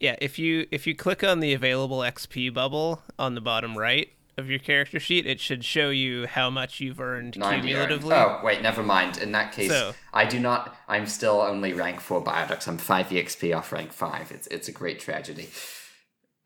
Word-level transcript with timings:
Yeah, 0.00 0.16
if 0.20 0.38
you 0.38 0.66
if 0.70 0.86
you 0.86 0.94
click 0.94 1.22
on 1.22 1.40
the 1.40 1.52
available 1.52 1.98
XP 1.98 2.52
bubble 2.52 3.02
on 3.18 3.34
the 3.34 3.40
bottom 3.40 3.76
right 3.76 4.08
of 4.38 4.48
your 4.48 4.58
character 4.58 4.98
sheet, 4.98 5.26
it 5.26 5.38
should 5.38 5.62
show 5.62 5.90
you 5.90 6.26
how 6.26 6.48
much 6.48 6.80
you've 6.80 6.98
earned 7.00 7.34
cumulatively. 7.34 8.14
Oh, 8.14 8.40
wait, 8.42 8.62
never 8.62 8.82
mind. 8.82 9.18
In 9.18 9.32
that 9.32 9.52
case, 9.52 9.70
So- 9.70 9.94
I 10.14 10.24
do 10.24 10.40
not. 10.40 10.74
I'm 10.88 11.06
still 11.06 11.42
only 11.42 11.74
rank 11.74 12.00
4 12.00 12.24
Bioducks. 12.24 12.66
I'm 12.66 12.78
5 12.78 13.10
EXP 13.10 13.54
off 13.54 13.70
rank 13.70 13.92
5. 13.92 14.32
It's, 14.32 14.46
it's 14.46 14.66
a 14.68 14.72
great 14.72 14.98
tragedy. 14.98 15.50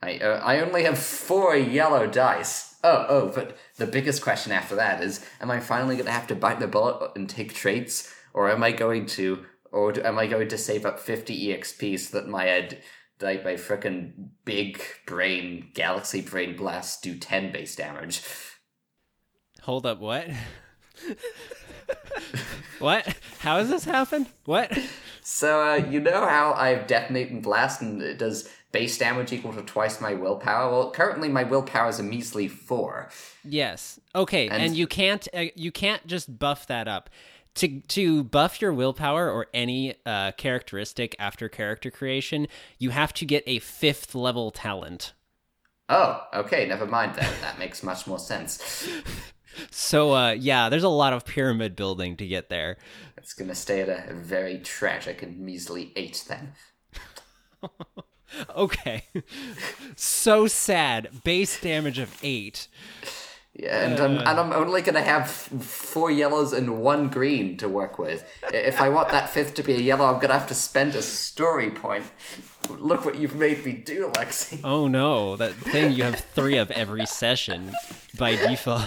I, 0.02 0.18
uh, 0.18 0.40
I 0.44 0.60
only 0.60 0.82
have 0.82 0.98
4 0.98 1.56
yellow 1.56 2.08
dice. 2.08 2.74
Oh, 2.82 3.06
oh, 3.08 3.32
but 3.32 3.56
the 3.76 3.86
biggest 3.86 4.22
question 4.22 4.50
after 4.50 4.74
that 4.74 5.00
is 5.02 5.24
am 5.40 5.50
I 5.52 5.60
finally 5.60 5.94
going 5.94 6.06
to 6.06 6.12
have 6.12 6.26
to 6.26 6.34
bite 6.34 6.58
the 6.58 6.66
bullet 6.66 7.12
and 7.14 7.30
take 7.30 7.54
traits? 7.54 8.12
Or 8.32 8.50
am 8.50 8.64
I 8.64 8.72
going 8.72 9.06
to. 9.06 9.44
Or 9.70 9.92
do, 9.92 10.02
am 10.02 10.18
I 10.18 10.26
going 10.26 10.48
to 10.48 10.58
save 10.58 10.84
up 10.84 10.98
50 10.98 11.48
EXP 11.48 11.98
so 12.00 12.18
that 12.18 12.28
my 12.28 12.46
ed, 12.48 12.82
like 13.20 13.44
my 13.44 13.54
frickin' 13.54 14.12
big 14.44 14.80
brain, 15.06 15.70
galaxy 15.74 16.20
brain 16.20 16.56
blasts 16.56 17.00
do 17.00 17.16
10 17.16 17.52
base 17.52 17.76
damage? 17.76 18.22
Hold 19.62 19.86
up, 19.86 19.98
what? 20.00 20.28
what? 22.78 23.16
How 23.40 23.58
does 23.58 23.70
this 23.70 23.84
happen? 23.84 24.26
What? 24.44 24.76
So, 25.22 25.66
uh, 25.66 25.74
you 25.76 26.00
know 26.00 26.26
how 26.26 26.52
I 26.52 26.68
have 26.70 26.86
Detonate 26.86 27.30
and 27.30 27.42
Blast 27.42 27.80
and 27.80 28.02
it 28.02 28.18
does 28.18 28.48
base 28.72 28.98
damage 28.98 29.32
equal 29.32 29.54
to 29.54 29.62
twice 29.62 30.00
my 30.00 30.14
willpower? 30.14 30.70
Well, 30.70 30.90
currently 30.90 31.28
my 31.28 31.44
willpower 31.44 31.88
is 31.88 31.98
a 31.98 32.02
measly 32.02 32.48
four. 32.48 33.08
Yes. 33.42 33.98
Okay, 34.14 34.48
and, 34.48 34.62
And- 34.62 34.76
you 34.76 34.86
can't 34.86 35.26
uh, 35.32 35.46
you 35.54 35.72
can't 35.72 36.06
just 36.06 36.38
buff 36.38 36.66
that 36.66 36.88
up. 36.88 37.08
To 37.56 37.80
to 37.80 38.24
buff 38.24 38.60
your 38.60 38.72
willpower 38.72 39.30
or 39.30 39.46
any 39.54 39.94
uh, 40.04 40.32
characteristic 40.32 41.14
after 41.18 41.48
character 41.48 41.90
creation, 41.90 42.48
you 42.78 42.90
have 42.90 43.12
to 43.14 43.24
get 43.24 43.44
a 43.46 43.60
fifth 43.60 44.14
level 44.14 44.50
talent. 44.50 45.12
Oh, 45.88 46.26
okay, 46.34 46.66
never 46.66 46.86
mind 46.86 47.14
then. 47.14 47.32
That 47.42 47.58
makes 47.58 47.82
much 47.82 48.06
more 48.06 48.18
sense. 48.18 48.88
So 49.70 50.12
uh, 50.14 50.32
yeah, 50.32 50.68
there's 50.68 50.82
a 50.82 50.88
lot 50.88 51.12
of 51.12 51.24
pyramid 51.24 51.76
building 51.76 52.16
to 52.16 52.26
get 52.26 52.48
there. 52.48 52.76
It's 53.16 53.34
gonna 53.34 53.54
stay 53.54 53.82
at 53.82 53.88
a 53.88 54.12
very 54.14 54.58
tragic 54.58 55.22
and 55.22 55.38
measly 55.38 55.92
eight 55.96 56.24
then. 56.28 56.52
Okay. 58.56 59.04
so 59.94 60.48
sad. 60.48 61.22
Base 61.22 61.60
damage 61.60 62.00
of 62.00 62.18
eight. 62.22 62.66
Yeah, 63.56 63.86
and 63.86 64.00
I'm, 64.00 64.18
and 64.18 64.40
I'm 64.40 64.52
only 64.52 64.82
gonna 64.82 65.00
have 65.00 65.30
four 65.30 66.10
yellows 66.10 66.52
and 66.52 66.82
one 66.82 67.08
green 67.08 67.56
to 67.58 67.68
work 67.68 68.00
with. 68.00 68.28
If 68.52 68.80
I 68.80 68.88
want 68.88 69.10
that 69.10 69.30
fifth 69.30 69.54
to 69.54 69.62
be 69.62 69.74
a 69.74 69.78
yellow, 69.78 70.06
I'm 70.06 70.20
gonna 70.20 70.32
have 70.32 70.48
to 70.48 70.54
spend 70.54 70.96
a 70.96 71.02
story 71.02 71.70
point. 71.70 72.04
Look 72.68 73.04
what 73.04 73.16
you've 73.16 73.36
made 73.36 73.64
me 73.64 73.72
do, 73.72 74.10
Lexi. 74.14 74.60
Oh 74.64 74.88
no, 74.88 75.36
that 75.36 75.52
thing 75.54 75.92
you 75.92 76.02
have 76.02 76.18
three 76.18 76.56
of 76.56 76.72
every 76.72 77.06
session 77.06 77.72
by 78.18 78.34
default. 78.34 78.86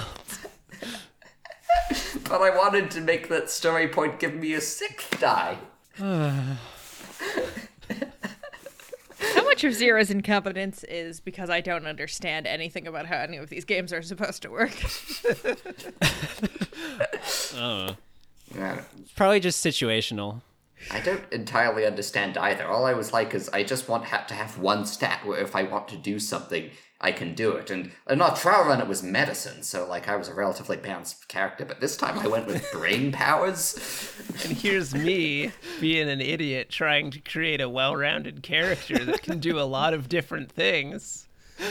But 2.28 2.42
I 2.42 2.50
wanted 2.50 2.92
to 2.92 3.00
make 3.00 3.30
that 3.30 3.50
story 3.50 3.88
point 3.88 4.20
give 4.20 4.36
me 4.36 4.54
a 4.54 4.60
sixth 4.60 5.18
die. 5.22 5.58
How 9.20 9.44
much 9.46 9.64
of 9.64 9.74
Zero's 9.74 10.12
incompetence 10.12 10.84
is 10.84 11.20
because 11.20 11.50
I 11.50 11.62
don't 11.62 11.88
understand 11.88 12.46
anything 12.46 12.86
about 12.88 13.08
how 13.08 13.18
any 13.18 13.38
of 13.38 13.50
these 13.50 13.66
games 13.66 13.92
are 13.92 14.02
supposed 14.02 14.42
to 14.44 14.50
work? 14.50 14.74
Oh. 17.56 17.96
Yeah, 18.56 18.82
Probably 19.16 19.40
just 19.40 19.66
situational. 19.66 20.42
I 20.92 21.00
don't 21.02 21.24
entirely 21.34 21.86
understand 21.86 22.38
either. 22.38 22.66
All 22.66 22.86
I 22.86 22.94
was 22.94 23.12
like 23.12 23.34
is 23.34 23.50
I 23.50 23.64
just 23.64 23.90
want 23.90 24.06
ha- 24.06 24.26
to 24.28 24.34
have 24.34 24.58
one 24.60 24.86
stat 24.86 25.26
where 25.26 25.40
if 25.40 25.56
I 25.56 25.64
want 25.64 25.88
to 25.90 25.98
do 25.98 26.20
something, 26.20 26.70
I 27.00 27.12
can 27.12 27.36
do 27.36 27.52
it. 27.52 27.70
And 27.70 27.92
in 28.10 28.22
our 28.22 28.36
trial 28.36 28.66
run, 28.66 28.82
it 28.82 28.88
was 28.88 29.04
medicine, 29.04 29.62
so 29.62 29.88
like 29.88 30.08
I 30.08 30.16
was 30.16 30.28
a 30.28 30.34
relatively 30.34 30.78
balanced 30.78 31.28
character. 31.28 31.64
But 31.64 31.80
this 31.80 31.96
time, 31.96 32.18
I 32.18 32.28
went 32.28 32.48
with 32.48 32.72
brain 32.74 33.12
powers. 33.12 34.14
And 34.44 34.58
here's 34.58 34.96
me 34.96 35.52
being 35.80 36.10
an 36.10 36.22
idiot 36.22 36.70
trying 36.70 37.12
to 37.12 37.20
create 37.20 37.62
a 37.62 37.70
well-rounded 37.70 38.42
character 38.42 38.98
that 39.06 39.22
can 39.22 39.40
do 39.40 39.60
a 39.60 39.62
lot 39.62 39.94
of 39.94 40.10
different 40.10 40.52
things. 40.52 41.28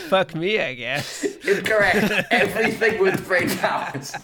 Fuck 0.08 0.34
me, 0.34 0.60
I 0.60 0.74
guess. 0.74 1.22
Incorrect. 1.24 2.26
Everything 2.30 3.00
with 3.00 3.26
brain 3.26 3.48
powers. 3.58 4.14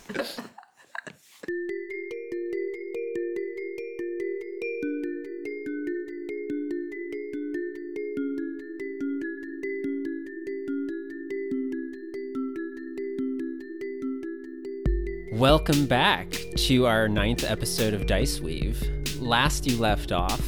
Welcome 15.43 15.87
back 15.87 16.31
to 16.55 16.87
our 16.87 17.09
ninth 17.09 17.43
episode 17.43 17.95
of 17.95 18.07
Dice 18.07 18.41
Weave. 18.41 18.81
Last 19.21 19.67
you 19.67 19.77
left 19.77 20.13
off, 20.13 20.41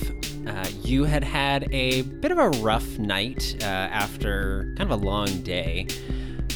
uh, 0.46 0.68
you 0.84 1.02
had 1.02 1.24
had 1.24 1.66
a 1.72 2.02
bit 2.02 2.30
of 2.30 2.38
a 2.38 2.50
rough 2.60 2.96
night 2.96 3.56
uh, 3.60 3.64
after 3.64 4.72
kind 4.76 4.92
of 4.92 5.02
a 5.02 5.04
long 5.04 5.42
day 5.42 5.88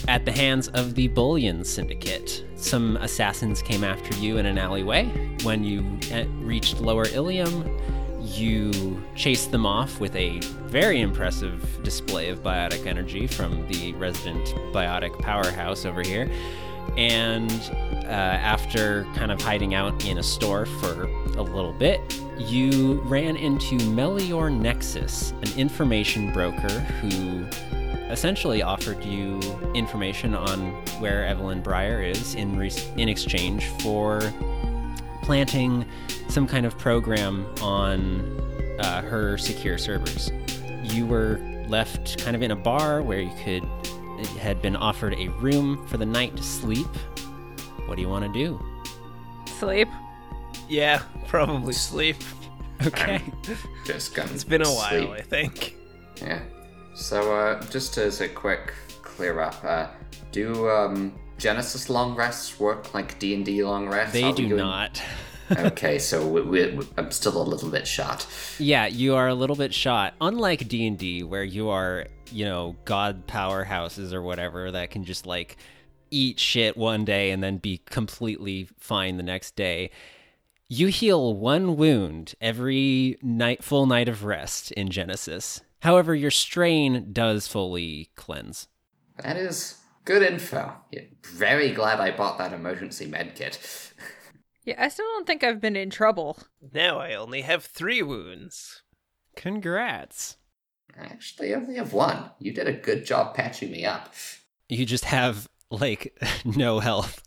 at 0.07 0.25
the 0.25 0.31
hands 0.31 0.69
of 0.69 0.95
the 0.95 1.09
Bullion 1.09 1.65
Syndicate. 1.65 2.45
Some 2.55 2.97
assassins 2.99 3.61
came 3.61 3.83
after 3.83 4.17
you 4.19 4.37
in 4.37 4.47
an 4.47 4.57
alleyway. 4.57 5.07
When 5.43 5.65
you 5.65 5.99
uh, 6.15 6.25
reached 6.39 6.81
Lower 6.81 7.07
Illium, 7.07 7.67
you 8.23 9.03
chased 9.17 9.51
them 9.51 9.67
off 9.67 9.99
with 9.99 10.15
a 10.15 10.39
very 10.69 11.01
impressive 11.01 11.81
display 11.83 12.29
of 12.29 12.45
biotic 12.45 12.87
energy 12.87 13.27
from 13.27 13.67
the 13.67 13.95
resident 13.95 14.47
biotic 14.73 15.19
powerhouse 15.19 15.85
over 15.85 16.03
here. 16.03 16.31
And 16.97 17.51
uh, 18.05 18.11
after 18.11 19.05
kind 19.15 19.31
of 19.31 19.41
hiding 19.41 19.75
out 19.75 20.05
in 20.05 20.19
a 20.19 20.23
store 20.23 20.67
for 20.67 21.05
a 21.37 21.43
little 21.43 21.73
bit, 21.73 22.01
you 22.39 23.01
ran 23.03 23.37
into 23.37 23.77
Melior 23.91 24.51
Nexus, 24.51 25.33
an 25.43 25.53
information 25.57 26.33
broker 26.33 26.69
who 27.01 27.47
essentially 28.11 28.63
offered 28.63 29.05
you 29.05 29.39
information 29.75 30.35
on 30.35 30.71
where 30.99 31.27
Evelyn 31.27 31.63
Breyer 31.63 32.09
is 32.09 32.35
in 32.35 32.57
re- 32.57 32.73
in 32.97 33.09
exchange 33.09 33.67
for 33.83 34.33
planting 35.23 35.85
some 36.29 36.47
kind 36.47 36.65
of 36.65 36.79
program 36.79 37.47
on 37.61 38.41
uh, 38.81 39.03
her 39.03 39.37
secure 39.37 39.77
servers. 39.77 40.33
You 40.83 41.07
were 41.07 41.39
left 41.69 42.23
kind 42.25 42.35
of 42.35 42.43
in 42.43 42.51
a 42.51 42.57
bar 42.57 43.03
where 43.03 43.21
you 43.21 43.33
could 43.45 43.63
had 44.27 44.61
been 44.63 44.77
offered 44.77 45.15
a 45.15 45.29
room 45.29 45.87
for 45.87 45.97
the 45.97 46.07
night 46.07 46.37
to 46.37 46.43
sleep. 46.43 46.87
What 47.87 47.97
do 47.97 48.03
you 48.03 48.09
want 48.09 48.25
to 48.27 48.33
do? 48.33 48.61
Sleep. 49.59 49.89
Yeah, 50.69 51.03
probably 51.27 51.73
sleep. 51.73 52.17
Okay. 52.87 53.23
Just 53.85 54.15
gonna 54.15 54.31
It's 54.33 54.45
been 54.45 54.63
a 54.63 54.69
while, 54.73 54.91
sleep. 54.91 55.11
I 55.11 55.21
think. 55.23 55.77
Yeah. 56.21 56.41
So, 56.95 57.33
uh, 57.35 57.63
just 57.71 57.97
as 57.97 58.21
a 58.21 58.29
quick 58.29 58.73
clear 59.03 59.41
up, 59.41 59.65
uh, 59.65 59.87
do 60.33 60.69
um, 60.69 61.15
Genesys 61.39 61.89
long 61.89 62.17
rests 62.17 62.59
work 62.59 62.93
like 62.93 63.19
D 63.21 63.35
and 63.35 63.45
D 63.45 63.63
long 63.63 63.89
rests? 63.89 64.13
They 64.13 64.25
Are 64.25 64.31
we 64.31 64.37
do 64.37 64.49
doing- 64.49 64.59
not. 64.59 65.01
okay, 65.59 65.99
so 65.99 66.27
we, 66.27 66.43
we, 66.43 66.87
I'm 66.99 67.11
still 67.11 67.41
a 67.41 67.43
little 67.43 67.71
bit 67.71 67.87
shot. 67.87 68.27
Yeah, 68.59 68.87
you 68.87 69.15
are 69.15 69.29
a 69.29 69.35
little 69.35 69.57
bit 69.57 69.73
shot. 69.73 70.15
Unlike 70.21 70.69
D 70.69 70.87
and 70.89 70.99
D, 70.99 71.23
where 71.23 71.45
you 71.45 71.69
are, 71.71 72.07
you 72.33 72.45
know, 72.45 72.77
god 72.85 73.27
powerhouses 73.27 74.13
or 74.13 74.23
whatever 74.23 74.71
that 74.71 74.91
can 74.91 75.05
just 75.05 75.27
like 75.27 75.57
eat 76.11 76.41
shit 76.41 76.77
one 76.77 77.05
day 77.05 77.31
and 77.31 77.43
then 77.43 77.59
be 77.59 77.83
completely 77.87 78.69
fine 78.79 79.17
the 79.17 79.23
next 79.23 79.57
day. 79.57 79.91
You 80.69 80.89
heal 80.89 81.35
one 81.35 81.77
wound 81.77 82.35
every 82.41 83.19
night, 83.23 83.65
full 83.65 83.87
night 83.87 84.09
of 84.09 84.25
rest 84.25 84.71
in 84.73 84.89
Genesys. 84.89 85.63
However, 85.81 86.15
your 86.15 86.31
strain 86.31 87.13
does 87.13 87.47
fully 87.47 88.11
cleanse. 88.17 88.69
That 89.23 89.37
is 89.37 89.79
good 90.05 90.23
info. 90.23 90.75
Yeah, 90.91 91.03
very 91.23 91.73
glad 91.73 92.01
I 92.01 92.11
bought 92.17 92.39
that 92.39 92.53
emergency 92.53 93.07
med 93.07 93.35
kit. 93.35 93.59
Yeah, 94.65 94.75
I 94.79 94.89
still 94.89 95.07
don't 95.07 95.27
think 95.27 95.43
I've 95.43 95.61
been 95.61 95.77
in 95.77 95.89
trouble. 95.89 96.39
Now 96.75 96.99
I 96.99 97.15
only 97.15 97.43
have 97.43 97.65
three 97.65 98.03
wounds. 98.03 98.83
Congrats. 99.37 100.38
I 101.01 101.05
actually 101.05 101.55
only 101.55 101.77
have 101.77 101.93
one. 101.93 102.31
You 102.39 102.53
did 102.53 102.67
a 102.67 102.73
good 102.73 103.05
job 103.05 103.35
patching 103.35 103.71
me 103.71 103.85
up. 103.85 104.13
You 104.69 104.85
just 104.85 105.05
have 105.05 105.49
like 105.71 106.19
no 106.45 106.81
health. 106.81 107.23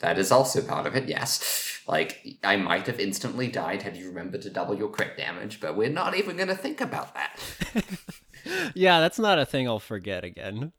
That 0.00 0.18
is 0.18 0.30
also 0.30 0.62
part 0.62 0.86
of 0.86 0.94
it, 0.94 1.08
yes. 1.08 1.80
Like, 1.88 2.38
I 2.44 2.56
might 2.56 2.86
have 2.86 3.00
instantly 3.00 3.48
died 3.48 3.82
had 3.82 3.96
you 3.96 4.08
remembered 4.08 4.42
to 4.42 4.50
double 4.50 4.76
your 4.76 4.90
crit 4.90 5.16
damage, 5.16 5.58
but 5.58 5.76
we're 5.76 5.88
not 5.88 6.16
even 6.16 6.36
gonna 6.36 6.54
think 6.54 6.80
about 6.80 7.14
that. 7.14 7.40
yeah, 8.74 9.00
that's 9.00 9.18
not 9.18 9.38
a 9.38 9.46
thing 9.46 9.66
I'll 9.66 9.80
forget 9.80 10.22
again. 10.22 10.72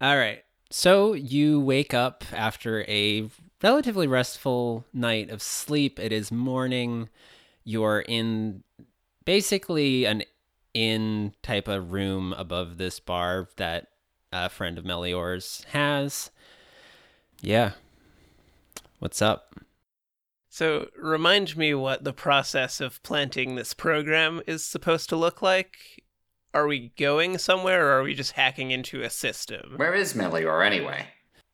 All 0.00 0.16
right. 0.16 0.42
So 0.70 1.12
you 1.12 1.60
wake 1.60 1.94
up 1.94 2.24
after 2.32 2.82
a 2.88 3.28
relatively 3.62 4.06
restful 4.06 4.84
night 4.92 5.30
of 5.30 5.42
sleep. 5.42 6.00
It 6.00 6.12
is 6.12 6.32
morning. 6.32 7.08
You're 7.64 8.00
in 8.00 8.64
basically 9.24 10.06
an 10.06 10.24
inn 10.76 11.32
type 11.42 11.68
of 11.68 11.92
room 11.92 12.34
above 12.34 12.76
this 12.76 13.00
bar 13.00 13.48
that 13.56 13.86
a 14.30 14.50
friend 14.50 14.76
of 14.76 14.84
Melior's 14.84 15.64
has. 15.70 16.30
Yeah. 17.40 17.72
What's 18.98 19.22
up? 19.22 19.54
So, 20.50 20.88
remind 20.98 21.56
me 21.56 21.74
what 21.74 22.04
the 22.04 22.12
process 22.12 22.80
of 22.80 23.02
planting 23.02 23.54
this 23.54 23.74
program 23.74 24.42
is 24.46 24.64
supposed 24.64 25.08
to 25.10 25.16
look 25.16 25.42
like. 25.42 26.02
Are 26.54 26.66
we 26.66 26.92
going 26.98 27.38
somewhere 27.38 27.86
or 27.86 27.98
are 27.98 28.02
we 28.02 28.14
just 28.14 28.32
hacking 28.32 28.70
into 28.70 29.02
a 29.02 29.10
system? 29.10 29.74
Where 29.76 29.94
is 29.94 30.14
Melior 30.14 30.62
anyway? 30.62 31.08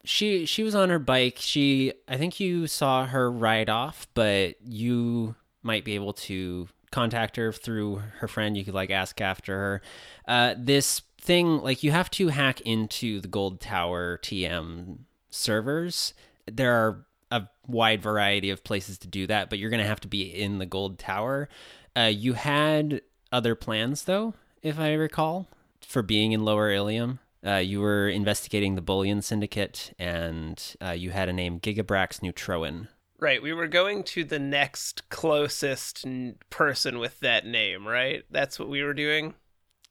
She 0.05 0.47
she 0.47 0.63
was 0.63 0.75
on 0.75 0.91
her 0.91 0.99
bike. 0.99 1.37
She 1.39 1.93
I 2.09 2.17
think 2.17 2.39
you 2.41 2.67
saw 2.67 3.07
her 3.07 3.31
ride 3.31 3.69
off, 3.69 4.07
but 4.15 4.55
you 4.65 5.35
might 5.63 5.85
be 5.85 5.95
able 5.95 6.13
to 6.13 6.69
contact 6.93 7.37
her 7.37 7.53
through 7.53 8.03
her 8.19 8.29
friend. 8.29 8.57
You 8.57 8.65
could 8.65 8.75
like 8.75 8.91
ask 8.91 9.21
after 9.21 9.55
her. 9.59 9.83
Uh, 10.29 10.55
this 10.57 11.03
thing 11.21 11.59
like 11.59 11.83
you 11.83 11.91
have 11.91 12.11
to 12.13 12.29
hack 12.29 12.61
into 12.61 13.21
the 13.21 13.29
Gold 13.29 13.61
Tower 13.61 14.19
TM 14.23 14.99
servers. 15.31 16.15
There 16.47 16.73
are 16.73 17.07
a 17.31 17.49
wide 17.67 18.03
variety 18.03 18.51
of 18.51 18.63
places 18.63 18.99
to 18.99 19.09
do 19.09 19.27
that, 19.27 19.51
but 19.51 19.59
you're 19.59 19.71
gonna 19.71 19.85
have 19.85 20.01
to 20.01 20.09
be 20.09 20.23
in 20.23 20.59
the 20.59 20.67
Gold 20.67 20.99
Tower. 20.99 21.49
Uh, 21.97 22.11
you 22.13 22.35
had 22.35 23.01
other 23.33 23.55
plans 23.55 24.05
though, 24.05 24.35
if 24.63 24.79
I 24.79 24.93
recall, 24.95 25.49
for 25.81 26.03
being 26.03 26.33
in 26.33 26.45
Lower 26.45 26.71
Illium. 26.71 27.19
Uh, 27.45 27.57
you 27.57 27.81
were 27.81 28.09
investigating 28.09 28.77
the 28.77 28.83
Bullion 28.83 29.21
Syndicate, 29.21 29.93
and 29.99 30.77
uh, 30.81 30.91
you 30.91 31.11
had 31.11 31.29
a 31.29 31.33
name 31.33 31.59
Gigabrax 31.59 32.21
Neutroin. 32.21 32.87
Right, 33.23 33.41
we 33.41 33.53
were 33.53 33.69
going 33.69 34.03
to 34.03 34.25
the 34.25 34.41
next 34.41 35.09
closest 35.09 36.05
n- 36.05 36.39
person 36.51 36.99
with 36.99 37.21
that 37.21 37.47
name, 37.47 37.87
right? 37.87 38.25
That's 38.33 38.59
what 38.59 38.69
we 38.69 38.83
were 38.83 38.95
doing. 38.95 39.35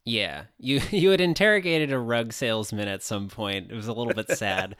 Yeah, 0.03 0.47
you 0.57 0.81
you 0.91 1.11
had 1.11 1.21
interrogated 1.21 1.93
a 1.93 1.97
rug 1.97 2.33
salesman 2.33 2.89
at 2.89 3.03
some 3.03 3.29
point. 3.29 3.71
It 3.71 3.75
was 3.75 3.87
a 3.87 3.93
little 3.93 4.13
bit 4.13 4.29
sad, 4.31 4.75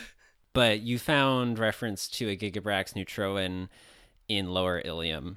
but 0.54 0.80
you 0.80 0.98
found 0.98 1.58
reference 1.58 2.08
to 2.08 2.30
a 2.30 2.38
Gigabrax 2.38 2.94
Neutroin 2.94 3.68
in 4.28 4.48
Lower 4.48 4.80
Illium. 4.80 5.36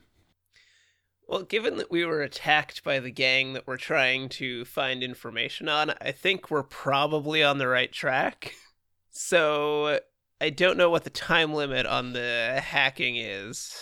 Well, 1.28 1.44
given 1.44 1.76
that 1.80 1.92
we 1.92 2.06
were 2.06 2.22
attacked 2.22 2.82
by 2.86 3.02
the 3.02 3.12
gang 3.12 3.52
that 3.54 3.68
we're 3.68 3.76
trying 3.76 4.30
to 4.30 4.64
find 4.64 5.04
information 5.04 5.68
on, 5.68 5.96
I 6.00 6.14
think 6.14 6.50
we're 6.50 6.64
probably 6.64 7.44
on 7.44 7.58
the 7.58 7.68
right 7.68 7.92
track. 7.92 8.54
So, 9.16 10.00
I 10.44 10.50
don't 10.50 10.76
know 10.76 10.90
what 10.90 11.06
the 11.06 11.10
time 11.10 11.54
limit 11.54 11.86
on 11.86 12.12
the 12.12 12.60
hacking 12.62 13.16
is. 13.16 13.74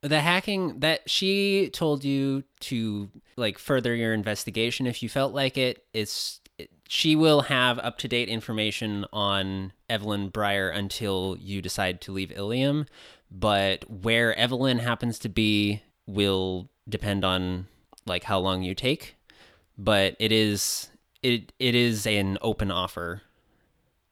The 0.00 0.20
hacking 0.20 0.78
that 0.78 1.10
she 1.10 1.70
told 1.72 2.04
you 2.04 2.44
to 2.60 3.10
like 3.36 3.58
further 3.58 3.92
your 3.92 4.14
investigation 4.14 4.86
if 4.86 5.02
you 5.02 5.08
felt 5.08 5.34
like 5.34 5.58
it 5.58 5.84
is 5.92 6.38
she 6.86 7.16
will 7.16 7.40
have 7.40 7.80
up 7.80 7.98
to 7.98 8.06
date 8.06 8.28
information 8.28 9.06
on 9.12 9.72
Evelyn 9.90 10.30
Breyer 10.30 10.72
until 10.72 11.36
you 11.40 11.60
decide 11.60 12.00
to 12.02 12.12
leave 12.12 12.28
Illium, 12.28 12.86
but 13.28 13.90
where 13.90 14.38
Evelyn 14.38 14.78
happens 14.78 15.18
to 15.18 15.28
be 15.28 15.82
will 16.06 16.70
depend 16.88 17.24
on 17.24 17.66
like 18.06 18.22
how 18.22 18.38
long 18.38 18.62
you 18.62 18.76
take, 18.76 19.16
but 19.76 20.14
it 20.20 20.30
is 20.30 20.90
it 21.24 21.52
it 21.58 21.74
is 21.74 22.06
an 22.06 22.38
open 22.40 22.70
offer 22.70 23.22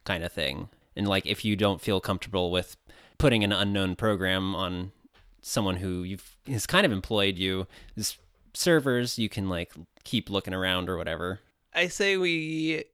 kind 0.02 0.24
of 0.24 0.32
thing. 0.32 0.68
And 0.96 1.08
like 1.08 1.26
if 1.26 1.44
you 1.44 1.56
don't 1.56 1.80
feel 1.80 2.00
comfortable 2.00 2.50
with 2.50 2.76
putting 3.18 3.44
an 3.44 3.52
unknown 3.52 3.96
program 3.96 4.54
on 4.54 4.92
someone 5.40 5.76
who 5.76 6.02
you've 6.02 6.36
has 6.46 6.66
kind 6.66 6.86
of 6.86 6.92
employed 6.92 7.36
you 7.36 7.66
as 7.96 8.16
servers, 8.54 9.18
you 9.18 9.28
can 9.28 9.48
like 9.48 9.72
keep 10.04 10.30
looking 10.30 10.54
around 10.54 10.88
or 10.88 10.96
whatever. 10.96 11.40
I 11.74 11.88
say 11.88 12.16
we 12.16 12.84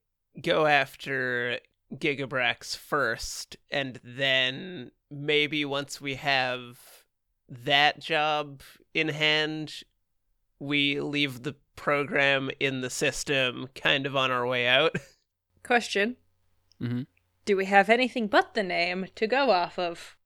go 0.41 0.67
after 0.67 1.58
Gigabrax 1.94 2.76
first, 2.76 3.56
and 3.70 4.00
then 4.02 4.93
maybe 5.11 5.64
once 5.64 6.00
we 6.00 6.14
have 6.14 6.79
that 7.49 7.99
job 7.99 8.62
in 8.94 9.08
hand, 9.08 9.82
we 10.58 11.00
leave 11.00 11.43
the 11.43 11.56
program 11.76 12.50
in 12.61 12.81
the 12.81 12.91
system 12.91 13.69
kind 13.75 14.06
of 14.06 14.17
on 14.17 14.31
our 14.31 14.47
way 14.47 14.67
out. 14.67 14.94
Question 15.62 16.17
Mm-hmm. 16.82 17.02
Do 17.44 17.56
we 17.56 17.64
have 17.66 17.88
anything 17.88 18.26
but 18.26 18.54
the 18.54 18.62
name 18.62 19.06
to 19.14 19.26
go 19.26 19.50
off 19.50 19.78
of? 19.78 20.16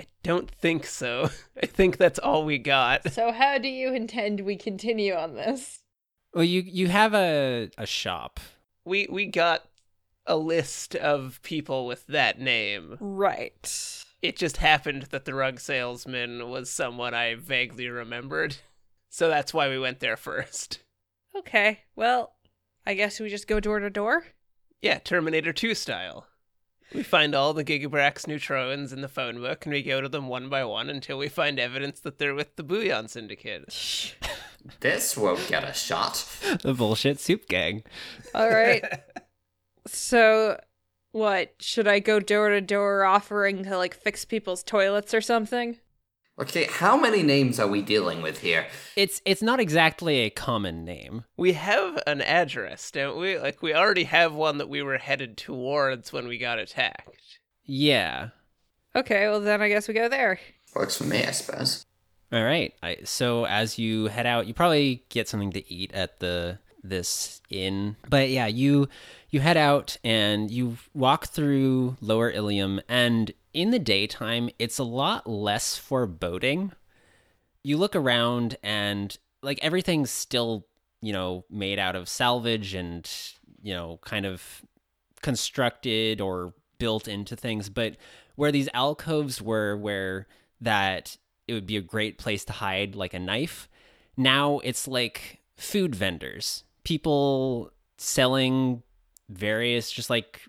I 0.00 0.06
don't 0.22 0.50
think 0.50 0.86
so. 0.86 1.30
I 1.62 1.66
think 1.66 1.96
that's 1.96 2.18
all 2.18 2.44
we 2.44 2.58
got. 2.58 3.12
So, 3.12 3.32
how 3.32 3.58
do 3.58 3.68
you 3.68 3.92
intend 3.94 4.40
we 4.40 4.56
continue 4.56 5.14
on 5.14 5.34
this? 5.34 5.80
Well, 6.32 6.44
you 6.44 6.62
you 6.62 6.88
have 6.88 7.14
a 7.14 7.70
a 7.76 7.86
shop. 7.86 8.40
We 8.84 9.06
we 9.10 9.26
got 9.26 9.64
a 10.26 10.36
list 10.36 10.94
of 10.96 11.40
people 11.42 11.86
with 11.86 12.06
that 12.06 12.40
name. 12.40 12.96
Right. 13.00 14.04
It 14.22 14.36
just 14.36 14.58
happened 14.58 15.04
that 15.10 15.24
the 15.24 15.34
rug 15.34 15.60
salesman 15.60 16.48
was 16.50 16.70
someone 16.70 17.14
I 17.14 17.34
vaguely 17.34 17.88
remembered. 17.88 18.56
So 19.12 19.28
that's 19.28 19.52
why 19.52 19.68
we 19.68 19.76
went 19.76 19.98
there 19.98 20.16
first. 20.16 20.78
Okay, 21.36 21.80
well, 21.96 22.34
I 22.86 22.94
guess 22.94 23.18
we 23.18 23.28
just 23.28 23.48
go 23.48 23.58
door 23.58 23.80
to 23.80 23.90
door? 23.90 24.26
Yeah, 24.82 24.98
Terminator 24.98 25.52
2 25.52 25.74
style. 25.74 26.26
We 26.94 27.02
find 27.02 27.34
all 27.34 27.54
the 27.54 27.64
Gigabrax 27.64 28.26
neutrons 28.26 28.92
in 28.92 29.00
the 29.00 29.08
phone 29.08 29.40
book 29.40 29.64
and 29.64 29.72
we 29.72 29.82
go 29.82 30.00
to 30.00 30.08
them 30.08 30.26
one 30.26 30.48
by 30.48 30.64
one 30.64 30.90
until 30.90 31.18
we 31.18 31.28
find 31.28 31.60
evidence 31.60 32.00
that 32.00 32.18
they're 32.18 32.34
with 32.34 32.56
the 32.56 32.64
Bouillon 32.64 33.08
Syndicate. 33.08 34.16
This 34.80 35.16
won't 35.16 35.48
get 35.48 35.64
a 35.64 35.72
shot. 35.72 36.26
The 36.62 36.74
bullshit 36.74 37.18
soup 37.18 37.48
gang. 37.48 37.82
All 38.34 38.50
right. 38.50 38.84
so, 39.86 40.60
what? 41.12 41.54
Should 41.60 41.88
I 41.88 41.98
go 41.98 42.20
door 42.20 42.50
to 42.50 42.60
door 42.60 43.04
offering 43.04 43.64
to, 43.64 43.76
like, 43.76 43.94
fix 43.94 44.24
people's 44.24 44.62
toilets 44.62 45.14
or 45.14 45.20
something? 45.20 45.78
Okay, 46.40 46.64
how 46.70 46.96
many 46.96 47.22
names 47.22 47.60
are 47.60 47.68
we 47.68 47.82
dealing 47.82 48.22
with 48.22 48.40
here? 48.40 48.66
It's 48.96 49.20
it's 49.26 49.42
not 49.42 49.60
exactly 49.60 50.20
a 50.20 50.30
common 50.30 50.86
name. 50.86 51.24
We 51.36 51.52
have 51.52 52.02
an 52.06 52.22
address, 52.22 52.90
don't 52.90 53.18
we? 53.18 53.38
Like, 53.38 53.62
we 53.62 53.74
already 53.74 54.04
have 54.04 54.32
one 54.32 54.56
that 54.56 54.70
we 54.70 54.82
were 54.82 54.96
headed 54.96 55.36
towards 55.36 56.14
when 56.14 56.26
we 56.26 56.38
got 56.38 56.58
attacked. 56.58 57.40
Yeah. 57.66 58.30
Okay, 58.96 59.28
well, 59.28 59.40
then 59.40 59.60
I 59.60 59.68
guess 59.68 59.86
we 59.86 59.92
go 59.92 60.08
there. 60.08 60.40
Works 60.74 60.96
for 60.96 61.04
me, 61.04 61.22
I 61.22 61.32
suppose. 61.32 61.84
All 62.32 62.42
right. 62.42 62.72
I, 62.82 62.98
so 63.04 63.44
as 63.44 63.78
you 63.78 64.06
head 64.06 64.24
out, 64.24 64.46
you 64.46 64.54
probably 64.54 65.04
get 65.10 65.28
something 65.28 65.52
to 65.52 65.72
eat 65.72 65.92
at 65.92 66.20
the 66.20 66.58
this 66.82 67.42
inn. 67.50 67.96
But 68.08 68.30
yeah, 68.30 68.46
you 68.46 68.88
you 69.28 69.40
head 69.40 69.58
out 69.58 69.98
and 70.02 70.50
you 70.50 70.78
walk 70.94 71.26
through 71.26 71.98
Lower 72.00 72.32
Illium 72.32 72.80
and 72.88 73.32
in 73.52 73.70
the 73.70 73.78
daytime 73.78 74.50
it's 74.58 74.78
a 74.78 74.84
lot 74.84 75.28
less 75.28 75.76
foreboding. 75.76 76.72
You 77.62 77.76
look 77.76 77.94
around 77.94 78.56
and 78.62 79.16
like 79.42 79.58
everything's 79.62 80.10
still, 80.10 80.66
you 81.02 81.12
know, 81.12 81.44
made 81.50 81.78
out 81.78 81.96
of 81.96 82.08
salvage 82.08 82.74
and, 82.74 83.10
you 83.62 83.74
know, 83.74 83.98
kind 84.02 84.26
of 84.26 84.62
constructed 85.22 86.20
or 86.20 86.54
built 86.78 87.06
into 87.08 87.36
things, 87.36 87.68
but 87.68 87.96
where 88.36 88.52
these 88.52 88.68
alcoves 88.72 89.42
were 89.42 89.76
where 89.76 90.26
that 90.60 91.16
it 91.46 91.54
would 91.54 91.66
be 91.66 91.76
a 91.76 91.82
great 91.82 92.18
place 92.18 92.44
to 92.44 92.52
hide 92.54 92.94
like 92.94 93.14
a 93.14 93.18
knife. 93.18 93.68
Now 94.16 94.60
it's 94.60 94.88
like 94.88 95.40
food 95.56 95.94
vendors, 95.94 96.64
people 96.84 97.72
selling 97.98 98.82
various 99.28 99.92
just 99.92 100.10
like 100.10 100.40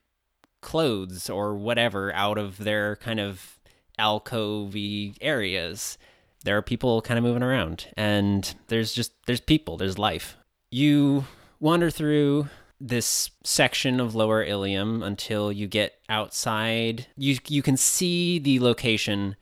clothes 0.62 1.30
or 1.30 1.56
whatever 1.56 2.14
out 2.14 2.38
of 2.38 2.58
their 2.58 2.96
kind 2.98 3.20
of 3.20 3.60
alcovey 4.00 5.16
areas. 5.22 5.98
There 6.44 6.58
are 6.58 6.62
people 6.62 7.02
kind 7.02 7.18
of 7.18 7.24
moving 7.24 7.44
around 7.44 7.88
and 7.96 8.54
there's 8.68 8.94
just 8.94 9.14
there's 9.28 9.42
people, 9.42 9.78
there's 9.78 9.98
life. 9.98 10.38
You 10.72 11.26
wander 11.60 11.90
through 11.90 12.50
this 12.80 13.30
section 13.44 14.00
of 14.00 14.16
lower 14.16 14.44
illium 14.44 15.04
until 15.04 15.52
you 15.52 15.68
get 15.68 15.94
outside. 16.10 17.08
You 17.16 17.38
you 17.48 17.62
can 17.62 17.78
see 17.78 18.40
the 18.40 18.60
location 18.60 19.36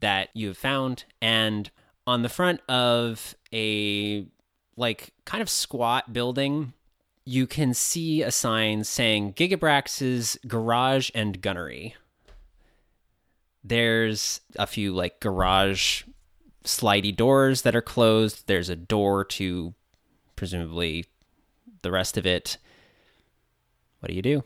that 0.00 0.28
you 0.34 0.48
have 0.48 0.58
found 0.58 1.04
and 1.20 1.70
on 2.06 2.22
the 2.22 2.28
front 2.28 2.60
of 2.68 3.34
a 3.52 4.26
like 4.76 5.12
kind 5.24 5.42
of 5.42 5.48
squat 5.48 6.12
building 6.12 6.72
you 7.24 7.46
can 7.46 7.72
see 7.72 8.22
a 8.22 8.30
sign 8.30 8.84
saying 8.84 9.32
gigabrax's 9.34 10.38
garage 10.46 11.10
and 11.14 11.40
gunnery. 11.40 11.94
There's 13.62 14.40
a 14.56 14.66
few 14.66 14.92
like 14.92 15.20
garage 15.20 16.02
slidey 16.64 17.16
doors 17.16 17.62
that 17.62 17.74
are 17.74 17.82
closed. 17.82 18.46
There's 18.46 18.68
a 18.68 18.76
door 18.76 19.24
to 19.24 19.74
presumably 20.36 21.06
the 21.82 21.90
rest 21.90 22.16
of 22.18 22.26
it. 22.26 22.58
What 24.00 24.08
do 24.08 24.14
you 24.14 24.22
do? 24.22 24.44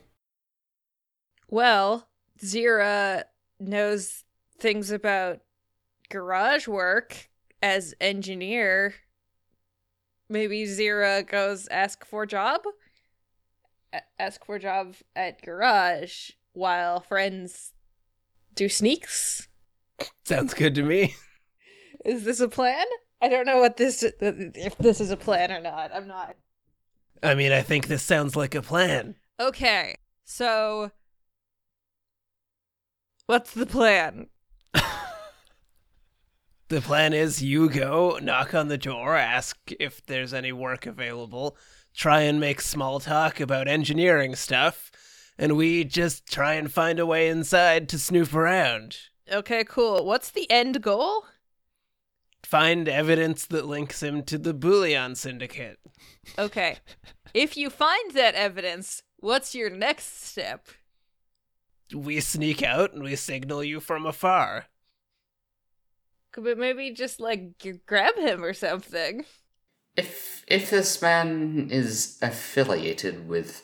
Well, 1.49 2.06
Zira 2.40 3.25
knows 3.58 4.25
things 4.58 4.90
about 4.90 5.40
garage 6.11 6.68
work 6.68 7.28
as 7.61 7.94
engineer. 8.00 8.94
Maybe 10.28 10.64
Zira 10.64 11.26
goes 11.26 11.68
ask 11.68 12.04
for 12.04 12.26
job, 12.26 12.62
A- 13.92 14.02
ask 14.18 14.44
for 14.44 14.58
job 14.58 14.94
at 15.16 15.42
garage 15.42 16.30
while 16.52 17.00
friends 17.00 17.73
do 18.54 18.68
sneaks. 18.68 19.49
Sounds 20.25 20.54
good 20.54 20.75
to 20.75 20.82
me. 20.82 21.14
Is 22.04 22.25
this 22.25 22.40
a 22.40 22.49
plan? 22.49 22.87
I 23.20 23.28
don't 23.28 23.47
know 23.47 23.58
what 23.58 23.76
this 23.76 24.04
if 24.04 24.78
this 24.78 25.00
is 25.00 25.11
a 25.11 25.16
plan 25.16 25.50
or 25.50 25.61
not. 25.61 25.90
I'm 25.92 26.06
not. 26.06 26.37
I 27.23 27.35
mean, 27.35 27.50
I 27.50 27.62
think 27.62 27.88
this 27.88 28.02
sounds 28.02 28.37
like 28.37 28.54
a 28.54 28.62
plan. 28.62 29.16
Okay, 29.40 29.97
so 30.25 30.92
what's 33.26 33.52
the 33.54 33.66
plan? 33.66 34.28
The 36.68 36.82
plan 36.82 37.14
is 37.14 37.42
you 37.42 37.70
go, 37.70 38.18
knock 38.20 38.52
on 38.52 38.68
the 38.68 38.76
door, 38.76 39.16
ask 39.16 39.56
if 39.80 40.04
there's 40.04 40.34
any 40.34 40.52
work 40.52 40.84
available, 40.84 41.56
try 41.94 42.20
and 42.22 42.38
make 42.38 42.60
small 42.60 43.00
talk 43.00 43.40
about 43.40 43.68
engineering 43.68 44.37
stuff, 44.37 44.90
and 45.38 45.56
we 45.56 45.84
just 45.84 46.26
try 46.30 46.54
and 46.54 46.70
find 46.70 46.98
a 46.98 47.06
way 47.06 47.28
inside 47.28 47.88
to 47.88 47.98
snoop 47.98 48.34
around. 48.34 48.98
Okay, 49.32 49.64
cool. 49.64 50.04
What's 50.04 50.28
the 50.30 50.50
end 50.50 50.82
goal? 50.82 51.25
Find 52.44 52.87
evidence 52.87 53.46
that 53.46 53.66
links 53.66 54.02
him 54.02 54.22
to 54.25 54.37
the 54.37 54.52
Bullion 54.52 55.14
Syndicate. 55.14 55.78
Okay. 56.38 56.76
if 57.32 57.56
you 57.56 57.70
find 57.70 58.12
that 58.12 58.34
evidence, 58.34 59.02
what's 59.16 59.54
your 59.54 59.70
next 59.70 60.22
step? 60.26 60.68
We 61.94 62.20
sneak 62.20 62.62
out 62.62 62.92
and 62.92 63.02
we 63.02 63.16
signal 63.16 63.64
you 63.64 63.80
from 63.80 64.04
afar. 64.04 64.66
But 66.40 66.59
maybe 66.59 66.90
just 66.90 67.21
like 67.21 67.66
grab 67.87 68.16
him 68.16 68.45
or 68.45 68.52
something. 68.52 69.25
If 69.97 70.45
if 70.47 70.71
this 70.71 71.02
man 71.02 71.68
is 71.71 72.18
affiliated 72.23 73.28
with 73.28 73.62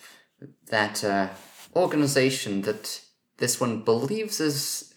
that 0.66 1.04
uh, 1.04 1.28
organization 1.76 2.62
that 2.62 3.00
this 3.38 3.60
one 3.60 3.82
believes 3.82 4.40
is 4.40 4.92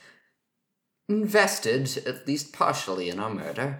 invested, 1.10 2.04
at 2.06 2.28
least 2.28 2.54
partially, 2.54 3.10
in 3.10 3.20
our 3.20 3.34
murder, 3.34 3.80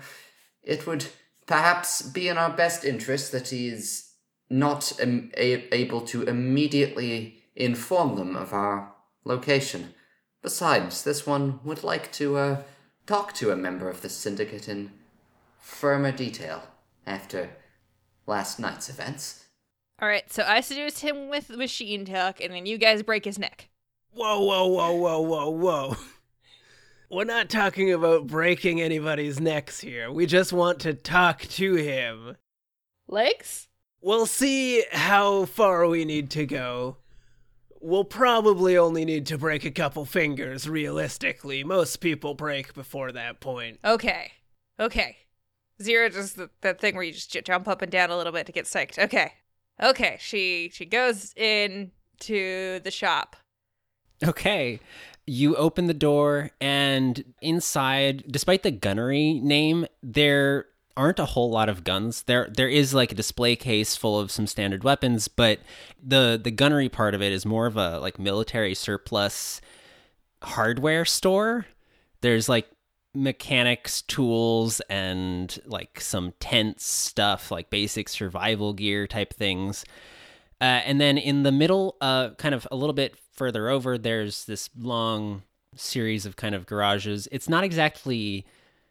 it 0.64 0.88
would 0.88 1.08
perhaps 1.46 2.02
be 2.02 2.28
in 2.28 2.38
our 2.38 2.50
best 2.50 2.86
interest 2.86 3.32
that 3.32 3.50
he 3.50 3.68
is 3.68 4.12
not 4.50 4.94
um, 5.02 5.32
a- 5.36 5.74
able 5.74 6.02
to 6.02 6.24
immediately 6.24 7.44
inform 7.56 8.16
them 8.16 8.36
of 8.36 8.54
our 8.54 8.94
location. 9.26 9.94
Besides, 10.42 11.04
this 11.04 11.26
one 11.26 11.60
would 11.64 11.84
like 11.84 12.12
to 12.14 12.38
uh, 12.38 12.62
talk 13.08 13.34
to 13.34 13.52
a 13.52 13.56
member 13.56 13.90
of 13.90 14.02
the 14.02 14.10
syndicate 14.10 14.70
in 14.70 14.92
firmer 15.60 16.12
detail 16.12 16.64
after 17.08 17.50
last 18.28 18.60
night's 18.60 18.90
events. 18.90 19.46
All 20.00 20.08
right, 20.08 20.32
so 20.32 20.44
I 20.44 20.62
seduce 20.62 21.00
him 21.00 21.30
with 21.30 21.50
machine 21.50 22.06
talk, 22.06 22.40
and 22.40 22.54
then 22.54 22.68
you 22.68 22.78
guys 22.78 23.02
break 23.02 23.26
his 23.26 23.40
neck. 23.40 23.70
Whoa, 24.12 24.40
whoa, 24.42 24.68
whoa, 24.68 24.94
whoa, 24.94 25.22
whoa, 25.22 25.50
whoa. 25.50 25.96
We're 27.10 27.24
not 27.24 27.50
talking 27.50 27.92
about 27.92 28.28
breaking 28.28 28.82
anybody's 28.82 29.40
necks 29.40 29.80
here. 29.80 30.12
We 30.12 30.26
just 30.26 30.52
want 30.52 30.82
to 30.82 30.94
talk 30.94 31.42
to 31.42 31.76
him. 31.76 32.36
Legs? 33.08 33.70
We'll 34.02 34.26
see 34.26 34.84
how 34.92 35.46
far 35.46 35.88
we 35.88 36.04
need 36.04 36.30
to 36.32 36.46
go. 36.46 36.98
We'll 37.88 38.04
probably 38.04 38.78
only 38.78 39.06
need 39.06 39.26
to 39.28 39.38
break 39.38 39.64
a 39.64 39.72
couple 39.72 40.04
fingers, 40.04 40.68
realistically. 40.68 41.64
Most 41.64 42.02
people 42.02 42.34
break 42.34 42.74
before 42.74 43.14
that 43.14 43.40
point. 43.40 43.80
Okay. 43.86 44.34
Okay. 44.78 45.16
Zero 45.82 46.10
does 46.10 46.34
the, 46.34 46.50
that 46.60 46.82
thing 46.82 46.96
where 46.96 47.06
you 47.06 47.14
just 47.14 47.32
j- 47.32 47.40
jump 47.40 47.66
up 47.66 47.82
and 47.82 47.90
down 47.90 48.12
a 48.12 48.18
little 48.18 48.34
bit 48.34 48.46
to 48.48 48.52
get 48.52 48.66
psyched. 48.66 49.00
Okay. 49.00 49.32
Okay. 49.82 50.18
She 50.20 50.70
she 50.74 50.84
goes 50.84 51.34
in 51.38 51.92
to 52.20 52.82
the 52.84 52.92
shop. 52.92 53.38
Okay. 54.22 54.82
You 55.26 55.56
open 55.56 55.88
the 55.88 55.94
door, 55.94 56.52
and 56.60 57.24
inside, 57.42 58.26
despite 58.30 58.64
the 58.64 58.72
gunnery 58.72 59.40
name, 59.40 59.86
there 60.04 60.66
aren't 60.98 61.20
a 61.20 61.26
whole 61.26 61.50
lot 61.50 61.70
of 61.70 61.84
guns. 61.84 62.24
There 62.24 62.50
there 62.54 62.68
is 62.68 62.94
like 62.94 63.12
a 63.12 63.16
display 63.16 63.56
case 63.56 63.96
full 63.96 64.20
of 64.20 64.32
some 64.32 64.48
standard 64.48 64.84
weapons, 64.84 65.28
but 65.28 65.60
the 66.04 66.40
the 66.44 66.52
gunnery 66.52 66.90
part 66.90 67.14
of 67.14 67.22
it 67.22 67.32
is 67.32 67.46
more 67.46 67.68
of 67.68 67.78
a 67.78 68.00
like 68.00 68.20
military 68.20 68.74
surplus 68.74 69.62
hardware 70.42 71.06
store. 71.06 71.68
There's 72.22 72.50
like 72.50 72.68
mechanics 73.14 74.02
tools 74.02 74.82
and 74.90 75.60
like 75.66 76.02
some 76.02 76.34
tense 76.40 76.86
stuff, 76.86 77.52
like 77.52 77.70
basic 77.70 78.10
survival 78.10 78.74
gear 78.74 79.08
type 79.08 79.34
things. 79.34 79.86
Uh, 80.60 80.82
and 80.86 81.00
then 81.00 81.18
in 81.18 81.44
the 81.44 81.52
middle, 81.52 81.98
uh, 82.02 82.32
kind 82.32 82.56
of 82.56 82.68
a 82.72 82.76
little 82.76 82.94
bit 82.94 83.16
further 83.32 83.70
over, 83.70 83.98
there's 83.98 84.46
this 84.46 84.70
long 84.76 85.44
series 85.76 86.26
of 86.26 86.36
kind 86.36 86.56
of 86.56 86.66
garages. 86.66 87.28
It's 87.32 87.48
not 87.48 87.64
exactly 87.64 88.46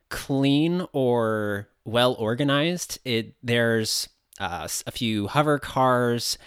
clean 0.09 0.87
or 0.93 1.69
well 1.85 2.15
organized. 2.15 2.99
It 3.05 3.35
there's 3.43 4.09
uh, 4.39 4.69
a 4.87 4.91
few 4.91 5.29
hover 5.29 5.59
cars 5.59 6.39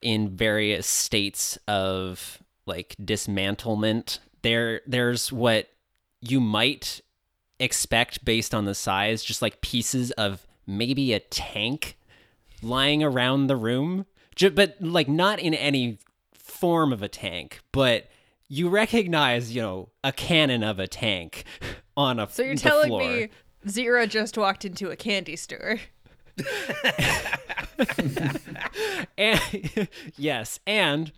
in 0.00 0.36
various 0.36 0.86
states 0.86 1.58
of 1.68 2.38
like 2.66 2.96
dismantlement. 3.02 4.18
There 4.42 4.80
there's 4.86 5.32
what 5.32 5.68
you 6.20 6.40
might 6.40 7.00
expect 7.58 8.24
based 8.24 8.54
on 8.54 8.64
the 8.64 8.74
size, 8.74 9.22
just 9.24 9.42
like 9.42 9.60
pieces 9.60 10.10
of 10.12 10.46
maybe 10.66 11.12
a 11.12 11.20
tank 11.20 11.96
lying 12.62 13.02
around 13.02 13.46
the 13.46 13.56
room, 13.56 14.06
but 14.54 14.76
like 14.80 15.08
not 15.08 15.38
in 15.38 15.54
any 15.54 15.98
form 16.34 16.92
of 16.92 17.02
a 17.02 17.08
tank, 17.08 17.60
but 17.72 18.08
you 18.48 18.68
recognize, 18.68 19.54
you 19.54 19.62
know, 19.62 19.90
a 20.04 20.12
cannon 20.12 20.62
of 20.62 20.78
a 20.78 20.86
tank 20.86 21.44
on 21.96 22.18
a 22.20 22.28
So 22.30 22.42
you're 22.42 22.54
telling 22.56 22.88
floor. 22.88 23.00
me 23.00 23.28
Zero 23.68 24.06
just 24.06 24.38
walked 24.38 24.64
into 24.64 24.90
a 24.90 24.96
candy 24.96 25.36
store. 25.36 25.80
and 29.18 29.40
yes, 30.16 30.60
and 30.66 31.10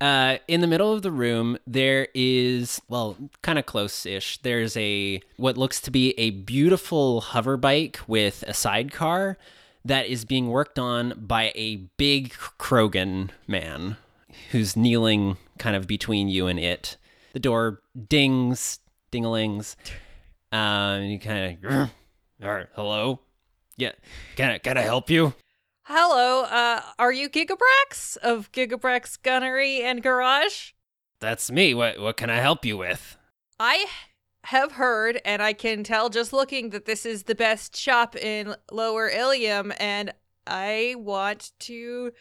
uh, 0.00 0.38
in 0.48 0.60
the 0.60 0.66
middle 0.66 0.92
of 0.92 1.02
the 1.02 1.10
room 1.10 1.58
there 1.66 2.08
is 2.14 2.80
well, 2.88 3.16
kind 3.42 3.58
of 3.58 3.66
close-ish. 3.66 4.38
There's 4.38 4.76
a 4.76 5.20
what 5.36 5.56
looks 5.56 5.80
to 5.82 5.90
be 5.90 6.18
a 6.18 6.30
beautiful 6.30 7.20
hover 7.20 7.56
bike 7.56 8.00
with 8.06 8.42
a 8.46 8.54
sidecar 8.54 9.36
that 9.84 10.06
is 10.06 10.24
being 10.24 10.48
worked 10.48 10.78
on 10.78 11.12
by 11.16 11.52
a 11.54 11.76
big 11.98 12.32
Krogan 12.58 13.30
man 13.46 13.98
who's 14.50 14.76
kneeling 14.76 15.36
kind 15.58 15.76
of 15.76 15.86
between 15.86 16.28
you 16.28 16.46
and 16.46 16.58
it. 16.58 16.96
The 17.32 17.40
door 17.40 17.82
dings, 18.08 18.80
dinglings. 19.12 19.76
Um, 20.52 21.02
you 21.02 21.18
kind 21.18 21.64
of, 21.64 21.72
all 22.42 22.50
right, 22.50 22.66
hello. 22.74 23.20
Yeah, 23.76 23.92
can 24.36 24.52
I 24.52 24.58
can 24.58 24.78
I 24.78 24.82
help 24.82 25.10
you? 25.10 25.34
Hello, 25.82 26.44
uh, 26.44 26.80
are 26.98 27.12
you 27.12 27.28
Gigabrax 27.28 28.16
of 28.18 28.50
Gigabrax 28.52 29.20
Gunnery 29.22 29.82
and 29.82 30.02
Garage? 30.02 30.70
That's 31.20 31.50
me. 31.50 31.74
What 31.74 31.98
what 32.00 32.16
can 32.16 32.30
I 32.30 32.36
help 32.36 32.64
you 32.64 32.76
with? 32.76 33.16
I 33.58 33.86
have 34.44 34.72
heard, 34.72 35.20
and 35.24 35.42
I 35.42 35.52
can 35.52 35.84
tell 35.84 36.10
just 36.10 36.32
looking 36.32 36.70
that 36.70 36.84
this 36.84 37.04
is 37.04 37.24
the 37.24 37.34
best 37.34 37.76
shop 37.76 38.14
in 38.14 38.54
Lower 38.70 39.10
Illium, 39.10 39.74
and 39.80 40.12
I 40.46 40.94
want 40.98 41.52
to 41.60 42.12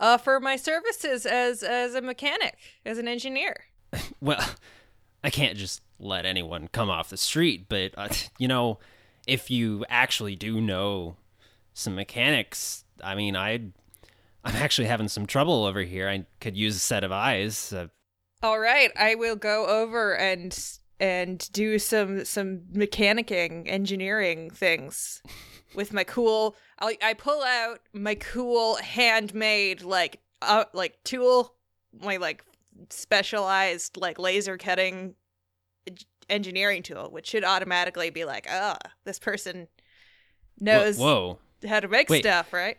offer 0.00 0.40
my 0.40 0.56
services 0.56 1.26
as 1.26 1.62
as 1.62 1.94
a 1.94 2.00
mechanic, 2.00 2.56
as 2.84 2.98
an 2.98 3.08
engineer. 3.08 3.64
Well, 4.20 4.44
I 5.24 5.30
can't 5.30 5.56
just 5.56 5.82
let 5.98 6.26
anyone 6.26 6.68
come 6.68 6.90
off 6.90 7.10
the 7.10 7.16
street, 7.16 7.66
but 7.68 7.92
uh, 7.96 8.08
you 8.38 8.48
know, 8.48 8.78
if 9.26 9.50
you 9.50 9.84
actually 9.88 10.36
do 10.36 10.60
know 10.60 11.16
some 11.74 11.94
mechanics, 11.94 12.84
I 13.02 13.14
mean, 13.14 13.36
I 13.36 13.52
I'm 14.44 14.56
actually 14.56 14.88
having 14.88 15.08
some 15.08 15.26
trouble 15.26 15.64
over 15.64 15.82
here. 15.82 16.08
I 16.08 16.26
could 16.40 16.56
use 16.56 16.76
a 16.76 16.80
set 16.80 17.04
of 17.04 17.12
eyes. 17.12 17.72
Uh, 17.72 17.88
All 18.42 18.58
right, 18.58 18.90
I 18.96 19.14
will 19.14 19.36
go 19.36 19.66
over 19.66 20.16
and 20.16 20.58
and 21.00 21.50
do 21.52 21.78
some 21.78 22.24
some 22.24 22.60
mechanicking, 22.72 23.64
engineering 23.66 24.50
things 24.50 25.22
with 25.74 25.92
my 25.92 26.04
cool. 26.04 26.54
I 26.80 26.96
I 27.02 27.14
pull 27.14 27.42
out 27.42 27.80
my 27.92 28.14
cool 28.14 28.76
handmade 28.76 29.82
like 29.82 30.20
uh 30.42 30.64
like 30.72 31.02
tool, 31.02 31.54
my 31.98 32.18
like 32.18 32.44
specialized 32.90 33.96
like 33.96 34.18
laser 34.18 34.58
cutting 34.58 35.14
engineering 36.28 36.82
tool, 36.82 37.08
which 37.10 37.26
should 37.26 37.44
automatically 37.44 38.10
be 38.10 38.24
like, 38.24 38.46
ah, 38.48 38.78
this 39.04 39.18
person 39.18 39.68
knows 40.60 40.98
whoa, 40.98 41.38
how 41.66 41.80
to 41.80 41.88
make 41.88 42.10
Wait. 42.10 42.22
stuff, 42.22 42.52
right? 42.52 42.76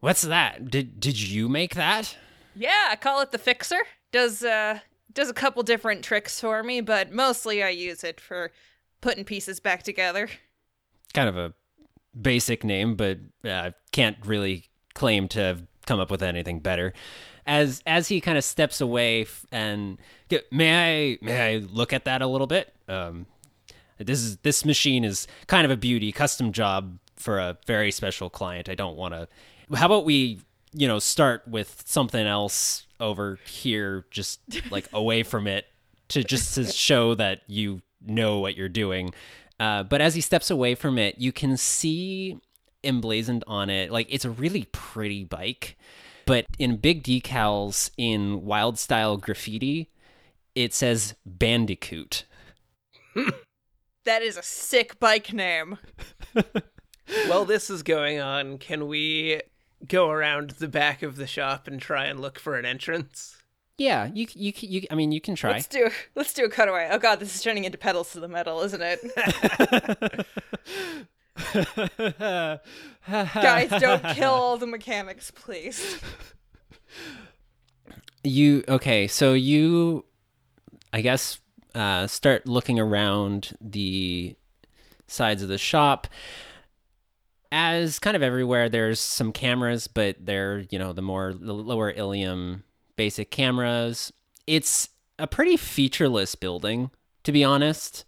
what's 0.00 0.22
that? 0.22 0.70
Did 0.70 1.00
did 1.00 1.18
you 1.18 1.48
make 1.48 1.74
that? 1.74 2.16
Yeah, 2.54 2.88
I 2.90 2.96
call 2.96 3.20
it 3.22 3.32
the 3.32 3.38
fixer. 3.38 3.80
Does 4.12 4.44
uh 4.44 4.80
does 5.16 5.28
a 5.28 5.34
couple 5.34 5.62
different 5.64 6.04
tricks 6.04 6.38
for 6.38 6.62
me, 6.62 6.80
but 6.80 7.10
mostly 7.10 7.62
I 7.62 7.70
use 7.70 8.04
it 8.04 8.20
for 8.20 8.52
putting 9.00 9.24
pieces 9.24 9.58
back 9.58 9.82
together. 9.82 10.28
Kind 11.12 11.28
of 11.28 11.36
a 11.36 11.54
basic 12.20 12.62
name, 12.62 12.94
but 12.94 13.18
uh, 13.44 13.72
can't 13.90 14.16
really 14.24 14.66
claim 14.94 15.26
to 15.28 15.40
have 15.40 15.66
come 15.86 15.98
up 15.98 16.10
with 16.10 16.22
anything 16.22 16.60
better. 16.60 16.92
As 17.46 17.82
as 17.86 18.08
he 18.08 18.20
kind 18.20 18.36
of 18.36 18.44
steps 18.44 18.80
away 18.80 19.22
f- 19.22 19.46
and 19.50 19.98
may 20.50 21.14
I 21.14 21.18
may 21.24 21.54
I 21.54 21.58
look 21.58 21.92
at 21.92 22.04
that 22.04 22.22
a 22.22 22.26
little 22.26 22.48
bit? 22.48 22.74
Um, 22.88 23.26
this 23.98 24.20
is 24.20 24.38
this 24.38 24.64
machine 24.64 25.04
is 25.04 25.26
kind 25.46 25.64
of 25.64 25.70
a 25.70 25.76
beauty, 25.76 26.12
custom 26.12 26.52
job 26.52 26.98
for 27.16 27.38
a 27.38 27.56
very 27.66 27.90
special 27.90 28.28
client. 28.28 28.68
I 28.68 28.74
don't 28.74 28.96
want 28.96 29.14
to. 29.14 29.28
How 29.74 29.86
about 29.86 30.04
we, 30.04 30.40
you 30.76 30.86
know, 30.86 30.98
start 30.98 31.42
with 31.48 31.82
something 31.86 32.26
else 32.26 32.86
over 33.00 33.38
here, 33.46 34.04
just 34.10 34.40
like 34.70 34.88
away 34.92 35.22
from 35.22 35.46
it, 35.46 35.66
to 36.08 36.22
just 36.22 36.54
to 36.54 36.64
show 36.66 37.14
that 37.14 37.40
you 37.46 37.82
know 38.04 38.38
what 38.38 38.56
you're 38.56 38.68
doing. 38.68 39.12
Uh, 39.58 39.82
but 39.82 40.00
as 40.00 40.14
he 40.14 40.20
steps 40.20 40.50
away 40.50 40.74
from 40.74 40.98
it, 40.98 41.18
you 41.18 41.32
can 41.32 41.56
see 41.56 42.38
emblazoned 42.84 43.42
on 43.46 43.70
it, 43.70 43.90
like 43.90 44.06
it's 44.10 44.24
a 44.24 44.30
really 44.30 44.64
pretty 44.70 45.24
bike, 45.24 45.76
but 46.26 46.44
in 46.58 46.76
big 46.76 47.02
decals 47.02 47.90
in 47.96 48.44
wild 48.44 48.78
style 48.78 49.16
graffiti, 49.16 49.90
it 50.54 50.74
says 50.74 51.14
Bandicoot. 51.24 52.24
That 54.06 54.22
is 54.22 54.36
a 54.36 54.42
sick 54.42 55.00
bike 55.00 55.32
name. 55.32 55.78
While 57.26 57.44
this 57.44 57.70
is 57.70 57.82
going 57.82 58.20
on, 58.20 58.56
can 58.58 58.86
we 58.86 59.40
go 59.88 60.10
around 60.10 60.50
the 60.50 60.68
back 60.68 61.02
of 61.02 61.16
the 61.16 61.26
shop 61.26 61.66
and 61.66 61.80
try 61.80 62.06
and 62.06 62.20
look 62.20 62.38
for 62.38 62.58
an 62.58 62.64
entrance? 62.64 63.36
Yeah, 63.78 64.10
you 64.12 64.26
you 64.34 64.52
you. 64.56 64.86
I 64.90 64.94
mean, 64.94 65.12
you 65.12 65.20
can 65.20 65.34
try. 65.34 65.52
Let's 65.52 65.66
do 65.66 65.90
let's 66.14 66.32
do 66.32 66.44
a 66.44 66.48
cutaway. 66.48 66.88
Oh 66.90 66.98
god, 66.98 67.20
this 67.20 67.34
is 67.34 67.42
turning 67.42 67.64
into 67.64 67.76
pedals 67.76 68.12
to 68.12 68.20
the 68.20 68.28
metal, 68.28 68.62
isn't 68.62 68.82
it? 68.82 69.00
Guys, 73.06 73.70
don't 73.80 74.02
kill 74.14 74.30
all 74.30 74.56
the 74.56 74.66
mechanics, 74.66 75.30
please. 75.30 76.00
You 78.24 78.64
okay? 78.66 79.06
So 79.06 79.34
you, 79.34 80.04
I 80.92 81.02
guess, 81.02 81.38
uh, 81.74 82.06
start 82.06 82.46
looking 82.46 82.80
around 82.80 83.56
the 83.60 84.36
sides 85.06 85.42
of 85.42 85.48
the 85.48 85.58
shop. 85.58 86.06
As 87.52 87.98
kind 87.98 88.16
of 88.16 88.22
everywhere, 88.22 88.68
there's 88.68 89.00
some 89.00 89.32
cameras, 89.32 89.86
but 89.86 90.16
they're 90.24 90.64
you 90.70 90.78
know 90.78 90.92
the 90.92 91.02
more 91.02 91.32
the 91.32 91.52
lower 91.52 91.92
illium 91.92 92.62
basic 92.96 93.30
cameras. 93.30 94.12
It's 94.46 94.88
a 95.18 95.26
pretty 95.26 95.56
featureless 95.56 96.34
building, 96.34 96.90
to 97.24 97.32
be 97.32 97.44
honest. 97.44 98.04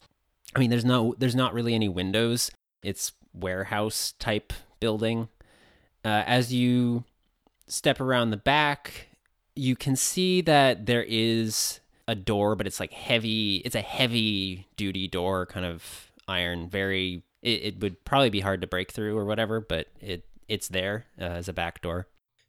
I 0.55 0.59
mean, 0.59 0.71
there's 0.71 0.85
no 0.85 1.15
there's 1.19 1.37
not 1.37 1.55
really 1.55 1.75
any 1.75 1.89
windows. 1.89 2.51
It's 2.83 3.13
warehouse 3.33 4.15
type 4.19 4.53
building. 4.81 5.29
Uh, 6.05 6.23
as 6.27 6.53
you 6.53 7.05
step 7.67 8.01
around 8.01 8.31
the 8.31 8.37
back, 8.37 9.09
you 9.55 9.77
can 9.77 9.97
see 9.97 10.41
that 10.43 10.87
there 10.87 11.05
is 11.07 11.81
a 12.07 12.15
door, 12.15 12.57
but 12.57 12.67
it's 12.67 12.81
like 12.81 12.93
heavy. 12.93 13.57
It's 13.65 13.75
a 13.75 13.81
heavy 13.81 14.67
duty 14.77 15.09
door, 15.09 15.47
kind 15.47 15.67
of 15.67 16.13
iron. 16.27 16.69
Very. 16.69 17.23
It, 17.43 17.63
it 17.63 17.81
would 17.81 18.05
probably 18.05 18.31
be 18.31 18.41
hard 18.41 18.61
to 18.61 18.67
break 18.67 18.93
through 18.93 19.17
or 19.17 19.25
whatever, 19.25 19.61
but 19.61 19.89
it 20.01 20.25
it's 20.49 20.69
there 20.69 21.07
uh, 21.21 21.25
as 21.25 21.49
a 21.49 21.53
back 21.53 21.81
door. 21.81 22.09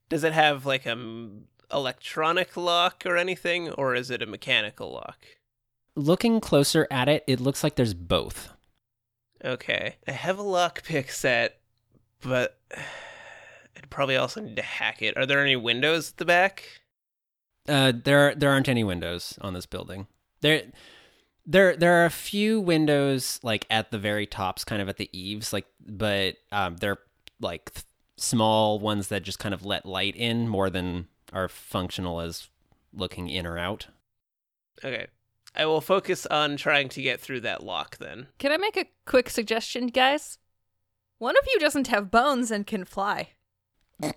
Does 0.09 0.23
it 0.23 0.33
have 0.33 0.65
like 0.65 0.85
a 0.85 0.91
m- 0.91 1.45
electronic 1.71 2.55
lock 2.57 3.03
or 3.05 3.17
anything, 3.17 3.69
or 3.71 3.93
is 3.93 4.09
it 4.09 4.21
a 4.21 4.25
mechanical 4.25 4.91
lock? 4.91 5.19
Looking 5.95 6.39
closer 6.39 6.87
at 6.89 7.09
it, 7.09 7.23
it 7.27 7.39
looks 7.39 7.63
like 7.63 7.75
there's 7.75 7.93
both. 7.93 8.53
Okay. 9.43 9.95
I 10.07 10.11
have 10.11 10.39
a 10.39 10.43
lockpick 10.43 11.11
set, 11.11 11.59
but 12.21 12.59
I'd 13.75 13.89
probably 13.89 14.15
also 14.15 14.41
need 14.41 14.55
to 14.55 14.61
hack 14.61 15.01
it. 15.01 15.17
Are 15.17 15.25
there 15.25 15.41
any 15.41 15.55
windows 15.55 16.11
at 16.11 16.17
the 16.17 16.25
back? 16.25 16.63
Uh, 17.67 17.93
there 18.03 18.33
there 18.33 18.49
aren't 18.49 18.69
any 18.69 18.83
windows 18.83 19.37
on 19.41 19.53
this 19.53 19.65
building. 19.65 20.07
There 20.41 20.63
there 21.49 21.75
there 21.75 22.01
are 22.01 22.05
a 22.05 22.11
few 22.11 22.61
windows 22.61 23.39
like 23.43 23.65
at 23.69 23.91
the 23.91 23.97
very 23.97 24.25
tops, 24.25 24.63
kind 24.63 24.81
of 24.81 24.87
at 24.87 24.97
the 24.97 25.09
eaves, 25.11 25.51
like 25.51 25.65
but 25.85 26.35
um, 26.51 26.77
they're 26.77 26.99
like 27.41 27.73
th- 27.73 27.85
small 28.17 28.79
ones 28.79 29.07
that 29.07 29.23
just 29.23 29.39
kind 29.39 29.53
of 29.53 29.65
let 29.65 29.85
light 29.85 30.15
in 30.15 30.47
more 30.47 30.69
than 30.69 31.07
are 31.33 31.49
functional 31.49 32.19
as 32.21 32.49
looking 32.93 33.29
in 33.29 33.45
or 33.45 33.57
out. 33.57 33.87
Okay. 34.85 35.07
I 35.55 35.65
will 35.65 35.81
focus 35.81 36.27
on 36.27 36.57
trying 36.57 36.89
to 36.89 37.01
get 37.01 37.19
through 37.19 37.41
that 37.41 37.63
lock 37.63 37.97
then. 37.97 38.27
Can 38.37 38.51
I 38.51 38.57
make 38.57 38.77
a 38.77 38.85
quick 39.05 39.29
suggestion, 39.29 39.87
guys? 39.87 40.37
One 41.17 41.35
of 41.35 41.43
you 41.51 41.59
doesn't 41.59 41.87
have 41.87 42.11
bones 42.11 42.51
and 42.51 42.67
can 42.67 42.85
fly. 42.85 43.29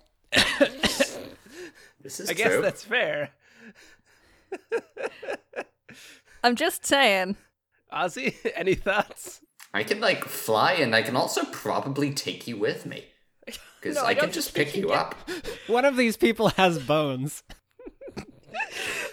This 2.03 2.19
is 2.19 2.29
I 2.29 2.33
guess 2.33 2.47
true. 2.47 2.61
that's 2.61 2.83
fair. 2.83 3.31
I'm 6.43 6.55
just 6.55 6.85
saying. 6.85 7.37
Ozzy, 7.91 8.35
any 8.55 8.75
thoughts? 8.75 9.41
I 9.73 9.83
can 9.83 9.99
like 9.99 10.25
fly, 10.25 10.73
and 10.73 10.95
I 10.95 11.01
can 11.01 11.15
also 11.15 11.45
probably 11.45 12.13
take 12.13 12.47
you 12.47 12.57
with 12.57 12.85
me 12.85 13.05
because 13.45 13.95
No, 13.95 14.03
I 14.03 14.09
I, 14.09 14.13
can 14.13 14.31
just 14.31 14.53
pick 14.53 14.75
you 14.75 14.89
you 14.89 14.93
up. 14.93 15.15
One 15.67 15.85
of 15.85 15.97
these 15.97 16.17
people 16.17 16.49
has 16.49 16.79
bones. 16.79 17.43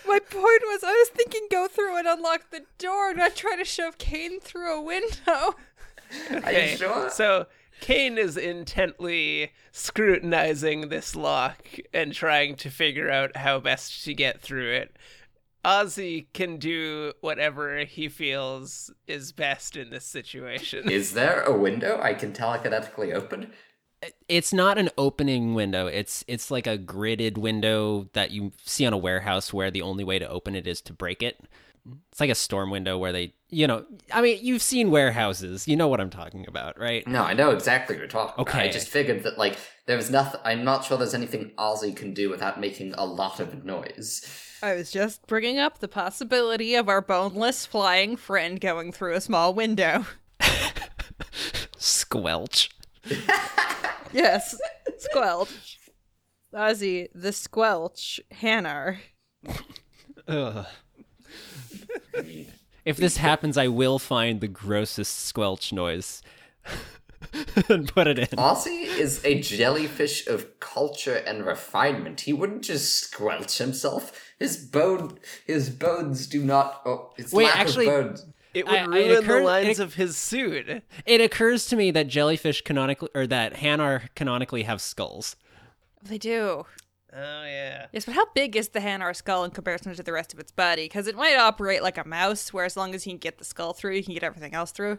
My 0.07 0.19
point 0.19 0.63
was, 0.67 0.83
I 0.83 0.93
was 0.93 1.09
thinking 1.11 1.47
go 1.51 1.69
through 1.69 1.97
and 1.97 2.07
unlock 2.09 2.51
the 2.51 2.65
door, 2.79 3.15
not 3.15 3.37
try 3.37 3.57
to 3.57 3.65
shove 3.65 3.97
Kane 3.97 4.41
through 4.41 4.75
a 4.75 4.83
window. 4.83 5.55
Are 6.45 6.53
you 6.53 6.77
sure? 6.77 7.11
So 7.11 7.47
Kane 7.81 8.19
is 8.19 8.37
intently 8.37 9.53
scrutinizing 9.73 10.89
this 10.89 11.15
lock 11.15 11.65
and 11.95 12.13
trying 12.13 12.57
to 12.57 12.71
figure 12.71 13.11
out 13.11 13.37
how 13.37 13.61
best 13.61 14.05
to 14.05 14.15
get 14.15 14.41
through 14.41 14.73
it. 14.73 14.97
Ozzy 15.65 16.27
can 16.33 16.57
do 16.57 17.13
whatever 17.21 17.79
he 17.81 18.09
feels 18.09 18.91
is 19.07 19.33
best 19.33 19.77
in 19.77 19.91
this 19.91 20.05
situation. 20.05 20.91
Is 20.91 21.13
there 21.13 21.43
a 21.43 21.57
window 21.57 22.01
I 22.03 22.15
can 22.15 22.33
telekinetically 22.33 23.15
open? 23.15 23.53
It's 24.29 24.55
not 24.55 24.79
an 24.79 24.89
opening 24.97 25.53
window. 25.55 25.87
It's 25.87 26.25
it's 26.27 26.51
like 26.51 26.67
a 26.67 26.79
gridded 26.79 27.37
window 27.37 28.09
that 28.15 28.31
you 28.31 28.53
see 28.65 28.87
on 28.87 28.95
a 28.95 28.99
warehouse 28.99 29.53
where 29.53 29.71
the 29.71 29.83
only 29.83 30.05
way 30.05 30.19
to 30.19 30.29
open 30.29 30.55
it 30.55 30.67
is 30.67 30.81
to 30.83 30.95
break 30.95 31.23
it. 31.23 31.39
It's 32.11 32.21
like 32.21 32.31
a 32.31 32.35
storm 32.35 32.71
window 32.71 32.97
where 32.97 33.13
they, 33.13 33.35
you 33.49 33.67
know, 33.67 33.85
I 34.13 34.23
mean, 34.23 34.39
you've 34.43 34.63
seen 34.63 34.91
warehouses. 34.91 35.67
You 35.67 35.77
know 35.77 35.89
what 35.89 36.01
I'm 36.01 36.11
talking 36.11 36.47
about, 36.47 36.79
right? 36.79 37.07
No, 37.07 37.23
I 37.23 37.35
know 37.35 37.51
exactly 37.51 37.97
what 37.97 38.01
you're 38.01 38.09
talking 38.09 38.41
about. 38.41 38.55
I 38.55 38.69
just 38.69 38.89
figured 38.89 39.23
that 39.25 39.37
like 39.37 39.59
there 39.85 39.97
was 39.97 40.11
nothing. 40.11 40.41
I'm 40.45 40.65
not 40.65 40.85
sure 40.85 40.97
there's 40.97 41.15
anything 41.15 41.53
Ozzy 41.59 41.95
can 41.95 42.15
do 42.15 42.31
without 42.31 42.59
making 42.59 42.95
a 42.95 43.05
lot 43.05 43.41
of 43.41 43.65
noise. 43.67 44.25
I 44.63 44.75
was 44.75 44.91
just 44.91 45.27
bringing 45.27 45.59
up 45.59 45.79
the 45.79 45.89
possibility 45.89 46.75
of 46.75 46.89
our 46.89 47.01
boneless 47.01 47.65
flying 47.65 48.17
friend 48.17 48.61
going 48.61 48.93
through 48.93 49.15
a 49.15 49.21
small 49.21 49.55
window. 49.55 50.07
Squelch. 51.79 52.71
Yes, 54.13 54.61
Squelch. 54.99 55.79
Ozzy, 56.53 57.09
the 57.15 57.33
Squelch, 57.33 58.21
Hanar. 58.35 58.99
Ugh. 60.29 60.67
if 62.85 62.97
this 62.97 63.17
happens, 63.17 63.57
I 63.57 63.69
will 63.69 63.99
find 63.99 64.41
the 64.41 64.49
grossest 64.49 65.21
squelch 65.21 65.73
noise 65.73 66.23
and 67.69 67.89
put 67.89 68.09
it 68.09 68.19
in. 68.19 68.39
Ozzy 68.39 68.85
is 68.85 69.25
a 69.25 69.41
jellyfish 69.41 70.27
of 70.27 70.59
culture 70.61 71.17
and 71.17 71.47
refinement. 71.47 72.23
He 72.23 72.33
wouldn't 72.33 72.63
just 72.63 72.93
squelch 72.95 73.59
himself. 73.59 74.30
His 74.41 74.57
bone, 74.57 75.19
his 75.47 75.71
bones 75.71 76.27
do 76.27 76.43
not. 76.43 76.83
Oh, 76.85 77.13
his 77.17 77.33
Wait, 77.33 77.45
lack 77.45 77.57
actually- 77.59 77.87
of 77.87 77.93
bones. 78.07 78.27
It 78.53 78.67
would 78.67 78.75
I- 78.75 78.83
I 78.83 78.87
ruin 78.87 79.11
occurred- 79.23 79.43
the 79.43 79.47
lines 79.47 79.79
it- 79.79 79.83
of 79.83 79.95
his 79.95 80.17
suit. 80.17 80.83
It 81.07 81.21
occurs 81.21 81.67
to 81.67 81.77
me 81.77 81.93
that 81.93 82.09
jellyfish 82.09 82.63
canonically, 82.63 83.11
or 83.15 83.27
that 83.29 83.55
Hanar 83.55 84.09
canonically 84.17 84.65
have 84.65 84.81
skulls. 84.81 85.37
They 86.03 86.19
do. 86.19 86.65
Oh 87.13 87.45
yeah. 87.45 87.87
Yes, 87.93 88.07
but 88.07 88.15
how 88.15 88.27
big 88.35 88.57
is 88.57 88.71
the 88.71 88.81
Hanar 88.81 89.15
skull 89.15 89.45
in 89.45 89.51
comparison 89.53 89.95
to 89.95 90.03
the 90.03 90.13
rest 90.13 90.33
of 90.33 90.39
its 90.41 90.51
body? 90.53 90.87
Because 90.87 91.07
it 91.07 91.15
might 91.17 91.37
operate 91.37 91.83
like 91.83 91.99
a 91.99 92.05
mouse, 92.07 92.53
where 92.53 92.65
as 92.65 92.77
long 92.77 92.95
as 92.95 93.07
you 93.07 93.13
can 93.13 93.19
get 93.19 93.39
the 93.39 93.45
skull 93.45 93.73
through, 93.73 93.95
you 93.97 94.03
can 94.03 94.15
get 94.15 94.23
everything 94.25 94.55
else 94.55 94.71
through. 94.73 94.99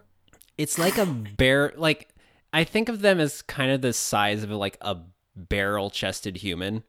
It's 0.58 0.78
like 0.78 0.98
a 0.98 1.06
bear. 1.38 1.74
Like 1.76 2.10
I 2.54 2.64
think 2.64 2.88
of 2.90 3.02
them 3.02 3.20
as 3.20 3.42
kind 3.42 3.72
of 3.72 3.82
the 3.82 3.92
size 3.94 4.44
of 4.44 4.52
like 4.52 4.78
a 4.82 4.98
barrel-chested 5.36 6.38
human, 6.38 6.84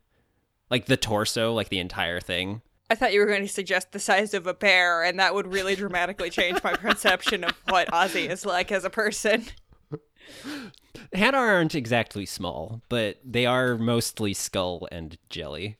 like 0.73 0.87
the 0.87 0.97
torso, 0.97 1.53
like 1.53 1.69
the 1.69 1.79
entire 1.79 2.19
thing. 2.19 2.63
I 2.89 2.95
thought 2.95 3.13
you 3.13 3.21
were 3.21 3.27
going 3.27 3.43
to 3.43 3.49
suggest 3.49 3.93
the 3.93 3.99
size 3.99 4.33
of 4.33 4.47
a 4.47 4.55
bear, 4.55 5.03
and 5.03 5.21
that 5.21 5.35
would 5.35 5.53
really 5.53 5.77
dramatically 5.77 6.31
change 6.31 6.65
my 6.65 6.73
perception 6.73 7.45
of 7.45 7.53
what 7.69 7.89
Ozzy 7.89 8.27
is 8.29 8.47
like 8.47 8.73
as 8.73 8.87
a 8.87 8.91
person. 8.91 9.45
Hanar 11.15 11.35
aren't 11.35 11.75
exactly 11.75 12.25
small, 12.25 12.81
but 12.89 13.19
they 13.23 13.45
are 13.45 13.77
mostly 13.77 14.33
skull 14.33 14.89
and 14.91 15.19
jelly. 15.29 15.77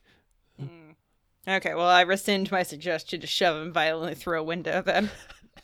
Mm. 0.61 0.93
Okay, 1.47 1.73
well, 1.73 1.87
I 1.87 2.01
rescind 2.01 2.51
my 2.51 2.61
suggestion 2.61 3.19
to 3.19 3.27
shove 3.27 3.59
him 3.59 3.73
violently 3.73 4.13
through 4.13 4.39
a 4.39 4.43
window 4.43 4.83
then. 4.83 5.09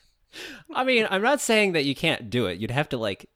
I 0.74 0.84
mean, 0.84 1.08
I'm 1.12 1.22
not 1.22 1.40
saying 1.40 1.74
that 1.74 1.86
you 1.86 1.94
can't 1.94 2.32
do 2.32 2.48
it. 2.48 2.58
You'd 2.58 2.72
have 2.72 2.90
to 2.90 2.98
like 2.98 3.30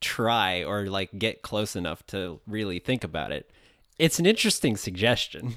try 0.00 0.64
or 0.64 0.86
like 0.86 1.16
get 1.16 1.42
close 1.42 1.76
enough 1.76 2.04
to 2.08 2.40
really 2.48 2.80
think 2.80 3.04
about 3.04 3.30
it. 3.30 3.48
It's 4.00 4.18
an 4.18 4.24
interesting 4.24 4.78
suggestion. 4.78 5.56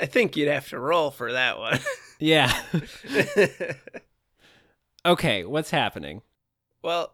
I 0.00 0.06
think 0.06 0.36
you'd 0.36 0.48
have 0.48 0.68
to 0.70 0.78
roll 0.80 1.12
for 1.12 1.32
that 1.32 1.58
one. 1.58 1.78
Yeah. 2.18 2.50
okay, 5.04 5.44
what's 5.44 5.70
happening? 5.70 6.22
well, 6.82 7.12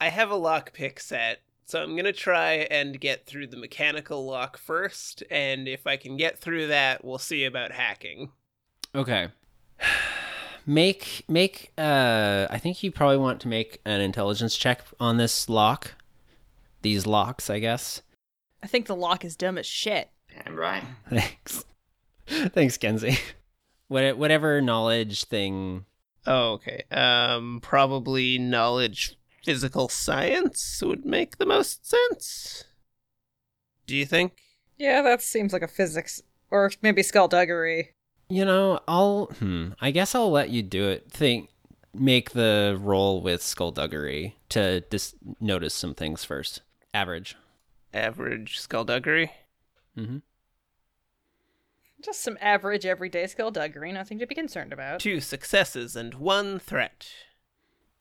I 0.00 0.08
have 0.08 0.30
a 0.30 0.36
lockpick 0.36 1.00
set, 1.00 1.40
so 1.64 1.82
I'm 1.82 1.96
gonna 1.96 2.12
try 2.12 2.68
and 2.70 3.00
get 3.00 3.26
through 3.26 3.48
the 3.48 3.56
mechanical 3.56 4.24
lock 4.24 4.56
first, 4.56 5.24
and 5.32 5.66
if 5.66 5.84
I 5.84 5.96
can 5.96 6.16
get 6.16 6.38
through 6.38 6.68
that, 6.68 7.04
we'll 7.04 7.18
see 7.18 7.44
about 7.44 7.72
hacking. 7.72 8.30
Okay. 8.94 9.30
Make 10.64 11.24
make 11.28 11.72
uh 11.76 12.46
I 12.48 12.58
think 12.58 12.84
you 12.84 12.92
probably 12.92 13.18
want 13.18 13.40
to 13.40 13.48
make 13.48 13.80
an 13.84 14.00
intelligence 14.00 14.56
check 14.56 14.84
on 15.00 15.16
this 15.16 15.48
lock. 15.48 15.96
These 16.82 17.04
locks, 17.04 17.50
I 17.50 17.58
guess. 17.58 18.02
I 18.66 18.68
think 18.68 18.86
the 18.86 18.96
lock 18.96 19.24
is 19.24 19.36
dumb 19.36 19.58
as 19.58 19.66
shit. 19.66 20.10
Damn 20.44 20.56
right. 20.56 20.82
Thanks. 21.08 21.64
Thanks, 22.26 22.76
Kenzie. 22.76 23.18
What 23.88 24.18
whatever 24.18 24.60
knowledge 24.60 25.22
thing 25.26 25.84
Oh, 26.26 26.54
okay. 26.54 26.82
Um, 26.90 27.60
probably 27.62 28.36
knowledge 28.36 29.16
physical 29.44 29.88
science 29.88 30.82
would 30.84 31.06
make 31.06 31.38
the 31.38 31.46
most 31.46 31.88
sense. 31.88 32.64
Do 33.86 33.94
you 33.94 34.04
think? 34.04 34.32
Yeah, 34.76 35.02
that 35.02 35.22
seems 35.22 35.52
like 35.52 35.62
a 35.62 35.68
physics 35.68 36.20
or 36.50 36.72
maybe 36.82 37.04
skullduggery. 37.04 37.92
You 38.28 38.44
know, 38.44 38.80
I'll 38.88 39.26
hmm, 39.38 39.68
I 39.80 39.92
guess 39.92 40.16
I'll 40.16 40.32
let 40.32 40.50
you 40.50 40.64
do 40.64 40.88
it. 40.88 41.08
Think 41.08 41.50
make 41.94 42.30
the 42.30 42.76
roll 42.80 43.22
with 43.22 43.40
skullduggery 43.40 44.34
to 44.48 44.80
just 44.90 45.14
notice 45.40 45.74
some 45.74 45.94
things 45.94 46.24
first. 46.24 46.62
Average. 46.92 47.36
Average 47.94 48.58
skullduggery. 48.58 49.32
Mhm. 49.96 50.22
Just 52.02 52.20
some 52.22 52.36
average 52.40 52.84
everyday 52.84 53.26
skullduggery, 53.26 53.90
nothing 53.92 54.18
to 54.18 54.26
be 54.26 54.34
concerned 54.34 54.72
about. 54.72 55.00
Two 55.00 55.20
successes 55.20 55.96
and 55.96 56.14
one 56.14 56.58
threat. 56.58 57.08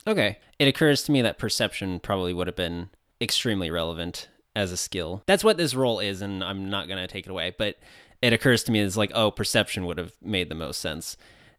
Okay. 0.05 0.37
It 0.59 0.67
occurs 0.67 1.03
to 1.03 1.11
me 1.11 1.21
that 1.21 1.39
perception 1.39 1.99
probably 1.99 2.33
would 2.33 2.47
have 2.47 2.55
been 2.55 2.89
extremely 3.21 3.71
relevant 3.71 4.29
as 4.55 4.71
a 4.71 4.77
skill. 4.77 5.23
That's 5.25 5.43
what 5.43 5.57
this 5.57 5.73
role 5.73 5.99
is, 5.99 6.21
and 6.21 6.43
I'm 6.43 6.69
not 6.69 6.87
going 6.87 6.99
to 6.99 7.07
take 7.07 7.25
it 7.25 7.31
away, 7.31 7.55
but 7.57 7.77
it 8.21 8.33
occurs 8.33 8.63
to 8.65 8.71
me 8.71 8.81
as 8.81 8.97
like, 8.97 9.11
oh, 9.15 9.31
perception 9.31 9.85
would 9.85 9.97
have 9.97 10.13
made 10.21 10.49
the 10.49 10.55
most 10.55 10.81
sense. 10.81 11.17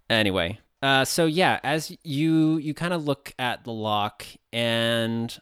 Anyway, 0.09 0.61
uh, 0.83 1.05
so 1.05 1.27
yeah, 1.27 1.59
as 1.65 1.97
you 2.05 2.59
you 2.59 2.75
kind 2.75 2.93
of 2.95 3.05
look 3.05 3.35
at 3.39 3.65
the 3.65 3.73
lock, 3.73 4.25
and 4.53 5.39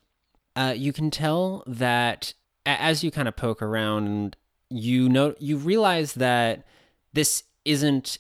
uh, 0.57 0.73
you 0.77 0.93
can 0.93 1.11
tell 1.11 1.63
that 1.67 2.33
a- 2.33 2.35
as 2.67 3.05
you 3.05 3.11
kind 3.11 3.29
of 3.29 3.37
poke 3.37 3.63
around, 3.63 4.37
you 4.71 5.09
know 5.09 5.35
you 5.39 5.57
realize 5.57 6.15
that 6.15 6.67
this 7.13 7.45
isn't 7.65 8.19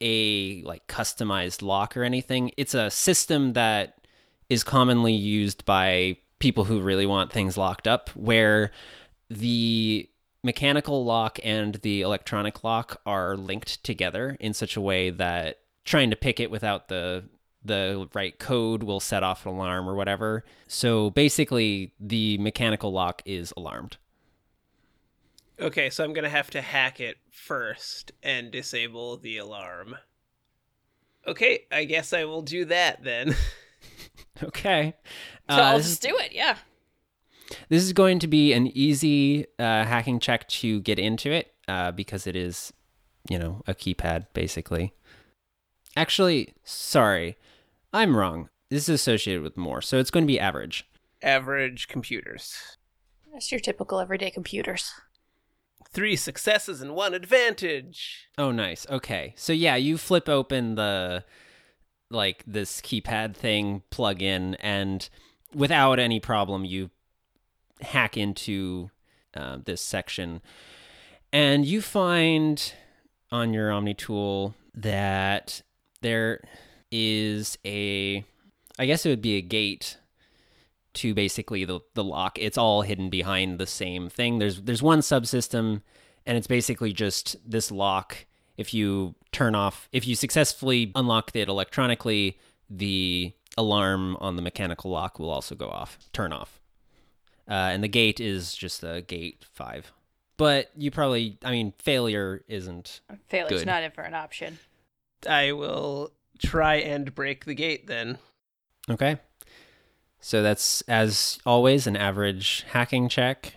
a 0.00 0.62
like 0.62 0.86
customized 0.86 1.62
lock 1.62 1.96
or 1.96 2.02
anything. 2.02 2.50
It's 2.56 2.74
a 2.74 2.90
system 2.90 3.52
that 3.52 4.06
is 4.48 4.64
commonly 4.64 5.12
used 5.12 5.64
by 5.64 6.16
people 6.38 6.64
who 6.64 6.80
really 6.80 7.06
want 7.06 7.32
things 7.32 7.56
locked 7.56 7.86
up, 7.86 8.10
where 8.10 8.72
the 9.30 10.08
mechanical 10.42 11.04
lock 11.04 11.38
and 11.44 11.76
the 11.76 12.02
electronic 12.02 12.64
lock 12.64 13.00
are 13.06 13.36
linked 13.36 13.82
together 13.84 14.36
in 14.40 14.52
such 14.52 14.76
a 14.76 14.80
way 14.80 15.08
that 15.10 15.60
trying 15.84 16.10
to 16.10 16.16
pick 16.16 16.40
it 16.40 16.50
without 16.50 16.88
the 16.88 17.24
the 17.64 18.08
right 18.14 18.38
code 18.38 18.82
will 18.82 19.00
set 19.00 19.22
off 19.22 19.46
an 19.46 19.52
alarm 19.52 19.88
or 19.88 19.94
whatever. 19.94 20.44
So 20.66 21.10
basically 21.10 21.92
the 22.00 22.38
mechanical 22.38 22.92
lock 22.92 23.22
is 23.24 23.52
alarmed. 23.56 23.96
Okay, 25.60 25.90
so 25.90 26.02
I'm 26.02 26.12
gonna 26.12 26.28
have 26.28 26.50
to 26.50 26.60
hack 26.62 26.98
it 27.00 27.18
first 27.30 28.12
and 28.22 28.50
disable 28.50 29.16
the 29.16 29.38
alarm. 29.38 29.96
Okay, 31.26 31.66
I 31.70 31.84
guess 31.84 32.12
I 32.12 32.24
will 32.24 32.42
do 32.42 32.64
that 32.66 33.02
then. 33.04 33.34
Okay. 34.42 34.94
So 35.48 35.56
Uh, 35.56 35.60
I'll 35.60 35.76
this 35.76 35.86
is- 35.86 35.92
just 35.92 36.02
do 36.02 36.16
it, 36.18 36.32
yeah. 36.32 36.56
This 37.68 37.82
is 37.84 37.92
going 37.92 38.18
to 38.20 38.26
be 38.26 38.52
an 38.54 38.66
easy 38.68 39.44
uh, 39.58 39.84
hacking 39.84 40.18
check 40.18 40.48
to 40.48 40.80
get 40.80 40.98
into 40.98 41.30
it 41.30 41.54
uh, 41.68 41.92
because 41.92 42.26
it 42.26 42.34
is, 42.34 42.72
you 43.28 43.38
know, 43.38 43.62
a 43.68 43.74
keypad 43.74 44.26
basically. 44.32 44.94
Actually, 45.96 46.54
sorry, 46.64 47.36
I'm 47.92 48.16
wrong. 48.16 48.48
This 48.70 48.88
is 48.88 49.00
associated 49.00 49.42
with 49.42 49.56
more, 49.56 49.82
so 49.82 49.98
it's 49.98 50.10
going 50.10 50.24
to 50.24 50.32
be 50.32 50.40
average. 50.40 50.88
Average 51.22 51.88
computers. 51.88 52.78
That's 53.32 53.52
your 53.52 53.60
typical 53.60 54.00
everyday 54.00 54.30
computers. 54.30 54.92
Three 55.90 56.16
successes 56.16 56.80
and 56.80 56.94
one 56.94 57.12
advantage. 57.12 58.28
Oh, 58.38 58.50
nice. 58.50 58.86
Okay, 58.88 59.34
so 59.36 59.52
yeah, 59.52 59.76
you 59.76 59.98
flip 59.98 60.28
open 60.28 60.74
the 60.74 61.24
like 62.10 62.42
this 62.46 62.80
keypad 62.80 63.34
thing, 63.34 63.82
plug 63.90 64.22
in, 64.22 64.54
and 64.56 65.08
without 65.54 65.98
any 65.98 66.20
problem, 66.20 66.64
you 66.64 66.90
hack 67.80 68.16
into 68.16 68.90
uh, 69.34 69.58
this 69.64 69.80
section, 69.82 70.40
and 71.32 71.66
you 71.66 71.82
find 71.82 72.74
on 73.30 73.52
your 73.52 73.70
Omni 73.70 73.94
tool 73.94 74.54
that 74.74 75.62
there 76.00 76.42
is 76.92 77.58
a, 77.64 78.24
I 78.78 78.86
guess 78.86 79.04
it 79.04 79.08
would 79.08 79.22
be 79.22 79.36
a 79.36 79.42
gate 79.42 79.96
to 80.94 81.14
basically 81.14 81.64
the 81.64 81.80
the 81.94 82.04
lock. 82.04 82.38
It's 82.38 82.58
all 82.58 82.82
hidden 82.82 83.10
behind 83.10 83.58
the 83.58 83.66
same 83.66 84.08
thing. 84.08 84.38
There's 84.38 84.62
there's 84.62 84.82
one 84.82 85.00
subsystem, 85.00 85.82
and 86.26 86.38
it's 86.38 86.46
basically 86.46 86.92
just 86.92 87.36
this 87.48 87.70
lock. 87.70 88.26
If 88.56 88.74
you 88.74 89.14
turn 89.32 89.54
off, 89.54 89.88
if 89.92 90.06
you 90.06 90.14
successfully 90.14 90.92
unlock 90.94 91.34
it 91.34 91.48
electronically, 91.48 92.38
the 92.68 93.32
alarm 93.56 94.16
on 94.20 94.36
the 94.36 94.42
mechanical 94.42 94.90
lock 94.90 95.18
will 95.18 95.30
also 95.30 95.54
go 95.54 95.68
off, 95.68 95.98
turn 96.12 96.32
off. 96.32 96.60
Uh, 97.48 97.70
and 97.72 97.82
the 97.82 97.88
gate 97.88 98.20
is 98.20 98.54
just 98.54 98.82
a 98.84 99.02
gate 99.02 99.44
five. 99.52 99.90
But 100.36 100.70
you 100.76 100.90
probably, 100.90 101.38
I 101.44 101.50
mean, 101.50 101.72
failure 101.78 102.42
isn't. 102.48 103.00
Failure's 103.28 103.60
Good. 103.60 103.66
not 103.66 103.82
in 103.82 103.90
for 103.90 104.02
an 104.02 104.14
option. 104.14 104.58
I 105.28 105.52
will 105.52 106.12
try 106.44 106.76
and 106.76 107.14
break 107.14 107.44
the 107.44 107.54
gate 107.54 107.86
then. 107.86 108.18
Okay. 108.90 109.18
So 110.20 110.42
that's, 110.42 110.82
as 110.82 111.38
always, 111.44 111.86
an 111.86 111.96
average 111.96 112.64
hacking 112.68 113.08
check, 113.08 113.54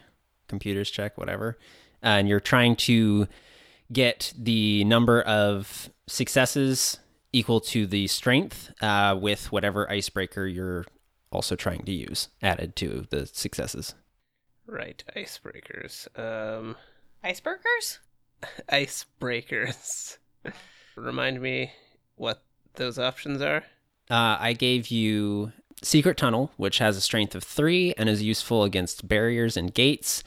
computers 0.48 0.89
check, 0.89 1.17
whatever. 1.17 1.58
Uh, 2.04 2.08
and 2.19 2.28
you're 2.28 2.39
trying 2.39 2.76
to 2.76 3.28
get 3.91 4.34
the 4.38 4.84
number 4.86 5.21
of 5.21 5.89
successes 6.08 6.98
equal 7.34 7.60
to 7.60 7.86
the 7.86 8.08
strength 8.08 8.71
uh, 8.82 9.17
with 9.19 9.52
whatever 9.52 9.89
icebreaker 9.91 10.45
you're 10.45 10.86
also 11.32 11.56
trying 11.56 11.84
to 11.84 11.91
use 11.91 12.30
added 12.41 12.76
to 12.78 13.06
the 13.10 13.26
successes. 13.26 13.93
Right, 14.65 15.04
icebreakers. 15.15 16.08
Um, 16.17 16.76
Icebergers? 17.24 18.00
icebreakers. 18.71 20.17
Remind 20.95 21.41
me 21.41 21.71
what 22.15 22.43
those 22.75 22.99
options 22.99 23.41
are. 23.41 23.63
Uh, 24.09 24.38
I 24.39 24.53
gave 24.53 24.88
you 24.89 25.51
Secret 25.81 26.17
Tunnel, 26.17 26.51
which 26.57 26.79
has 26.79 26.97
a 26.97 27.01
strength 27.01 27.35
of 27.35 27.43
three 27.43 27.93
and 27.97 28.09
is 28.09 28.21
useful 28.21 28.63
against 28.63 29.07
barriers 29.07 29.57
and 29.57 29.73
gates 29.73 30.23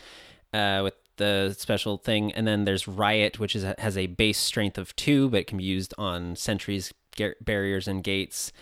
uh, 0.52 0.80
with 0.84 0.94
the 1.16 1.54
special 1.58 1.98
thing. 1.98 2.32
And 2.32 2.46
then 2.46 2.64
there's 2.64 2.88
Riot, 2.88 3.38
which 3.38 3.54
is 3.54 3.64
has 3.78 3.96
a 3.96 4.06
base 4.06 4.38
strength 4.38 4.78
of 4.78 4.94
two, 4.96 5.28
but 5.28 5.40
it 5.40 5.46
can 5.46 5.58
be 5.58 5.64
used 5.64 5.94
on 5.98 6.36
sentries, 6.36 6.92
gar- 7.16 7.36
barriers, 7.40 7.86
and 7.88 8.02
gates, 8.02 8.52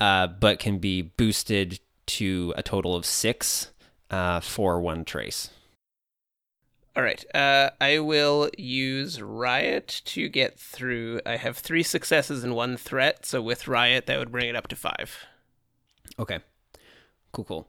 uh, 0.00 0.26
but 0.26 0.58
can 0.58 0.78
be 0.78 1.02
boosted 1.02 1.80
to 2.04 2.52
a 2.56 2.62
total 2.62 2.94
of 2.94 3.06
six 3.06 3.72
uh, 4.10 4.40
for 4.40 4.80
one 4.80 5.04
trace. 5.04 5.50
All 6.94 7.02
right. 7.02 7.24
Uh, 7.34 7.70
I 7.80 8.00
will 8.00 8.50
use 8.58 9.22
Riot 9.22 10.02
to 10.06 10.28
get 10.28 10.58
through. 10.58 11.20
I 11.24 11.36
have 11.36 11.56
three 11.56 11.82
successes 11.82 12.44
and 12.44 12.54
one 12.54 12.76
threat, 12.76 13.24
so 13.24 13.40
with 13.40 13.66
Riot, 13.66 14.06
that 14.06 14.18
would 14.18 14.30
bring 14.32 14.48
it 14.48 14.56
up 14.56 14.68
to 14.68 14.76
five. 14.76 15.16
Okay. 16.18 16.40
Cool, 17.32 17.44
cool. 17.44 17.68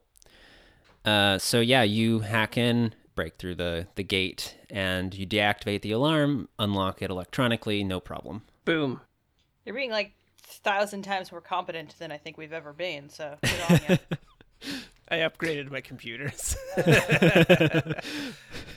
Uh, 1.05 1.37
so 1.37 1.61
yeah, 1.61 1.83
you 1.83 2.19
hack 2.19 2.57
in, 2.57 2.93
break 3.15 3.37
through 3.37 3.55
the, 3.55 3.87
the 3.95 4.03
gate, 4.03 4.57
and 4.69 5.13
you 5.13 5.25
deactivate 5.25 5.81
the 5.81 5.91
alarm, 5.91 6.49
unlock 6.59 7.01
it 7.01 7.09
electronically, 7.09 7.83
no 7.83 8.01
problem. 8.01 8.43
Boom. 8.65 8.99
You're 9.65 9.75
being 9.75 9.91
like 9.91 10.13
thousand 10.37 11.03
times 11.03 11.31
more 11.31 11.41
competent 11.41 11.97
than 11.97 12.11
I 12.11 12.17
think 12.17 12.37
we've 12.37 12.53
ever 12.53 12.73
been, 12.73 13.09
so 13.09 13.37
good 13.43 13.61
on 13.69 13.79
you. 13.87 13.97
I 15.09 15.17
upgraded 15.17 15.71
my 15.71 15.81
computers. 15.81 16.55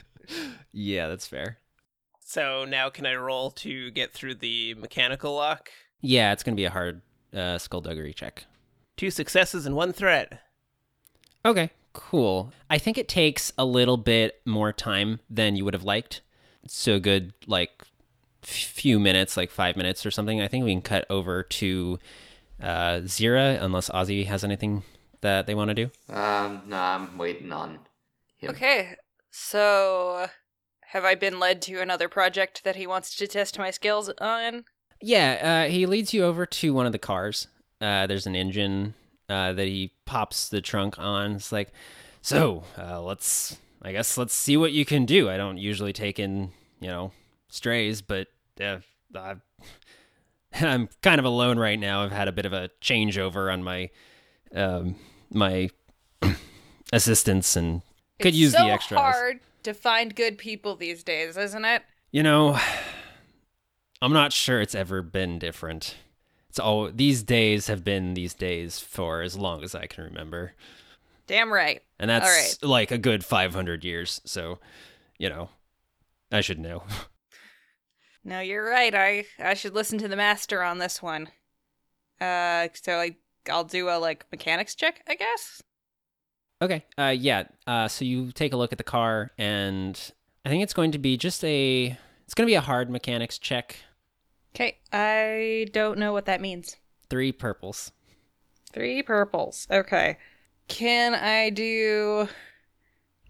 yeah, 0.78 1.08
that's 1.08 1.26
fair. 1.26 1.58
so 2.20 2.64
now 2.64 2.90
can 2.90 3.06
I 3.06 3.14
roll 3.14 3.50
to 3.52 3.90
get 3.92 4.12
through 4.12 4.34
the 4.36 4.74
mechanical 4.74 5.34
lock? 5.34 5.70
Yeah, 6.00 6.32
it's 6.32 6.42
gonna 6.42 6.56
be 6.56 6.64
a 6.66 6.70
hard 6.70 7.00
uh, 7.34 7.58
skullduggery 7.58 8.12
check. 8.12 8.44
Two 8.96 9.10
successes 9.10 9.64
and 9.66 9.74
one 9.74 9.92
threat. 9.92 10.40
Okay, 11.44 11.70
Cool. 11.92 12.52
I 12.68 12.76
think 12.76 12.98
it 12.98 13.08
takes 13.08 13.54
a 13.56 13.64
little 13.64 13.96
bit 13.96 14.42
more 14.44 14.70
time 14.70 15.20
than 15.30 15.56
you 15.56 15.64
would 15.64 15.72
have 15.72 15.82
liked. 15.82 16.20
So 16.66 17.00
good, 17.00 17.32
like 17.46 17.70
few 18.42 19.00
minutes, 19.00 19.34
like 19.34 19.50
five 19.50 19.76
minutes 19.78 20.04
or 20.04 20.10
something. 20.10 20.42
I 20.42 20.46
think 20.46 20.62
we 20.66 20.72
can 20.72 20.82
cut 20.82 21.06
over 21.08 21.42
to 21.42 21.98
uh, 22.62 23.00
Zira, 23.04 23.58
unless 23.62 23.88
Ozzy 23.88 24.26
has 24.26 24.44
anything 24.44 24.82
that 25.22 25.46
they 25.46 25.54
want 25.54 25.70
to 25.70 25.74
do. 25.74 25.90
Um, 26.14 26.64
no, 26.66 26.76
I'm 26.76 27.16
waiting 27.16 27.50
on 27.50 27.78
him. 28.36 28.50
Okay, 28.50 28.96
so 29.30 30.26
have 30.90 31.04
I 31.04 31.14
been 31.14 31.40
led 31.40 31.62
to 31.62 31.80
another 31.80 32.08
project 32.08 32.62
that 32.64 32.76
he 32.76 32.86
wants 32.86 33.14
to 33.16 33.26
test 33.26 33.58
my 33.58 33.70
skills 33.70 34.10
on? 34.20 34.64
Yeah, 35.02 35.66
uh, 35.66 35.70
he 35.70 35.84
leads 35.84 36.14
you 36.14 36.24
over 36.24 36.46
to 36.46 36.72
one 36.72 36.86
of 36.86 36.92
the 36.92 36.98
cars. 36.98 37.48
Uh, 37.80 38.06
there's 38.06 38.26
an 38.26 38.36
engine 38.36 38.94
uh, 39.28 39.52
that 39.52 39.66
he 39.66 39.92
pops 40.04 40.48
the 40.48 40.60
trunk 40.60 40.98
on. 40.98 41.32
It's 41.32 41.50
like, 41.50 41.72
so 42.22 42.62
uh, 42.78 43.02
let's, 43.02 43.58
I 43.82 43.92
guess, 43.92 44.16
let's 44.16 44.34
see 44.34 44.56
what 44.56 44.72
you 44.72 44.84
can 44.84 45.04
do. 45.06 45.28
I 45.28 45.36
don't 45.36 45.58
usually 45.58 45.92
take 45.92 46.18
in, 46.18 46.52
you 46.80 46.88
know, 46.88 47.12
strays, 47.48 48.00
but 48.00 48.28
uh, 48.60 48.78
I, 49.14 49.34
I'm 50.60 50.88
kind 51.02 51.18
of 51.18 51.24
alone 51.24 51.58
right 51.58 51.78
now. 51.78 52.04
I've 52.04 52.12
had 52.12 52.28
a 52.28 52.32
bit 52.32 52.46
of 52.46 52.52
a 52.52 52.70
changeover 52.80 53.52
on 53.52 53.64
my, 53.64 53.90
um, 54.54 54.94
my 55.30 55.68
assistance 56.92 57.56
and 57.56 57.82
could 58.20 58.28
It's 58.28 58.36
use 58.38 58.52
so 58.52 58.64
the 58.64 58.70
extra 58.70 58.98
hard 58.98 59.40
to 59.66 59.74
find 59.74 60.14
good 60.14 60.38
people 60.38 60.76
these 60.76 61.02
days, 61.02 61.36
isn't 61.36 61.64
it? 61.64 61.82
You 62.12 62.22
know, 62.22 62.58
I'm 64.00 64.12
not 64.12 64.32
sure 64.32 64.60
it's 64.60 64.74
ever 64.74 65.02
been 65.02 65.38
different. 65.38 65.96
It's 66.48 66.60
all 66.60 66.90
these 66.90 67.22
days 67.22 67.66
have 67.66 67.82
been 67.84 68.14
these 68.14 68.32
days 68.32 68.78
for 68.78 69.22
as 69.22 69.36
long 69.36 69.64
as 69.64 69.74
I 69.74 69.86
can 69.86 70.04
remember. 70.04 70.52
Damn 71.26 71.52
right. 71.52 71.82
And 71.98 72.08
that's 72.08 72.60
right. 72.62 72.68
like 72.68 72.92
a 72.92 72.98
good 72.98 73.24
500 73.24 73.84
years. 73.84 74.20
So, 74.24 74.60
you 75.18 75.28
know, 75.28 75.50
I 76.30 76.40
should 76.40 76.58
know. 76.58 76.84
No, 78.28 78.40
you're 78.40 78.68
right. 78.68 78.92
I 78.92 79.24
I 79.38 79.54
should 79.54 79.76
listen 79.76 79.98
to 79.98 80.08
the 80.08 80.16
master 80.16 80.60
on 80.60 80.78
this 80.78 81.00
one. 81.00 81.28
Uh, 82.20 82.66
so 82.74 82.98
I 82.98 83.14
I'll 83.48 83.62
do 83.62 83.88
a 83.88 84.00
like 84.00 84.26
mechanics 84.32 84.74
check, 84.74 85.04
I 85.06 85.14
guess. 85.14 85.62
Okay. 86.62 86.84
Uh 86.98 87.14
yeah. 87.16 87.44
Uh 87.66 87.88
so 87.88 88.04
you 88.04 88.32
take 88.32 88.52
a 88.52 88.56
look 88.56 88.72
at 88.72 88.78
the 88.78 88.84
car 88.84 89.32
and 89.38 90.12
I 90.44 90.48
think 90.48 90.62
it's 90.62 90.74
going 90.74 90.92
to 90.92 90.98
be 90.98 91.16
just 91.16 91.44
a 91.44 91.96
it's 92.24 92.34
going 92.34 92.46
to 92.46 92.50
be 92.50 92.54
a 92.54 92.60
hard 92.60 92.90
mechanics 92.90 93.38
check. 93.38 93.76
Okay, 94.54 94.78
I 94.92 95.66
don't 95.72 95.98
know 95.98 96.12
what 96.12 96.24
that 96.26 96.40
means. 96.40 96.76
3 97.10 97.30
purples. 97.32 97.92
Three 98.72 99.02
purples. 99.02 99.66
Okay. 99.70 100.18
Can 100.68 101.14
I 101.14 101.50
do 101.50 102.28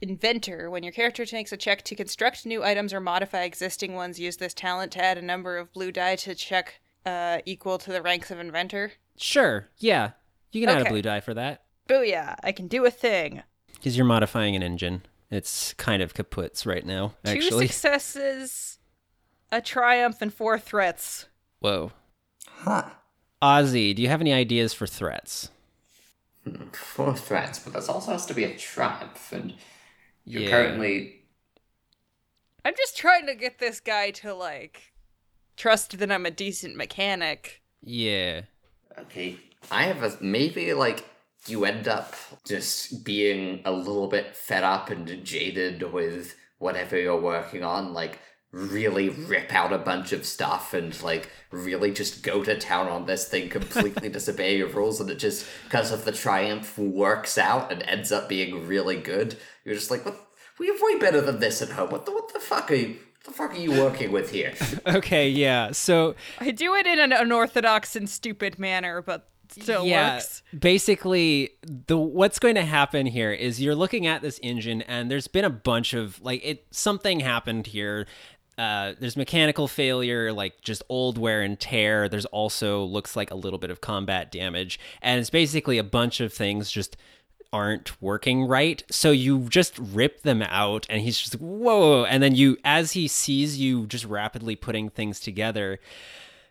inventor? 0.01 0.71
When 0.71 0.83
your 0.83 0.93
character 0.93 1.25
takes 1.25 1.53
a 1.53 1.57
check 1.57 1.83
to 1.83 1.95
construct 1.95 2.47
new 2.47 2.65
items 2.65 2.93
or 2.93 3.01
modify 3.01 3.43
existing 3.43 3.95
ones, 3.95 4.19
use 4.19 4.39
this 4.39 4.55
talent 4.55 4.93
to 4.93 5.05
add 5.05 5.19
a 5.19 5.23
number 5.23 5.57
of 5.57 5.73
blue 5.73 5.93
die 5.93 6.17
to 6.17 6.35
check 6.35 6.81
uh, 7.05 7.39
equal 7.45 7.79
to 7.79 7.93
the 7.93 8.03
ranks 8.03 8.31
of 8.31 8.41
inventor. 8.41 8.93
Sure. 9.17 9.69
Yeah. 9.79 10.13
You 10.53 10.67
can 10.67 10.75
add 10.75 10.87
a 10.87 10.91
blue 10.91 11.03
die 11.03 11.21
for 11.21 11.35
that 11.35 11.66
Booyah! 11.89 12.37
I 12.43 12.53
can 12.53 12.69
do 12.69 12.85
a 12.85 12.91
thing. 12.91 13.43
cuz 13.83 13.97
you're 13.97 14.07
modifying 14.07 14.57
an 14.57 14.63
engine. 14.63 15.03
It's 15.31 15.73
kind 15.75 16.03
of 16.03 16.15
kaputs 16.15 16.67
right 16.67 16.85
now, 16.87 17.15
actually. 17.25 17.67
Two 17.67 17.73
successes, 17.73 18.79
a 19.51 19.61
triumph, 19.61 20.23
and 20.23 20.33
four 20.33 20.59
threats. 20.59 21.27
Whoa. 21.61 21.93
Huh. 22.49 22.91
Ozzy, 23.43 23.95
do 23.95 24.03
you 24.03 24.09
have 24.09 24.21
any 24.21 24.33
ideas 24.33 24.73
for 24.73 24.87
threats? 24.87 25.51
Hmm, 26.45 26.69
four 26.69 27.15
threats, 27.17 27.59
but 27.59 27.73
there 27.73 27.83
also 27.91 28.13
has 28.13 28.25
to 28.27 28.35
be 28.35 28.45
a 28.45 28.57
triumph, 28.57 29.33
and 29.33 29.55
you're 30.25 30.43
Yeah. 30.43 30.51
currently 30.51 31.13
I'm 32.65 32.75
just 32.77 32.97
trying 32.97 33.27
to 33.27 33.35
get 33.37 33.59
this 33.61 33.79
guy 33.79 34.11
to 34.11 34.35
like 34.35 34.93
trust 35.57 35.99
that 35.99 36.11
I'm 36.11 36.27
a 36.27 36.33
decent 36.33 36.75
mechanic. 36.77 37.63
Yeah. 37.81 38.43
Okay. 38.99 39.39
I 39.71 39.85
have 39.85 40.03
a 40.03 40.17
maybe 40.21 40.75
like 40.75 41.05
you 41.49 41.65
end 41.65 41.89
up 41.89 42.15
just 42.47 43.05
being 43.05 43.61
a 43.65 43.73
little 43.73 44.09
bit 44.09 44.37
fed 44.37 44.65
up 44.65 44.91
and 44.91 45.25
jaded 45.25 45.93
with 45.93 46.35
whatever 46.59 46.99
you're 46.99 47.21
working 47.21 47.63
on, 47.63 47.93
like 47.93 48.19
really 48.53 49.11
rip 49.11 49.53
out 49.53 49.73
a 49.73 49.79
bunch 49.79 50.13
of 50.13 50.25
stuff 50.25 50.73
and 50.73 51.03
like 51.03 51.31
really 51.51 51.93
just 51.93 52.23
go 52.23 52.43
to 52.43 52.59
town 52.59 52.89
on 52.89 53.07
this 53.07 53.29
thing, 53.29 53.49
completely 53.49 54.09
disobey 54.19 54.57
your 54.57 54.69
rules, 54.69 55.01
and 55.01 55.11
it 55.11 55.19
just 55.19 55.47
because 55.65 55.93
of 55.93 56.05
the 56.05 56.13
triumph 56.13 56.79
works 56.79 57.37
out 57.37 57.71
and 57.71 57.83
ends 57.83 58.11
up 58.13 58.29
being 58.29 58.67
really 58.67 58.97
good. 58.97 59.37
You're 59.65 59.75
just 59.75 59.91
like, 59.91 60.05
what? 60.05 60.23
We 60.59 60.69
have 60.69 60.81
way 60.81 60.99
better 60.99 61.21
than 61.21 61.39
this 61.39 61.61
at 61.61 61.71
home. 61.71 61.91
What 61.91 62.07
the 62.07 62.13
what 62.13 62.33
the 62.33 62.41
fuck 62.41 62.71
are 62.71 62.75
you? 62.75 62.89
What 62.89 63.25
the 63.25 63.31
fuck 63.33 63.51
are 63.51 63.59
you 63.59 63.73
working 63.73 64.13
with 64.13 64.31
here? 64.31 64.55
Okay, 64.87 65.29
yeah. 65.29 65.73
So 65.73 66.15
I 66.39 66.51
do 66.53 66.75
it 66.77 66.87
in 66.87 66.99
an 66.99 67.13
unorthodox 67.13 67.97
and 67.97 68.09
stupid 68.09 68.59
manner, 68.59 69.03
but 69.03 69.29
still 69.63 69.85
yeah, 69.85 70.15
works. 70.15 70.43
basically 70.59 71.51
the 71.87 71.97
what's 71.97 72.39
going 72.39 72.55
to 72.55 72.65
happen 72.65 73.07
here 73.07 73.33
is 73.33 73.61
you're 73.61 73.75
looking 73.75 74.07
at 74.07 74.23
this 74.23 74.39
engine 74.43 74.83
and 74.83 75.11
there's 75.11 75.29
been 75.29 75.45
a 75.45 75.51
bunch 75.51 75.95
of 75.95 76.21
like 76.23 76.45
it 76.45 76.67
something 76.71 77.21
happened 77.21 77.67
here. 77.67 78.07
Uh, 78.59 78.95
there's 78.99 79.19
mechanical 79.19 79.69
failure, 79.69 80.33
like 80.33 80.63
just 80.63 80.83
old 80.89 81.19
wear 81.19 81.43
and 81.43 81.61
tear. 81.61 82.09
There's 82.09 82.25
also 82.27 82.85
looks 82.85 83.15
like 83.15 83.31
a 83.31 83.35
little 83.35 83.59
bit 83.59 83.71
of 83.71 83.83
combat 83.83 84.33
damage, 84.33 84.81
and 85.03 85.21
it's 85.21 85.29
basically 85.29 85.77
a 85.77 85.85
bunch 85.85 86.21
of 86.21 86.33
things 86.33 86.71
just 86.71 86.97
aren't 87.53 88.01
working 88.01 88.45
right. 88.45 88.83
So 88.91 89.11
you 89.11 89.49
just 89.51 89.79
rip 89.79 90.23
them 90.23 90.43
out, 90.43 90.87
and 90.89 91.03
he's 91.03 91.21
just 91.21 91.35
whoa. 91.35 92.05
And 92.05 92.23
then 92.23 92.35
you, 92.35 92.57
as 92.65 92.93
he 92.93 93.09
sees 93.09 93.59
you 93.59 93.87
just 93.87 94.07
rapidly 94.07 94.57
putting 94.57 94.89
things 94.89 95.21
together, 95.21 95.79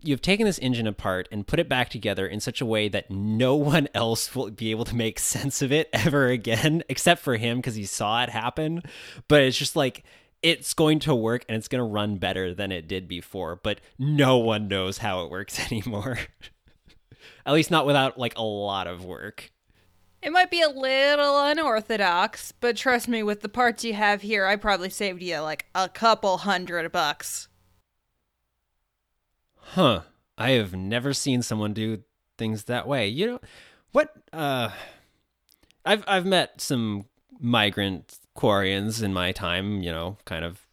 you've 0.07 0.21
taken 0.21 0.45
this 0.45 0.59
engine 0.59 0.87
apart 0.87 1.27
and 1.31 1.47
put 1.47 1.59
it 1.59 1.69
back 1.69 1.89
together 1.89 2.27
in 2.27 2.39
such 2.39 2.61
a 2.61 2.65
way 2.65 2.87
that 2.89 3.09
no 3.09 3.55
one 3.55 3.87
else 3.93 4.35
will 4.35 4.51
be 4.51 4.71
able 4.71 4.85
to 4.85 4.95
make 4.95 5.19
sense 5.19 5.61
of 5.61 5.71
it 5.71 5.89
ever 5.93 6.27
again, 6.27 6.83
except 6.89 7.21
for 7.21 7.37
him 7.37 7.57
because 7.57 7.75
he 7.75 7.85
saw 7.85 8.23
it 8.23 8.29
happen. 8.29 8.81
But 9.27 9.41
it's 9.41 9.57
just 9.57 9.75
like, 9.75 10.03
it's 10.41 10.73
going 10.73 10.99
to 10.99 11.15
work 11.15 11.43
and 11.49 11.57
it's 11.57 11.67
going 11.67 11.79
to 11.79 11.91
run 11.91 12.17
better 12.17 12.53
than 12.53 12.71
it 12.71 12.87
did 12.87 13.07
before, 13.07 13.55
but 13.55 13.81
no 13.97 14.37
one 14.37 14.67
knows 14.67 14.99
how 14.99 15.23
it 15.23 15.31
works 15.31 15.59
anymore. 15.71 16.19
At 17.45 17.53
least 17.53 17.71
not 17.71 17.85
without 17.85 18.17
like 18.17 18.37
a 18.37 18.43
lot 18.43 18.87
of 18.87 19.03
work. 19.03 19.51
It 20.21 20.31
might 20.31 20.49
be 20.49 20.61
a 20.61 20.69
little 20.69 21.39
unorthodox, 21.39 22.51
but 22.51 22.75
trust 22.75 23.07
me, 23.07 23.21
with 23.21 23.41
the 23.41 23.49
parts 23.49 23.83
you 23.83 23.93
have 23.93 24.23
here, 24.23 24.47
I 24.47 24.55
probably 24.55 24.89
saved 24.89 25.21
you 25.21 25.39
like 25.39 25.67
a 25.75 25.87
couple 25.87 26.37
hundred 26.37 26.91
bucks. 26.91 27.47
Huh. 29.73 30.01
I 30.37 30.51
have 30.51 30.73
never 30.75 31.13
seen 31.13 31.41
someone 31.41 31.73
do 31.73 32.03
things 32.37 32.65
that 32.65 32.87
way. 32.87 33.07
You 33.07 33.25
know 33.27 33.39
what 33.91 34.13
uh 34.33 34.69
I've 35.85 36.03
I've 36.07 36.25
met 36.25 36.59
some 36.61 37.05
migrant 37.39 38.17
Quarians 38.35 39.01
in 39.01 39.13
my 39.13 39.31
time, 39.31 39.81
you 39.81 39.91
know, 39.91 40.17
kind 40.25 40.43
of 40.43 40.65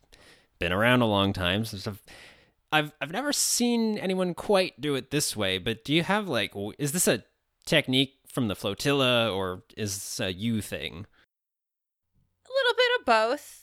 been 0.59 0.73
around 0.73 1.03
a 1.03 1.07
long 1.07 1.33
time. 1.33 1.65
So 1.65 1.77
stuff. 1.79 2.03
I've 2.73 2.93
I've 3.01 3.13
never 3.13 3.33
seen 3.33 3.99
anyone 3.99 4.35
quite 4.35 4.81
do 4.81 4.95
it 4.95 5.11
this 5.11 5.37
way, 5.37 5.59
but 5.59 5.85
do 5.85 5.93
you 5.95 6.03
have 6.03 6.29
like 6.29 6.53
is 6.79 6.93
this 6.93 7.07
a 7.07 7.25
technique 7.67 8.15
from 8.27 8.49
the 8.49 8.57
flotilla 8.57 9.31
or 9.31 9.63
is 9.77 9.95
this 9.95 10.21
a 10.21 10.33
you 10.33 10.61
thing? 10.63 11.07
A 12.47 12.51
little 12.53 12.75
bit 12.77 13.01
of 13.01 13.05
both. 13.07 13.59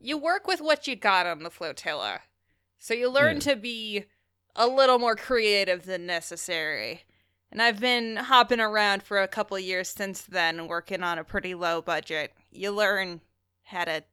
You 0.00 0.18
work 0.18 0.46
with 0.46 0.60
what 0.60 0.86
you 0.86 0.96
got 0.96 1.26
on 1.26 1.42
the 1.42 1.50
flotilla, 1.50 2.20
so 2.78 2.92
you 2.94 3.08
learn 3.10 3.36
Yeah. 3.36 3.40
to 3.54 3.56
be 3.56 4.04
a 4.56 4.66
little 4.66 4.98
more 4.98 5.16
creative 5.16 5.84
than 5.84 6.06
necessary. 6.06 7.02
And 7.50 7.62
I've 7.62 7.80
been 7.80 8.16
hopping 8.16 8.60
around 8.60 9.02
for 9.02 9.20
a 9.22 9.28
couple 9.28 9.58
years 9.58 9.88
since 9.88 10.22
then, 10.22 10.68
working 10.68 11.02
on 11.02 11.18
a 11.18 11.24
pretty 11.24 11.54
low 11.54 11.80
budget. 11.80 12.32
You 12.50 12.72
learn 12.72 13.20
how 13.64 13.84
to 13.84 14.04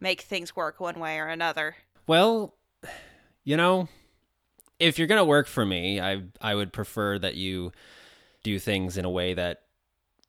make 0.00 0.22
things 0.22 0.54
work 0.54 0.80
one 0.80 1.00
way 1.00 1.18
or 1.18 1.28
another. 1.28 1.76
Well, 2.06 2.54
you 3.44 3.56
know, 3.56 3.88
if 4.78 4.98
you're 4.98 5.08
gonna 5.08 5.24
work 5.24 5.46
for 5.46 5.64
me, 5.64 6.00
I 6.00 6.22
I 6.40 6.54
would 6.54 6.72
prefer 6.72 7.18
that 7.18 7.34
you 7.34 7.72
do 8.42 8.58
things 8.58 8.96
in 8.96 9.04
a 9.04 9.10
way 9.10 9.34
that 9.34 9.62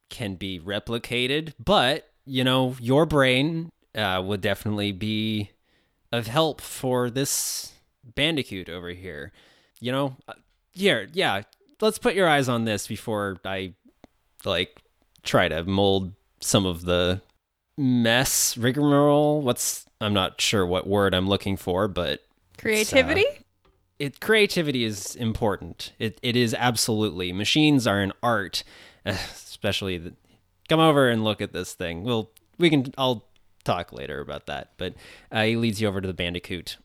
can 0.10 0.36
be 0.36 0.60
replicated. 0.60 1.54
But 1.64 2.10
you 2.26 2.44
know, 2.44 2.76
your 2.80 3.06
brain 3.06 3.72
uh, 3.96 4.22
would 4.24 4.42
definitely 4.42 4.92
be 4.92 5.52
of 6.12 6.28
help 6.28 6.62
for 6.62 7.10
this 7.10 7.74
bandicoot 8.15 8.70
over 8.70 8.89
here. 8.89 9.32
You 9.80 9.91
know, 9.91 10.15
Uh, 10.28 10.34
here, 10.72 11.08
yeah. 11.13 11.41
Let's 11.82 11.98
put 12.00 12.15
your 12.15 12.28
eyes 12.28 12.50
on 12.50 12.65
this 12.65 12.88
before 12.88 13.38
I 13.46 13.74
like 14.46 14.80
try 15.24 15.48
to 15.48 15.63
mold 15.63 16.13
some 16.39 16.65
of 16.65 16.84
the 16.84 17.22
mess 17.78 18.58
rigmarole. 18.58 19.41
What's 19.41 19.86
I'm 20.02 20.13
not 20.13 20.39
sure 20.41 20.65
what 20.65 20.88
word 20.88 21.13
I'm 21.13 21.28
looking 21.28 21.58
for, 21.58 21.88
but 21.88 22.22
Creativity? 22.58 23.26
it 24.00 24.20
creativity 24.20 24.84
is 24.84 25.15
important. 25.15 25.93
It 26.00 26.20
it 26.24 26.36
is 26.36 26.54
absolutely. 26.54 27.32
Machines 27.34 27.86
are 27.88 28.00
an 28.02 28.13
art, 28.24 28.63
especially 29.06 29.98
the, 29.98 30.13
come 30.70 30.80
over 30.80 31.10
and 31.10 31.24
look 31.24 31.41
at 31.41 31.54
this 31.54 31.74
thing. 31.74 32.04
We'll 32.04 32.32
we 32.58 32.70
can 32.70 32.93
I'll 32.98 33.26
talk 33.63 33.91
later 33.93 34.20
about 34.22 34.46
that. 34.48 34.72
But 34.78 34.93
uh, 35.32 35.43
he 35.43 35.56
leads 35.56 35.82
you 35.82 35.88
over 35.88 36.02
to 36.02 36.08
the 36.08 36.13
Bandicoot. 36.13 36.78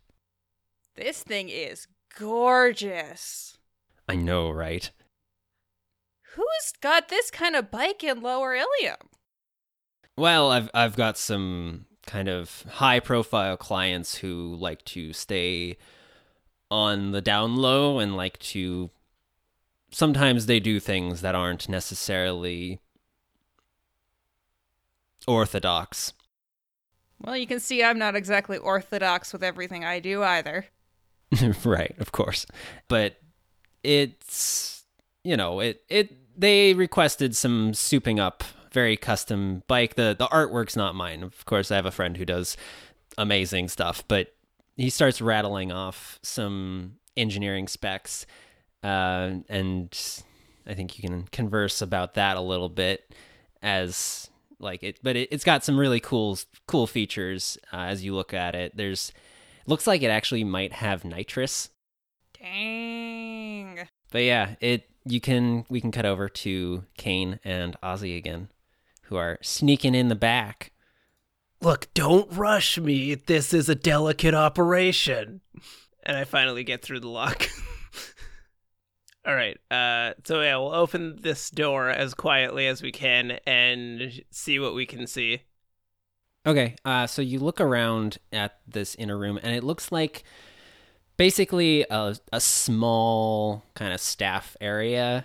This 0.95 1.23
thing 1.23 1.49
is 1.49 1.87
gorgeous. 2.19 3.57
I 4.09 4.17
know, 4.17 4.51
right? 4.51 4.91
Who's 6.35 6.73
got 6.81 7.09
this 7.09 7.31
kind 7.31 7.57
of 7.57 7.71
bike 7.71 8.05
in 8.05 8.21
Lower 8.21 8.55
Illium? 8.55 8.97
Well, 10.17 10.51
I've 10.51 10.71
I've 10.75 10.97
got 10.97 11.17
some 11.17 11.87
kind 12.07 12.29
of 12.29 12.65
high 12.69 13.01
profile 13.01 13.57
clients 13.57 14.17
who 14.17 14.57
like 14.57 14.85
to 14.87 15.13
stay 15.13 15.79
on 16.71 17.13
the 17.13 17.21
down 17.21 17.57
low 17.57 17.99
and 17.99 18.17
like 18.17 18.39
to 18.39 18.91
sometimes 19.91 20.47
they 20.47 20.61
do 20.61 20.81
things 20.81 21.21
that 21.21 21.35
aren't 21.35 21.69
necessarily 21.69 22.81
orthodox. 25.27 26.13
Well, 27.19 27.37
you 27.37 27.47
can 27.47 27.61
see 27.61 27.85
I'm 27.85 27.99
not 27.99 28.17
exactly 28.17 28.59
orthodox 28.59 29.33
with 29.33 29.45
everything 29.45 29.85
I 29.85 30.01
do 30.01 30.23
either. 30.23 30.67
right, 31.65 31.95
of 31.99 32.13
course. 32.13 32.47
But 32.89 33.17
it's 33.83 34.85
you 35.25 35.37
know, 35.37 35.61
it 35.61 35.83
it 35.89 36.39
they 36.39 36.75
requested 36.75 37.37
some 37.37 37.73
souping 37.73 38.19
up, 38.19 38.45
very 38.73 38.97
custom 38.97 39.63
bike. 39.67 39.95
The 39.95 40.15
the 40.19 40.27
artwork's 40.27 40.77
not 40.77 40.95
mine. 40.95 41.23
Of 41.23 41.45
course, 41.45 41.71
I 41.71 41.77
have 41.77 41.87
a 41.87 41.91
friend 41.91 42.17
who 42.17 42.25
does 42.25 42.57
amazing 43.19 43.69
stuff, 43.69 44.03
but 44.09 44.35
he 44.77 44.91
starts 44.91 45.21
rattling 45.21 45.71
off 45.71 46.19
some 46.23 46.95
engineering 47.17 47.69
specs 47.69 48.27
uh, 48.83 49.35
and 49.49 50.23
I 50.67 50.75
think 50.75 50.99
you 50.99 51.09
can 51.09 51.25
converse 51.31 51.83
about 51.83 52.15
that 52.15 52.37
a 52.37 52.41
little 52.41 52.69
bit 52.69 53.15
as 53.63 54.29
like 54.59 54.83
it 54.83 54.99
but 55.03 55.17
it, 55.17 55.29
it's 55.31 55.45
got 55.45 55.65
some 55.65 55.79
really 55.79 56.01
cool 56.01 56.39
cool 56.67 56.87
features 56.87 57.59
uh, 57.73 57.77
as 57.77 58.05
you 58.05 58.15
look 58.15 58.33
at 58.35 58.55
it 58.55 58.77
there's 58.77 59.13
looks 59.67 59.87
like 59.87 60.03
it 60.03 60.11
actually 60.11 60.45
might 60.45 60.73
have 60.73 61.05
nitrous 61.05 61.71
Dang. 62.39 63.89
but 64.11 64.23
yeah 64.23 64.57
it 64.61 64.89
you 65.05 65.21
can 65.21 65.65
we 65.69 65.81
can 65.81 65.93
cut 65.93 66.07
over 66.07 66.29
to 66.29 66.85
kane 66.97 67.41
and 67.45 67.77
ozzy 67.83 68.17
again 68.17 68.49
who 69.05 69.17
are 69.17 69.39
sneaking 69.43 69.95
in 69.95 70.09
the 70.09 70.15
back 70.15 70.73
Look, 71.63 71.95
don't 71.95 72.31
rush 72.33 72.77
me. 72.77 73.15
This 73.15 73.55
is 73.55 73.69
a 73.69 73.77
delicate 73.77 74.35
operation. 74.35 75.43
And 76.03 76.17
I 76.17 76.25
finally 76.25 76.65
get 76.65 76.83
through 76.83 76.99
the 76.99 77.09
lock. 77.09 77.47
All 79.25 79.35
right. 79.35 79.57
Uh, 79.71 80.15
so 80.25 80.43
yeah, 80.43 80.57
we'll 80.57 80.75
open 80.75 81.21
this 81.23 81.51
door 81.51 81.89
as 81.89 82.15
quietly 82.15 82.67
as 82.67 82.83
we 82.83 82.91
can 82.91 83.39
and 83.47 84.25
see 84.33 84.59
what 84.59 84.75
we 84.75 84.87
can 84.87 85.07
see. 85.07 85.43
Okay, 86.47 86.75
uh, 86.85 87.07
so 87.07 87.23
you 87.23 87.39
look 87.39 87.61
around 87.61 88.19
at 88.33 88.59
this 88.67 88.95
inner 88.97 89.17
room, 89.17 89.39
and 89.43 89.55
it 89.55 89.63
looks 89.63 89.93
like 89.93 90.25
basically 91.17 91.87
a, 91.89 92.17
a 92.33 92.41
small 92.41 93.65
kind 93.75 93.93
of 93.95 94.01
staff 94.01 94.57
area. 94.61 95.25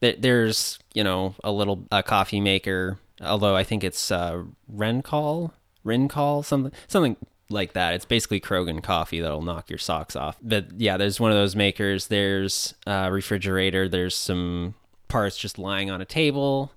There- 0.00 0.16
There's, 0.18 0.78
you 0.94 1.04
know, 1.04 1.34
a 1.44 1.52
little 1.52 1.86
a 1.92 2.02
coffee 2.02 2.40
maker, 2.40 2.98
although 3.20 3.54
I 3.54 3.62
think 3.62 3.84
it's 3.84 4.10
uh, 4.10 4.44
Rencall, 4.74 5.50
Rincall, 5.84 6.42
something, 6.44 6.72
something 6.88 7.16
like 7.50 7.74
that. 7.74 7.92
It's 7.92 8.06
basically 8.06 8.40
Krogan 8.40 8.82
coffee 8.82 9.20
that'll 9.20 9.42
knock 9.42 9.68
your 9.68 9.78
socks 9.78 10.16
off. 10.16 10.38
But 10.40 10.80
yeah, 10.80 10.96
there's 10.96 11.20
one 11.20 11.30
of 11.30 11.36
those 11.36 11.54
makers. 11.54 12.06
There's 12.06 12.72
a 12.86 13.12
refrigerator. 13.12 13.86
There's 13.86 14.16
some 14.16 14.74
parts 15.08 15.36
just 15.36 15.58
lying 15.58 15.90
on 15.90 16.00
a 16.00 16.06
table. 16.06 16.72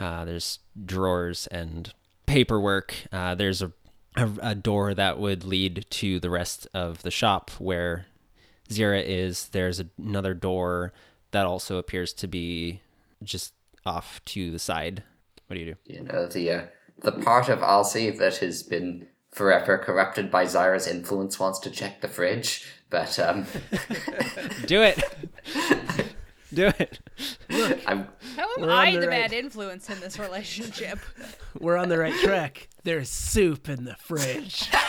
Uh, 0.00 0.24
there's 0.24 0.60
drawers 0.84 1.46
and 1.48 1.92
paperwork. 2.26 2.94
Uh, 3.12 3.34
there's 3.34 3.62
a, 3.62 3.72
a 4.16 4.30
a 4.40 4.54
door 4.54 4.94
that 4.94 5.18
would 5.18 5.44
lead 5.44 5.86
to 5.90 6.20
the 6.20 6.30
rest 6.30 6.66
of 6.74 7.02
the 7.02 7.10
shop 7.10 7.50
where 7.58 8.06
Zira 8.68 9.02
is. 9.04 9.48
There's 9.48 9.82
another 9.98 10.34
door 10.34 10.92
that 11.30 11.46
also 11.46 11.78
appears 11.78 12.12
to 12.14 12.26
be 12.26 12.80
just 13.22 13.52
off 13.84 14.20
to 14.26 14.50
the 14.50 14.58
side. 14.58 15.02
What 15.46 15.54
do 15.54 15.60
you 15.60 15.74
do? 15.74 15.92
You 15.92 16.02
know, 16.04 16.26
the 16.26 16.50
uh, 16.50 16.62
the 17.00 17.12
part 17.12 17.48
of 17.48 17.60
Alcy 17.60 18.16
that 18.18 18.38
has 18.38 18.62
been 18.62 19.06
forever 19.30 19.76
corrupted 19.76 20.30
by 20.30 20.46
Zira's 20.46 20.86
influence 20.86 21.38
wants 21.38 21.58
to 21.60 21.70
check 21.70 22.00
the 22.00 22.08
fridge, 22.08 22.66
but 22.90 23.18
um, 23.18 23.46
Do 24.66 24.82
it. 24.82 25.02
do 26.56 26.66
it. 26.78 26.98
Look, 27.48 27.78
I'm 27.86 28.08
How 28.36 28.48
am 28.58 28.68
I 28.68 28.92
the 28.92 29.00
the 29.00 29.08
right- 29.08 29.22
bad 29.30 29.32
influence 29.32 29.88
in 29.90 30.00
this 30.00 30.18
relationship? 30.18 30.98
We're 31.60 31.76
on 31.76 31.88
the 31.88 31.98
right 31.98 32.14
track. 32.20 32.68
There's 32.84 33.08
soup 33.08 33.68
in 33.68 33.84
the 33.84 33.94
fridge. 33.96 34.68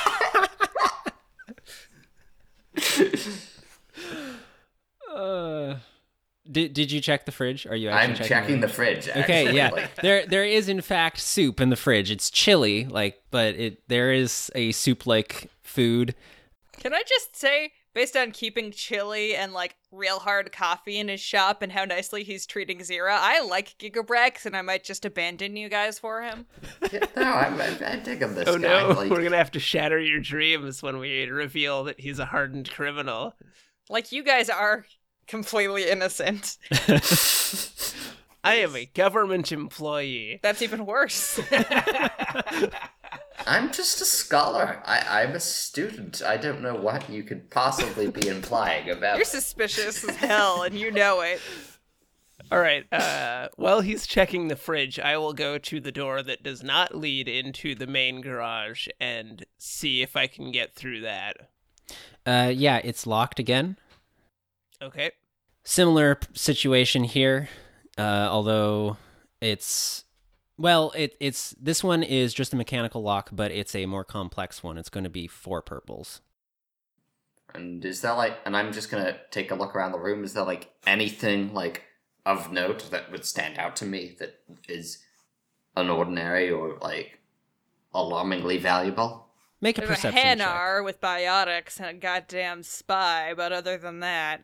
Uh, 5.14 5.78
did 6.50 6.74
did 6.74 6.92
you 6.92 7.02
check 7.02 7.26
the 7.26 7.32
fridge? 7.32 7.66
Are 7.66 7.76
you 7.76 7.90
actually 7.90 8.24
I'm 8.24 8.28
checking 8.30 8.60
the 8.62 8.68
fridge. 8.68 9.10
Okay, 9.10 9.46
actually. 9.46 9.58
yeah. 9.58 9.70
Like, 9.70 9.96
There 9.96 10.26
there 10.26 10.44
is 10.46 10.70
in 10.70 10.82
fact 10.82 11.20
soup 11.20 11.60
in 11.60 11.70
the 11.70 11.76
fridge. 11.76 12.12
It's 12.12 12.30
chilly, 12.30 12.86
like, 12.86 13.22
but 13.32 13.56
it 13.56 13.82
there 13.88 14.12
is 14.14 14.52
a 14.56 14.72
soup 14.72 15.06
like 15.08 15.50
food. 15.64 16.14
Can 16.80 16.94
I 16.94 17.02
just 17.08 17.36
say, 17.36 17.72
based 17.98 18.16
on 18.16 18.30
keeping 18.30 18.70
chili 18.70 19.36
and 19.36 19.54
like 19.54 19.76
real 19.92 20.20
hard 20.20 20.52
coffee 20.52 21.00
in 21.00 21.08
his 21.08 21.20
shop 21.20 21.64
and 21.64 21.72
how 21.72 21.84
nicely 21.84 22.24
he's 22.24 22.46
treating 22.46 22.78
Zira, 22.78 23.18
I 23.20 23.42
like 23.42 23.76
Gigabrax 23.80 24.46
and 24.46 24.56
I 24.56 24.62
might 24.62 24.84
just 24.84 25.04
abandon 25.04 25.58
you 25.58 25.68
guys 25.68 25.98
for 25.98 26.22
him. 26.22 26.46
yeah, 26.94 27.00
no, 27.16 27.24
I'm, 27.24 27.60
I'm, 27.60 27.82
I'm 27.82 28.04
this 28.04 28.48
Oh 28.48 28.60
guy. 28.60 28.84
no, 28.84 28.90
Like, 28.90 29.10
we're 29.10 29.24
gonna 29.24 29.38
have 29.38 29.50
to 29.50 29.60
shatter 29.60 30.00
your 30.00 30.20
dreams 30.20 30.84
when 30.84 31.00
we 31.00 31.26
reveal 31.26 31.86
that 31.86 32.00
he's 32.00 32.20
a 32.20 32.26
hardened 32.28 32.70
criminal. 32.70 33.34
Like 33.90 34.12
you 34.12 34.22
guys 34.22 34.52
are 34.52 34.86
completely 35.26 35.90
innocent. 35.90 36.60
I 38.44 38.58
am 38.58 38.76
a 38.76 38.86
government 38.86 39.52
employee. 39.52 40.40
That's 40.44 40.62
even 40.62 40.86
worse. 40.86 41.40
I'm 43.46 43.72
just 43.72 44.02
a 44.02 44.06
scholar. 44.06 44.82
I, 44.86 45.22
I'm 45.22 45.36
a 45.36 45.40
student. 45.40 46.22
I 46.22 46.38
don't 46.38 46.62
know 46.62 46.76
what 46.76 47.10
you 47.10 47.24
could 47.24 47.50
possibly 47.50 48.10
be 48.10 48.28
implying 48.38 48.90
about. 48.90 49.18
You're 49.18 49.26
suspicious 49.26 50.04
as 50.04 50.16
hell 50.16 50.64
and 50.64 50.78
you 50.78 50.92
know 50.92 51.22
it. 51.22 51.40
All 52.52 52.60
right. 52.60 52.92
Uh, 52.92 53.50
while 53.58 53.82
he's 53.82 54.08
checking 54.08 54.48
the 54.48 54.56
fridge, 54.56 55.00
I 55.00 55.18
will 55.18 55.34
go 55.34 55.58
to 55.58 55.80
the 55.80 55.92
door 55.92 56.24
that 56.24 56.44
does 56.44 56.64
not 56.64 56.96
lead 56.96 57.28
into 57.28 57.76
the 57.76 57.88
main 57.88 58.22
garage 58.22 58.88
and 59.00 59.46
see 59.58 60.02
if 60.02 60.16
I 60.16 60.28
can 60.28 60.52
get 60.52 60.74
through 60.74 61.02
that. 61.02 61.50
Uh, 62.26 62.52
yeah, 62.54 62.80
it's 62.84 63.06
locked 63.06 63.40
again. 63.40 63.78
Okay. 64.82 65.12
Similar 65.64 66.20
situation 66.34 67.04
here, 67.04 67.50
uh, 67.98 68.28
although 68.30 68.98
it's 69.42 70.06
well, 70.58 70.92
it 70.96 71.16
it's 71.20 71.56
this 71.60 71.84
one 71.84 72.04
is 72.04 72.34
just 72.34 72.54
a 72.54 72.56
mechanical 72.56 73.02
lock, 73.02 73.30
but 73.32 73.52
it's 73.52 73.76
a 73.76 73.86
more 73.86 74.04
complex 74.04 74.64
one. 74.64 74.78
It's 74.78 74.90
going 74.90 75.04
to 75.04 75.10
be 75.10 75.28
four 75.28 75.62
purples. 75.62 76.22
And 77.54 77.84
is 77.86 78.02
that 78.02 78.12
like, 78.12 78.38
and 78.46 78.58
I'm 78.58 78.74
just 78.74 78.92
gonna 78.92 79.18
take 79.32 79.52
a 79.52 79.56
look 79.56 79.76
around 79.76 79.92
the 79.92 80.00
room. 80.00 80.24
Is 80.24 80.34
there 80.34 80.44
like 80.44 80.70
anything 80.86 81.54
like 81.54 81.84
of 82.26 82.52
note 82.52 82.92
that 82.92 83.12
would 83.12 83.26
stand 83.26 83.58
out 83.58 83.76
to 83.78 83.86
me 83.86 84.16
that 84.20 84.40
is 84.68 85.04
unordinary 85.76 86.56
or 86.56 86.78
like 86.80 87.20
alarmingly 87.94 88.58
valuable? 88.58 89.28
Make 89.62 89.78
a 89.78 89.82
There's 89.82 89.92
a 89.92 89.94
perception 89.94 90.40
check. 90.40 90.84
With 90.84 91.02
biotics 91.02 91.80
and 91.80 91.88
a 91.88 91.94
goddamn 91.94 92.64
spy, 92.64 93.34
but 93.36 93.52
other 93.52 93.78
than 93.78 94.02
that, 94.02 94.42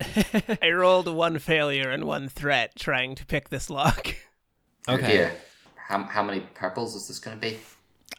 I 0.62 0.70
rolled 0.70 1.08
one 1.08 1.38
failure 1.38 1.88
and 1.90 2.04
one 2.04 2.28
threat 2.28 2.76
trying 2.76 3.14
to 3.14 3.24
pick 3.24 3.48
this 3.48 3.70
lock. 3.70 4.16
Okay. 4.88 5.06
Here. 5.06 5.32
How, 5.76 6.02
how 6.04 6.22
many 6.22 6.40
purples 6.40 6.94
is 6.94 7.08
this 7.08 7.18
gonna 7.18 7.36
be? 7.36 7.58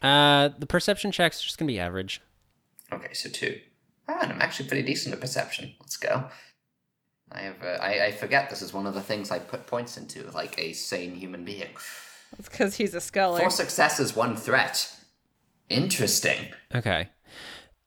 Uh, 0.02 0.50
the 0.58 0.66
perception 0.66 1.12
check's 1.12 1.42
just 1.42 1.58
going 1.58 1.66
to 1.66 1.72
be 1.72 1.80
average. 1.80 2.20
Okay, 2.92 3.12
so 3.12 3.28
two. 3.28 3.58
Ah, 4.08 4.18
and 4.22 4.32
I'm 4.32 4.42
actually 4.42 4.68
pretty 4.68 4.86
decent 4.86 5.14
at 5.14 5.20
perception. 5.20 5.72
Let's 5.80 5.96
go. 5.96 6.24
I 7.32 7.40
have. 7.40 7.62
Uh, 7.62 7.78
I, 7.80 8.06
I 8.06 8.12
forget 8.12 8.50
this 8.50 8.62
is 8.62 8.72
one 8.72 8.86
of 8.86 8.94
the 8.94 9.00
things 9.00 9.30
I 9.30 9.38
put 9.38 9.66
points 9.66 9.96
into, 9.96 10.30
like 10.30 10.58
a 10.58 10.72
sane 10.72 11.14
human 11.14 11.44
being. 11.44 11.70
it's 12.38 12.48
because 12.48 12.76
he's 12.76 12.94
a 12.94 13.00
scholar. 13.00 13.40
Four 13.40 13.50
successes, 13.50 14.14
one 14.14 14.36
threat. 14.36 14.94
Interesting. 15.68 16.52
Okay. 16.74 17.08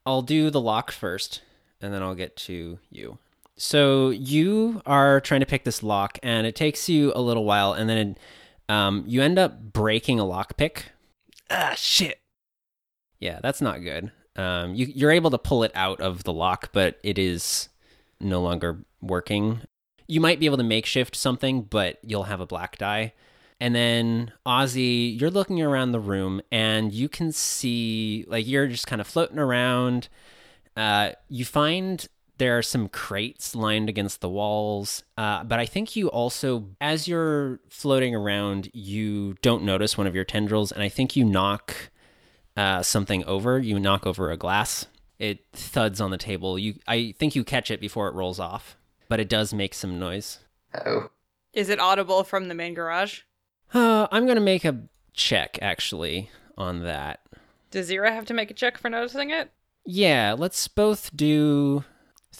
I'll 0.06 0.22
do 0.22 0.50
the 0.50 0.60
lock 0.60 0.92
first, 0.92 1.42
and 1.82 1.94
then 1.94 2.04
I'll 2.04 2.16
get 2.16 2.36
to 2.38 2.80
you. 2.90 3.20
So 3.56 4.10
you 4.10 4.82
are 4.86 5.22
trying 5.22 5.42
to 5.42 5.46
pick 5.46 5.64
this 5.64 5.84
lock, 5.84 6.18
and 6.24 6.46
it 6.46 6.56
takes 6.56 6.90
you 6.90 7.14
a 7.16 7.22
little 7.22 7.46
while, 7.46 7.72
and 7.74 7.90
then 7.90 8.18
um, 8.70 9.04
you 9.08 9.22
end 9.22 9.38
up 9.38 9.60
breaking 9.74 10.20
a 10.20 10.24
lockpick. 10.24 10.84
Ah, 11.50 11.74
shit. 11.76 12.22
Yeah, 13.20 13.40
that's 13.42 13.62
not 13.62 13.84
good. 13.84 14.12
Um, 14.36 14.76
you, 14.76 14.86
you're 14.86 15.12
able 15.12 15.32
to 15.32 15.38
pull 15.38 15.64
it 15.64 15.72
out 15.76 16.00
of 16.00 16.24
the 16.24 16.32
lock, 16.32 16.70
but 16.72 16.98
it 17.04 17.18
is 17.18 17.68
no 18.22 18.42
longer 18.42 18.86
working. 19.02 19.62
You 20.08 20.22
might 20.22 20.40
be 20.40 20.46
able 20.46 20.58
to 20.58 20.64
makeshift 20.64 21.16
something, 21.16 21.64
but 21.64 21.98
you'll 22.04 22.24
have 22.24 22.40
a 22.40 22.46
black 22.46 22.78
die. 22.78 23.14
And 23.60 23.76
then 23.76 24.32
Ozzy, 24.46 25.20
you're 25.20 25.30
looking 25.30 25.62
around 25.62 25.92
the 25.92 26.00
room 26.00 26.42
and 26.52 26.94
you 26.94 27.10
can 27.10 27.32
see, 27.34 28.24
like, 28.28 28.48
you're 28.48 28.68
just 28.68 28.88
kind 28.88 29.02
of 29.02 29.08
floating 29.08 29.40
around. 29.40 30.08
Uh, 30.78 31.12
you 31.28 31.44
find 31.44 32.08
there 32.40 32.58
are 32.58 32.64
some 32.64 32.88
crates 32.88 33.54
lined 33.54 33.90
against 33.90 34.22
the 34.22 34.30
walls. 34.30 35.04
Uh, 35.18 35.44
but 35.44 35.60
I 35.60 35.66
think 35.66 35.96
you 35.96 36.08
also, 36.08 36.70
as 36.82 37.08
you're 37.08 37.60
floating 37.70 38.16
around, 38.16 38.70
you 38.74 39.36
don't 39.42 39.64
notice 39.64 39.98
one 39.98 40.08
of 40.08 40.16
your 40.16 40.24
tendrils. 40.24 40.72
And 40.72 40.82
I 40.82 40.90
think 40.90 41.16
you 41.16 41.24
knock 41.24 41.92
uh, 42.58 42.82
something 42.82 43.24
over. 43.26 43.60
You 43.60 43.80
knock 43.80 44.08
over 44.08 44.32
a 44.32 44.38
glass. 44.38 44.88
It 45.20 45.46
thuds 45.52 46.00
on 46.02 46.12
the 46.12 46.18
table. 46.18 46.58
You, 46.58 46.76
I 46.88 47.14
think 47.20 47.36
you 47.36 47.44
catch 47.44 47.70
it 47.70 47.82
before 47.82 48.08
it 48.08 48.16
rolls 48.16 48.40
off, 48.40 48.78
but 49.10 49.20
it 49.20 49.30
does 49.30 49.54
make 49.54 49.74
some 49.74 50.00
noise. 50.00 50.40
Oh. 50.86 51.10
Is 51.54 51.70
it 51.70 51.80
audible 51.80 52.24
from 52.24 52.48
the 52.48 52.56
main 52.56 52.74
garage? 52.74 53.22
Uh, 53.74 54.08
I'm 54.12 54.26
gonna 54.26 54.40
make 54.40 54.64
a 54.66 54.84
check 55.14 55.60
actually 55.62 56.30
on 56.58 56.84
that. 56.84 57.20
Does 57.72 57.90
Zira 57.90 58.12
have 58.12 58.26
to 58.28 58.34
make 58.34 58.50
a 58.50 58.54
check 58.54 58.78
for 58.78 58.90
noticing 58.90 59.30
it? 59.30 59.52
Yeah, 59.86 60.36
let's 60.38 60.68
both 60.68 61.16
do 61.16 61.84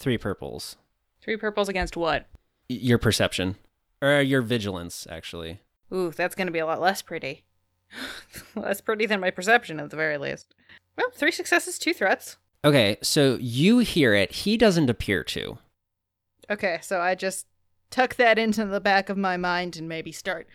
three 0.00 0.18
purples. 0.18 0.76
Three 1.22 1.36
purples 1.36 1.68
against 1.68 1.96
what? 1.96 2.26
Y- 2.68 2.78
Your 2.80 2.98
perception, 2.98 3.56
or 4.02 4.20
your 4.20 4.42
vigilance, 4.42 5.06
actually. 5.10 5.60
Ooh, 5.92 6.10
that's 6.10 6.34
going 6.34 6.46
to 6.46 6.52
be 6.52 6.58
a 6.58 6.66
lot 6.66 6.80
less 6.80 7.02
pretty. 7.02 7.44
less 8.56 8.80
pretty 8.80 9.06
than 9.06 9.20
my 9.20 9.30
perception, 9.30 9.78
at 9.78 9.90
the 9.90 9.96
very 9.96 10.16
least. 10.18 10.54
Well, 10.96 11.10
three 11.14 11.32
successes, 11.32 11.78
two 11.78 11.92
threats. 11.94 12.36
Okay, 12.64 12.96
so 13.02 13.36
you 13.40 13.78
hear 13.78 14.14
it. 14.14 14.32
He 14.32 14.56
doesn't 14.56 14.90
appear 14.90 15.22
to. 15.24 15.58
Okay, 16.50 16.78
so 16.82 17.00
I 17.00 17.14
just 17.14 17.46
tuck 17.90 18.16
that 18.16 18.38
into 18.38 18.64
the 18.66 18.80
back 18.80 19.08
of 19.08 19.16
my 19.16 19.36
mind 19.36 19.76
and 19.76 19.88
maybe 19.88 20.12
start 20.12 20.46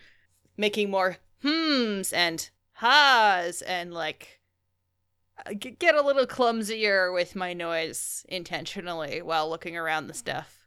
making 0.56 0.90
more 0.90 1.18
hmms 1.44 2.12
and 2.14 2.48
ha's 2.74 3.60
and 3.62 3.92
like 3.92 4.35
get 5.58 5.94
a 5.94 6.02
little 6.02 6.26
clumsier 6.26 7.12
with 7.12 7.36
my 7.36 7.52
noise 7.52 8.24
intentionally 8.28 9.22
while 9.22 9.48
looking 9.48 9.76
around 9.76 10.06
the 10.06 10.14
stuff. 10.14 10.66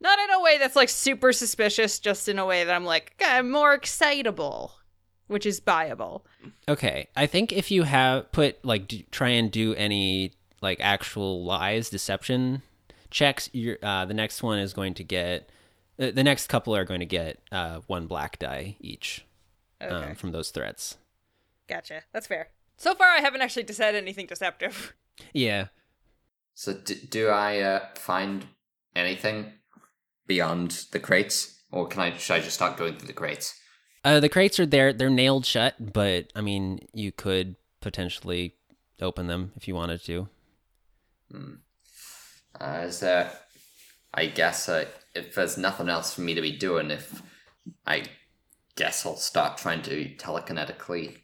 Not 0.00 0.18
in 0.18 0.30
a 0.30 0.40
way 0.40 0.58
that's 0.58 0.76
like 0.76 0.88
super 0.88 1.32
suspicious, 1.32 1.98
just 1.98 2.28
in 2.28 2.38
a 2.38 2.46
way 2.46 2.64
that 2.64 2.74
I'm 2.74 2.84
like, 2.84 3.14
I'm 3.24 3.50
more 3.50 3.74
excitable, 3.74 4.72
which 5.26 5.44
is 5.44 5.60
buyable. 5.60 6.22
Okay, 6.68 7.08
I 7.14 7.26
think 7.26 7.52
if 7.52 7.70
you 7.70 7.82
have 7.82 8.32
put 8.32 8.64
like 8.64 8.88
do, 8.88 9.02
try 9.10 9.28
and 9.30 9.50
do 9.50 9.74
any 9.74 10.32
like 10.62 10.80
actual 10.80 11.44
lies, 11.44 11.90
deception 11.90 12.62
checks, 13.10 13.50
you're, 13.52 13.78
uh, 13.82 14.04
the 14.06 14.14
next 14.14 14.42
one 14.42 14.58
is 14.58 14.72
going 14.72 14.94
to 14.94 15.04
get. 15.04 15.50
Uh, 15.98 16.10
the 16.10 16.24
next 16.24 16.46
couple 16.46 16.74
are 16.74 16.84
going 16.86 17.00
to 17.00 17.06
get 17.06 17.38
uh, 17.52 17.80
one 17.86 18.06
black 18.06 18.38
die 18.38 18.76
each 18.80 19.26
Okay, 19.82 20.10
um, 20.10 20.14
from 20.14 20.32
those 20.32 20.50
threats. 20.50 20.96
gotcha. 21.68 22.02
That's 22.12 22.26
fair. 22.26 22.48
So 22.80 22.94
far, 22.94 23.08
I 23.08 23.20
haven't 23.20 23.42
actually 23.42 23.70
said 23.74 23.94
anything 23.94 24.24
deceptive. 24.24 24.94
Yeah. 25.34 25.66
So 26.54 26.72
d- 26.72 27.06
do 27.10 27.28
I 27.28 27.60
uh, 27.60 27.80
find 27.94 28.46
anything 28.96 29.52
beyond 30.26 30.86
the 30.90 30.98
crates, 30.98 31.60
or 31.70 31.86
can 31.86 32.00
I? 32.00 32.16
Should 32.16 32.36
I 32.36 32.40
just 32.40 32.54
start 32.54 32.78
going 32.78 32.96
through 32.96 33.08
the 33.08 33.12
crates? 33.12 33.54
Uh, 34.02 34.18
the 34.18 34.30
crates 34.30 34.58
are 34.58 34.64
there. 34.64 34.94
They're 34.94 35.10
nailed 35.10 35.44
shut, 35.44 35.92
but 35.92 36.32
I 36.34 36.40
mean, 36.40 36.78
you 36.94 37.12
could 37.12 37.56
potentially 37.82 38.54
open 38.98 39.26
them 39.26 39.52
if 39.56 39.68
you 39.68 39.74
wanted 39.74 40.02
to. 40.04 40.28
Uh, 42.58 42.84
is 42.84 43.00
there? 43.00 43.30
I 44.14 44.24
guess 44.24 44.70
uh, 44.70 44.86
if 45.14 45.34
there's 45.34 45.58
nothing 45.58 45.90
else 45.90 46.14
for 46.14 46.22
me 46.22 46.32
to 46.34 46.40
be 46.40 46.56
doing, 46.56 46.90
if 46.90 47.20
I 47.86 48.04
guess 48.74 49.04
I'll 49.04 49.16
start 49.16 49.58
trying 49.58 49.82
to 49.82 50.14
telekinetically 50.16 51.18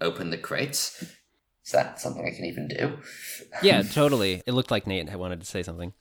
open 0.00 0.30
the 0.30 0.38
crates. 0.38 1.02
Is 1.64 1.72
that 1.72 2.00
something 2.00 2.24
I 2.24 2.34
can 2.34 2.44
even 2.44 2.68
do? 2.68 2.98
Yeah, 3.62 3.82
totally. 3.92 4.42
It 4.46 4.52
looked 4.52 4.70
like 4.70 4.86
Nate 4.86 5.08
had 5.08 5.18
wanted 5.18 5.40
to 5.40 5.46
say 5.46 5.62
something. 5.62 5.92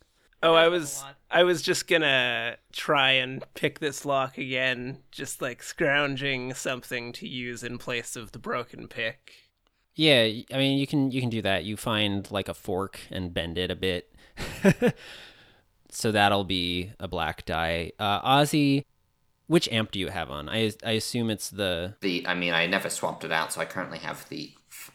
Oh, 0.43 0.54
I 0.54 0.68
was 0.68 1.04
I 1.32 1.43
was 1.43 1.64
just 1.64 1.88
gonna 1.88 2.58
try 2.72 3.12
and 3.12 3.43
pick 3.56 3.80
this 3.80 4.06
lock 4.06 4.38
again, 4.38 5.00
just 5.12 5.41
like 5.41 5.64
scrounging 5.64 6.54
something 6.54 7.14
to 7.14 7.28
use 7.28 7.64
in 7.64 7.80
place 7.80 8.16
of 8.16 8.32
the 8.32 8.38
broken 8.38 8.88
pick. 8.88 9.34
Yeah, 9.96 10.30
I 10.54 10.58
mean, 10.58 10.78
you 10.78 10.86
can 10.86 11.10
you 11.12 11.20
can 11.20 11.32
do 11.32 11.41
that. 11.41 11.64
You 11.64 11.78
find 11.78 12.30
like 12.30 12.48
a 12.48 12.54
fork 12.54 13.00
and 13.10 13.34
bend 13.34 13.58
it 13.58 13.72
a 13.72 13.76
bit. 13.76 14.14
so 15.89 16.12
that'll 16.12 16.43
be 16.43 16.91
a 17.00 17.08
black 17.08 17.46
die. 17.46 17.91
Uh, 17.98 18.22
Ozzy, 18.22 18.84
which 19.48 19.70
amp 19.72 19.91
do 19.91 20.00
you 20.00 20.10
have 20.10 20.32
on? 20.32 20.50
I 20.50 20.72
I 20.84 20.91
assume 20.91 21.30
it's 21.30 21.50
the 21.50 21.96
The 22.02 22.26
I 22.28 22.34
mean, 22.34 22.54
I 22.54 22.68
never 22.68 22.89
swapped 22.89 23.24
it 23.24 23.32
out, 23.32 23.54
so 23.54 23.62
I 23.62 23.66
currently 23.66 24.00
have 24.00 24.28
the 24.30 24.52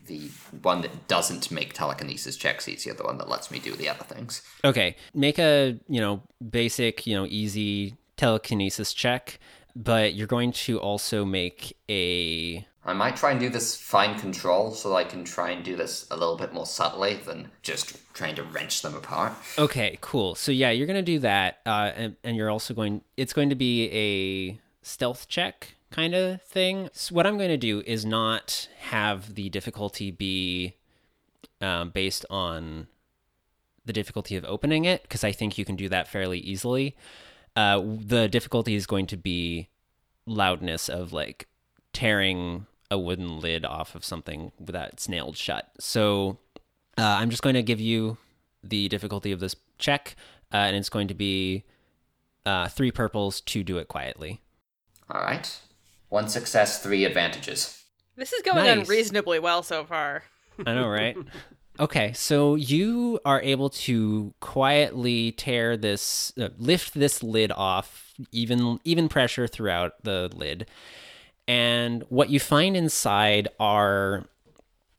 the 0.07 0.31
one 0.63 0.83
that 0.83 1.09
doesn't 1.09 1.51
make 1.51 1.73
telekinesis 1.73 2.37
checks 2.37 2.69
easier, 2.69 2.95
the 2.95 3.05
one 3.05 3.19
that 3.19 3.29
lets 3.29 3.51
me 3.51 3.59
do 3.59 3.75
the 3.75 3.89
other 3.89 4.05
things. 4.05 4.43
Okay, 4.65 4.97
make 5.15 5.39
a, 5.39 5.79
you 5.89 6.01
know, 6.01 6.23
basic, 6.51 7.07
you 7.07 7.15
know, 7.15 7.27
easy 7.27 7.97
telekinesis 8.17 8.93
check, 8.93 9.39
but 9.75 10.15
you're 10.15 10.27
going 10.27 10.53
to 10.53 10.79
also 10.79 11.25
make 11.25 11.77
a 11.89 12.67
I 12.85 12.95
might 12.95 13.17
try 13.17 13.33
and 13.33 13.41
do 13.41 13.51
this 13.51 13.77
fine 13.77 14.19
control, 14.19 14.71
so 14.71 14.97
I 14.97 15.05
can 15.05 15.25
try 15.25 15.51
and 15.51 15.63
do 15.63 15.77
this 15.77 16.07
a 16.11 16.17
little 16.17 16.37
bit 16.37 16.53
more 16.53 16.67
subtly 16.67 17.15
than 17.15 17.51
just 17.63 17.99
trying 18.15 18.35
to 18.37 18.43
wrench 18.43 18.83
them 18.83 18.95
apart. 18.95 19.33
Okay, 19.59 19.99
cool. 20.01 20.35
So 20.35 20.51
yeah, 20.51 20.71
you're 20.71 20.87
gonna 20.87 21.03
do 21.03 21.19
that, 21.19 21.59
uh, 21.67 21.93
and, 21.95 22.17
and 22.25 22.37
you're 22.37 22.51
also 22.51 22.73
going. 22.73 23.03
It's 23.17 23.33
going 23.33 23.51
to 23.51 23.55
be 23.55 23.91
a 23.93 24.61
stealth 24.83 25.29
check 25.29 25.75
kind 25.91 26.15
of 26.15 26.41
thing. 26.43 26.89
So 26.93 27.15
what 27.15 27.27
I'm 27.27 27.37
going 27.37 27.51
to 27.51 27.57
do 27.57 27.83
is 27.85 28.07
not 28.07 28.69
have 28.79 29.35
the 29.35 29.49
difficulty 29.51 30.11
be 30.11 30.77
um, 31.61 31.91
based 31.91 32.25
on 32.31 32.87
the 33.85 33.93
difficulty 33.93 34.37
of 34.37 34.45
opening 34.45 34.85
it, 34.85 35.03
because 35.03 35.25
I 35.25 35.33
think 35.33 35.59
you 35.59 35.65
can 35.65 35.77
do 35.77 35.89
that 35.89 36.09
fairly 36.09 36.39
easily. 36.39 36.97
Uh, 37.57 37.83
the 37.85 38.29
difficulty 38.29 38.75
is 38.75 38.87
going 38.87 39.07
to 39.09 39.17
be 39.17 39.69
loudness 40.27 40.89
of 40.89 41.13
like 41.13 41.49
tearing 41.93 42.67
a 42.91 42.99
wooden 42.99 43.41
lid 43.41 43.65
off 43.65 43.95
of 43.95 44.05
something 44.05 44.53
that's 44.59 45.09
nailed 45.09 45.37
shut. 45.37 45.71
So 45.79 46.39
uh, 46.99 47.03
I'm 47.03 47.31
just 47.31 47.43
going 47.43 47.55
to 47.55 47.63
give 47.63 47.81
you 47.81 48.17
the 48.63 48.89
difficulty 48.89 49.33
of 49.33 49.41
this 49.41 49.55
check, 49.79 50.17
uh, 50.53 50.57
and 50.57 50.77
it's 50.77 50.89
going 50.89 51.09
to 51.09 51.15
be 51.15 51.65
uh, 52.45 52.69
three 52.69 52.91
purples 52.91 53.41
to 53.43 53.63
do 53.63 53.79
it 53.79 53.89
quietly. 53.89 54.41
All 55.11 55.21
right, 55.21 55.61
one 56.09 56.29
success, 56.29 56.83
three 56.83 57.05
advantages. 57.05 57.83
This 58.17 58.33
is 58.33 58.43
going 58.43 58.65
Nice. 58.67 58.79
unreasonably 58.87 59.39
well 59.39 59.63
so 59.63 59.85
far. 59.85 60.25
I 60.67 60.75
know, 60.75 60.89
right? 60.89 61.17
okay, 61.81 62.13
so 62.13 62.55
you 62.55 63.19
are 63.25 63.41
able 63.41 63.71
to 63.71 64.35
quietly 64.41 65.33
tear 65.33 65.77
this, 65.77 66.33
uh, 66.39 66.51
lift 66.59 66.95
this 66.95 67.23
lid 67.23 67.51
off, 67.53 68.13
even 68.31 68.79
even 68.85 69.09
pressure 69.09 69.47
throughout 69.47 69.95
the 70.03 70.29
lid, 70.35 70.67
and 71.51 72.05
what 72.11 72.31
you 72.31 72.39
find 72.39 72.77
inside 72.77 73.49
are 73.59 74.25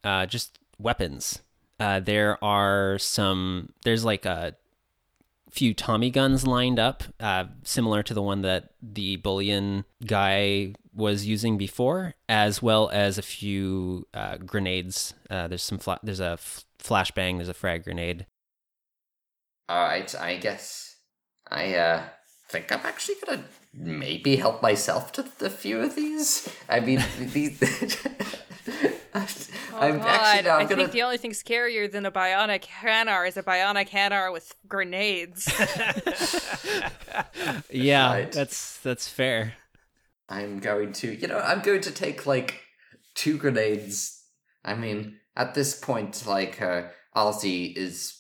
uh, 0.04 0.26
just 0.26 0.60
weapons. 0.78 1.40
Uh, 1.80 2.02
there 2.02 2.44
are 2.44 3.00
some. 3.00 3.72
There's 3.86 4.04
like 4.04 4.26
a 4.26 4.58
few 5.50 5.74
Tommy 5.74 6.10
guns 6.10 6.46
lined 6.46 6.78
up, 6.78 7.06
uh, 7.22 7.46
similar 7.64 8.04
to 8.04 8.14
the 8.14 8.22
one 8.22 8.42
that 8.42 8.72
the 8.82 9.16
bullion 9.16 9.86
guy 10.06 10.74
was 10.94 11.26
using 11.26 11.58
before, 11.58 12.16
as 12.28 12.62
well 12.62 12.90
as 12.90 13.18
a 13.18 13.22
few 13.22 14.06
uh, 14.14 14.36
grenades. 14.36 15.14
Uh, 15.30 15.48
there's 15.48 15.64
some. 15.64 15.78
Fla- 15.78 16.02
there's 16.04 16.20
a 16.20 16.34
f- 16.34 16.66
flashbang. 16.84 17.38
There's 17.38 17.48
a 17.48 17.54
frag 17.54 17.86
grenade. 17.86 18.26
All 19.70 19.82
right, 19.82 20.14
I 20.16 20.36
guess 20.36 20.98
I 21.50 21.76
uh 21.76 22.04
think 22.50 22.74
I'm 22.74 22.86
actually 22.86 23.16
gonna 23.26 23.46
maybe 23.74 24.36
help 24.36 24.62
myself 24.62 25.12
to 25.14 25.26
a 25.42 25.50
few 25.50 25.80
of 25.80 25.96
these. 25.96 26.48
I 26.70 26.80
mean, 26.80 27.04
these. 27.20 27.60
I'm 29.14 29.98
God, 29.98 30.06
actually 30.08 30.44
no, 30.48 30.56
I'm 30.56 30.62
I 30.62 30.64
gonna. 30.64 30.76
think 30.84 30.92
the 30.92 31.02
only 31.02 31.18
thing 31.18 31.32
scarier 31.32 31.92
than 31.92 32.06
a 32.06 32.12
bionic 32.12 32.64
Hanar 32.66 33.28
is 33.28 33.36
a 33.36 33.44
bionic 33.44 33.90
Hanar 33.90 34.32
with 34.32 34.54
grenades. 34.68 35.48
Yeah, 37.70 38.12
Right. 38.14 38.32
that's 38.32 38.78
that's 38.80 39.08
fair. 39.08 39.54
I'm 40.30 40.60
going 40.60 40.94
to, 40.94 41.12
you 41.14 41.28
know, 41.28 41.40
I'm 41.40 41.62
going 41.62 41.82
to 41.82 41.92
take 41.92 42.26
like 42.26 42.62
two 43.16 43.38
grenades. 43.38 44.24
I 44.64 44.76
mean, 44.76 45.18
at 45.36 45.54
this 45.56 45.78
point, 45.78 46.26
like, 46.28 46.62
uh, 46.62 46.84
Ozzy 47.16 47.76
is. 47.76 48.18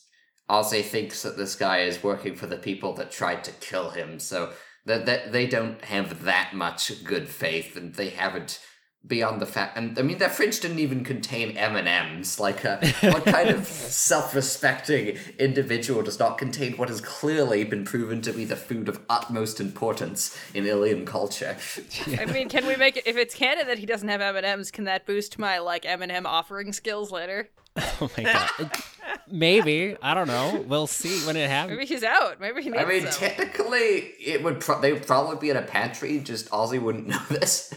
Ozzy 0.50 0.84
thinks 0.84 1.22
that 1.24 1.38
this 1.38 1.56
guy 1.56 1.80
is 1.84 2.04
working 2.04 2.36
for 2.36 2.46
the 2.46 2.58
people 2.58 2.92
that 2.96 3.10
tried 3.12 3.42
to 3.46 3.52
kill 3.62 3.92
him, 3.92 4.20
so 4.20 4.52
that, 4.92 5.06
that 5.06 5.32
they 5.32 5.48
don't 5.48 5.84
have 5.86 6.24
that 6.24 6.52
much 6.54 7.04
good 7.04 7.28
faith, 7.28 7.76
and 7.76 7.96
they 7.96 8.10
haven't 8.10 8.60
beyond 9.06 9.42
the 9.42 9.46
fact, 9.48 9.78
and 9.78 9.98
I 9.98 10.04
mean, 10.04 10.20
that 10.20 10.32
fridge 10.32 10.60
didn't 10.60 10.78
even 10.78 11.04
contain 11.04 11.58
M 11.58 11.76
and 11.76 11.88
M's. 11.88 12.40
Like, 12.40 12.64
uh, 12.64 12.78
what 13.02 13.26
kind 13.26 13.50
of 13.50 13.66
self-respecting 13.68 15.18
individual 15.40 16.04
does 16.04 16.20
not 16.20 16.38
contain 16.38 16.78
what 16.78 16.90
has 16.90 17.02
clearly 17.02 17.64
been 17.64 17.84
proven 17.84 18.22
to 18.22 18.32
be 18.32 18.46
the 18.46 18.56
food 18.56 18.88
of 18.88 19.02
utmost 19.10 19.60
importance 19.60 20.38
in 20.54 20.68
alien 20.68 21.06
culture? 21.06 21.58
I 22.20 22.26
mean, 22.26 22.48
can 22.48 22.68
we 22.68 22.76
make 22.76 22.96
it 22.96 23.08
if 23.08 23.18
it's 23.18 23.34
canon 23.34 23.68
that 23.68 23.80
he 23.80 23.88
doesn't 23.88 24.08
have 24.08 24.22
M 24.22 24.36
and 24.36 24.46
M's? 24.46 24.70
Can 24.70 24.84
that 24.84 25.08
boost 25.08 25.40
my 25.40 25.58
like 25.58 25.86
M 25.86 26.04
and 26.04 26.12
M 26.12 26.28
offering 26.28 26.72
skills 26.72 27.12
later? 27.12 27.50
Oh 28.02 28.10
my 28.18 28.24
god. 28.24 28.72
Maybe 29.30 29.96
I 30.02 30.14
don't 30.14 30.28
know. 30.28 30.66
We'll 30.68 30.88
see 30.88 31.26
when 31.26 31.38
it 31.38 31.50
happens. 31.50 31.78
Maybe 31.78 31.88
he's 31.88 32.04
out. 32.04 32.40
Maybe 32.42 32.62
he 32.62 32.70
needs 32.70 32.84
I 32.84 32.86
mean, 32.88 33.02
some. 33.04 33.12
technically, 33.30 33.80
it 34.20 34.44
would 34.44 34.60
pro- 34.60 34.82
they 34.82 34.92
would 34.92 35.06
probably 35.08 35.38
be 35.38 35.50
in 35.50 35.58
a 35.58 35.62
pantry. 35.62 36.20
Just 36.20 36.50
Ozzy 36.50 36.82
wouldn't 36.82 37.08
know 37.14 37.22
this. 37.30 37.74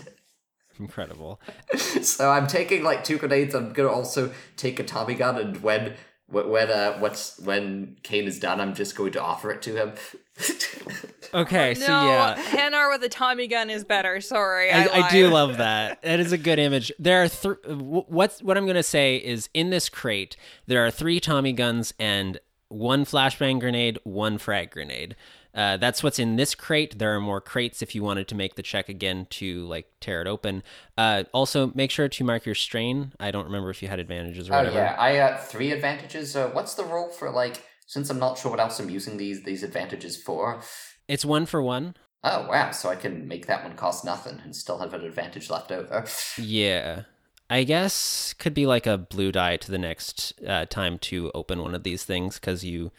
Incredible. 0.81 1.41
so 2.03 2.31
I'm 2.31 2.47
taking 2.49 2.83
like 2.83 3.05
two 3.05 3.19
grenades. 3.19 3.55
I'm 3.55 3.73
gonna 3.73 3.89
also 3.91 4.33
take 4.57 4.81
a 4.81 4.85
Tommy 4.85 5.15
gun, 5.15 5.39
and 5.39 5.63
when 5.63 5.91
wh- 5.91 5.97
when 6.29 6.71
uh, 6.71 6.99
what's 6.99 7.39
when 7.41 7.97
Kane 8.03 8.27
is 8.27 8.39
done, 8.39 8.61
I'm 8.61 8.75
just 8.75 8.97
going 8.97 9.13
to 9.13 9.23
offer 9.23 9.51
it 9.51 9.63
to 9.63 9.77
him. 9.77 9.93
Okay, 11.35 11.75
so 11.75 11.89
no, 11.89 12.07
yeah. 12.07 12.37
Hanar 12.37 12.89
with 12.91 13.03
a 13.03 13.09
Tommy 13.09 13.49
gun 13.49 13.69
is 13.69 13.83
better. 13.83 14.21
Sorry, 14.21 14.71
I, 14.71 14.85
I, 14.85 15.07
I 15.07 15.11
do 15.11 15.29
love 15.29 15.57
that. 15.57 16.01
That 16.03 16.21
is 16.21 16.31
a 16.31 16.39
good 16.39 16.61
image. 16.61 16.93
There 17.01 17.25
are 17.25 17.29
th- 17.29 17.57
what's 17.67 18.41
what 18.41 18.57
I'm 18.57 18.67
going 18.67 18.77
to 18.77 18.85
say 18.85 19.17
is 19.17 19.49
in 19.53 19.71
this 19.71 19.89
crate 19.89 20.37
there 20.67 20.87
are 20.87 20.93
three 20.93 21.19
Tommy 21.19 21.53
guns 21.53 21.93
and 21.99 22.39
one 22.69 23.05
flashbang 23.05 23.59
grenade, 23.59 23.99
one 24.05 24.39
frag 24.39 24.71
grenade. 24.71 25.17
Uh, 25.55 25.77
that's 25.77 26.03
what's 26.03 26.19
in 26.19 26.37
this 26.37 26.55
crate. 26.55 26.99
There 26.99 27.15
are 27.15 27.21
more 27.21 27.41
crates 27.41 27.81
if 27.83 27.95
you 27.95 28.03
wanted 28.03 28.27
to 28.29 28.35
make 28.35 28.57
the 28.57 28.63
check 28.63 28.89
again 28.89 29.27
to 29.31 29.65
like 29.67 29.87
tear 30.01 30.21
it 30.21 30.27
open. 30.27 30.63
Uh, 30.99 31.25
also, 31.33 31.71
make 31.75 31.91
sure 31.91 32.09
to 32.09 32.25
mark 32.25 32.45
your 32.45 32.55
strain. 32.57 33.13
I 33.21 33.31
don't 33.31 33.45
remember 33.45 33.71
if 33.71 33.81
you 33.83 33.89
had 33.89 33.99
advantages 34.01 34.51
or 34.51 34.55
Oh 34.55 34.59
whatever. 34.59 34.77
yeah, 34.77 34.97
I 34.99 35.19
uh 35.19 35.39
three 35.39 35.71
advantages. 35.71 36.35
Uh, 36.35 36.49
what's 36.53 36.75
the 36.75 36.85
rule 36.85 37.11
for 37.11 37.31
like? 37.31 37.65
Since 37.87 38.11
I'm 38.11 38.19
not 38.19 38.39
sure 38.39 38.51
what 38.51 38.61
else 38.61 38.81
I'm 38.81 38.91
using 38.91 39.17
these 39.17 39.43
these 39.45 39.63
advantages 39.63 40.17
for. 40.21 40.63
It's 41.07 41.25
one 41.25 41.47
for 41.47 41.63
one. 41.63 41.95
Oh 42.25 42.49
wow, 42.49 42.71
so 42.71 42.89
I 42.89 42.97
can 42.97 43.29
make 43.29 43.47
that 43.47 43.63
one 43.63 43.77
cost 43.77 44.05
nothing 44.05 44.41
and 44.43 44.57
still 44.57 44.79
have 44.79 44.95
an 44.95 45.05
advantage 45.05 45.51
left 45.51 45.71
over. 45.71 46.07
Yeah. 46.39 47.03
I 47.51 47.65
guess 47.65 48.33
could 48.39 48.55
be 48.55 48.65
like 48.67 48.87
a 48.87 48.97
blue 48.97 49.31
die 49.31 49.59
to 49.59 49.71
the 49.71 49.79
next 49.79 50.33
uh, 50.49 50.65
time 50.65 50.99
to 51.01 51.31
open 51.35 51.61
one 51.61 51.75
of 51.75 51.83
these 51.83 52.03
things 52.03 52.41
because 52.41 52.65
you 52.65 52.91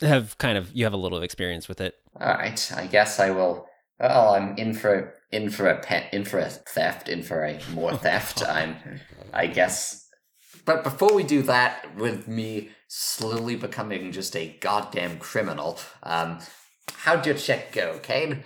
have 0.00 0.36
kind 0.38 0.58
of 0.58 0.72
you 0.72 0.84
have 0.84 0.92
a 0.92 0.98
little 0.98 1.22
experience 1.22 1.68
with 1.68 1.80
it. 1.80 1.94
All 2.20 2.28
right, 2.34 2.72
I 2.74 2.86
guess 2.86 3.18
I 3.20 3.30
will. 3.30 3.66
Well, 3.98 4.34
I'm 4.34 4.56
in 4.56 4.74
for 4.74 5.14
in 5.32 5.50
for 5.50 5.68
a 5.68 5.78
pet, 5.80 6.12
in 6.12 6.24
for 6.24 6.38
a 6.38 6.48
theft, 6.48 7.08
in 7.08 7.22
for 7.22 7.44
a 7.44 7.60
more 7.72 7.96
theft. 7.96 8.46
I'm, 8.46 8.76
I 9.32 9.46
guess. 9.46 10.02
But 10.64 10.82
before 10.82 11.14
we 11.14 11.22
do 11.22 11.42
that, 11.42 11.96
with 11.96 12.26
me 12.26 12.70
slowly 12.88 13.56
becoming 13.56 14.10
just 14.12 14.34
a 14.34 14.56
goddamn 14.60 15.18
criminal, 15.18 15.78
um, 16.02 16.40
how'd 16.92 17.24
your 17.24 17.36
check 17.36 17.72
go, 17.72 17.98
Kane? 18.02 18.42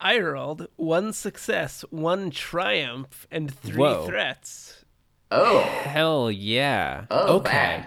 I 0.00 0.18
rolled 0.18 0.68
one 0.76 1.12
success, 1.12 1.84
one 1.90 2.30
triumph, 2.30 3.26
and 3.30 3.52
three 3.52 3.76
Whoa. 3.78 4.06
threats. 4.06 4.84
Oh, 5.30 5.60
Hell 5.60 6.30
yeah. 6.30 7.06
oh, 7.10 7.38
okay. 7.38 7.52
man. 7.52 7.86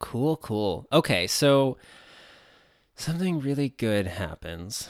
Cool, 0.00 0.36
cool. 0.38 0.86
Okay, 0.92 1.26
so 1.26 1.78
something 3.02 3.40
really 3.40 3.70
good 3.70 4.06
happens. 4.06 4.88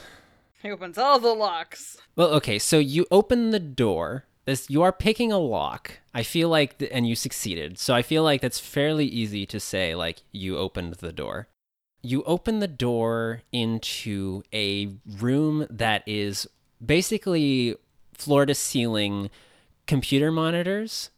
He 0.61 0.71
opens 0.71 0.97
all 0.97 1.19
the 1.19 1.33
locks. 1.33 1.97
Well, 2.15 2.29
okay, 2.35 2.59
so 2.59 2.77
you 2.77 3.05
open 3.11 3.49
the 3.49 3.59
door. 3.59 4.25
This 4.45 4.69
you 4.69 4.81
are 4.83 4.91
picking 4.91 5.31
a 5.31 5.39
lock. 5.39 5.99
I 6.13 6.23
feel 6.23 6.47
like 6.47 6.77
th- 6.77 6.91
and 6.93 7.07
you 7.07 7.15
succeeded. 7.15 7.79
So 7.79 7.93
I 7.93 8.01
feel 8.01 8.23
like 8.23 8.41
that's 8.41 8.59
fairly 8.59 9.05
easy 9.05 9.45
to 9.47 9.59
say 9.59 9.95
like 9.95 10.21
you 10.31 10.57
opened 10.57 10.95
the 10.95 11.11
door. 11.11 11.47
You 12.01 12.23
open 12.23 12.59
the 12.59 12.67
door 12.67 13.41
into 13.51 14.43
a 14.53 14.89
room 15.19 15.65
that 15.69 16.03
is 16.05 16.47
basically 16.85 17.75
floor 18.13 18.45
to 18.45 18.53
ceiling 18.53 19.29
computer 19.87 20.31
monitors. 20.31 21.09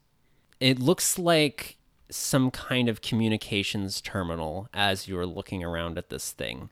It 0.59 0.79
looks 0.79 1.19
like 1.19 1.77
some 2.09 2.51
kind 2.51 2.87
of 2.87 3.01
communications 3.01 3.99
terminal 3.99 4.69
as 4.73 5.07
you're 5.07 5.25
looking 5.25 5.63
around 5.63 5.97
at 5.97 6.09
this 6.09 6.31
thing. 6.31 6.69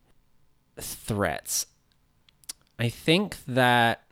Threats. 0.79 1.67
I 2.79 2.89
think 2.89 3.37
that, 3.47 4.03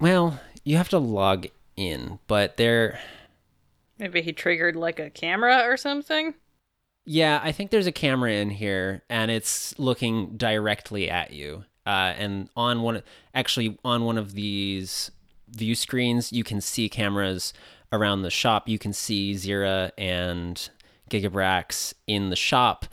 well, 0.00 0.40
you 0.64 0.76
have 0.76 0.88
to 0.90 0.98
log 0.98 1.46
in, 1.76 2.18
but 2.26 2.56
there, 2.56 2.98
Maybe 3.98 4.22
he 4.22 4.32
triggered 4.32 4.74
like 4.76 4.98
a 4.98 5.10
camera 5.10 5.62
or 5.64 5.76
something. 5.76 6.34
yeah, 7.06 7.40
I 7.42 7.52
think 7.52 7.70
there's 7.70 7.86
a 7.86 7.92
camera 7.92 8.32
in 8.32 8.50
here 8.50 9.02
and 9.08 9.30
it's 9.30 9.78
looking 9.78 10.36
directly 10.36 11.08
at 11.08 11.32
you. 11.32 11.64
Uh, 11.86 12.14
and 12.18 12.48
on 12.56 12.82
one, 12.82 13.02
actually, 13.34 13.78
on 13.84 14.04
one 14.04 14.18
of 14.18 14.32
these 14.32 15.10
view 15.48 15.74
screens, 15.74 16.32
you 16.32 16.42
can 16.42 16.60
see 16.60 16.88
cameras 16.88 17.52
around 17.92 18.22
the 18.22 18.30
shop. 18.30 18.68
You 18.68 18.78
can 18.78 18.92
see 18.92 19.34
Zira 19.34 19.92
and 19.96 20.68
Gigabrax 21.10 21.94
in 22.06 22.30
the 22.30 22.36
shop 22.36 22.86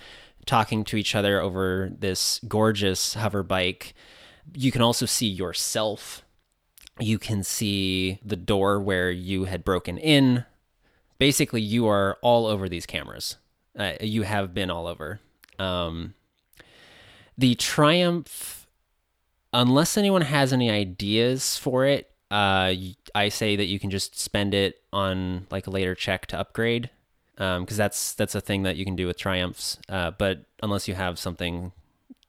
talking 0.46 0.84
to 0.86 0.98
each 0.98 1.16
other 1.16 1.40
over 1.40 1.92
this 1.98 2.40
gorgeous 2.48 3.14
hover 3.14 3.44
bike. 3.44 3.94
You 4.54 4.72
can 4.72 4.82
also 4.82 5.06
see 5.06 5.28
yourself. 5.28 6.24
You 7.00 7.20
can 7.20 7.44
see 7.44 8.20
the 8.24 8.36
door 8.36 8.80
where 8.80 9.12
you 9.12 9.46
had 9.46 9.64
broken 9.64 9.98
in. 9.98 10.46
Basically, 11.18 11.62
you 11.62 11.88
are 11.88 12.18
all 12.22 12.46
over 12.46 12.68
these 12.68 12.86
cameras. 12.86 13.38
Uh, 13.78 13.94
you 14.02 14.24
have 14.24 14.54
been 14.54 14.70
all 14.70 14.88
over. 14.88 15.20
Um, 15.60 16.16
the 17.38 17.56
Triumph, 17.56 18.68
unless 19.54 19.98
anyone 19.98 20.24
has 20.24 20.52
any 20.52 20.70
ideas 20.70 21.58
for 21.58 21.86
it, 21.86 22.12
uh, 22.30 22.74
I 23.14 23.30
say 23.30 23.56
that 23.56 23.66
you 23.66 23.80
can 23.80 23.90
just 23.90 24.18
spend 24.20 24.54
it 24.54 24.76
on 24.94 25.48
like 25.52 25.68
a 25.68 25.72
later 25.72 25.96
check 25.96 26.28
to 26.28 26.40
upgrade, 26.40 26.90
because 27.62 27.78
that's 27.78 28.14
that's 28.14 28.36
a 28.36 28.42
thing 28.42 28.62
that 28.64 28.76
you 28.76 28.86
can 28.86 28.96
do 28.96 29.08
with 29.08 29.18
Triumphs. 29.18 29.80
Uh, 29.90 30.12
but 30.12 30.46
unless 30.62 30.88
you 30.88 30.94
have 30.94 31.18
something 31.18 31.72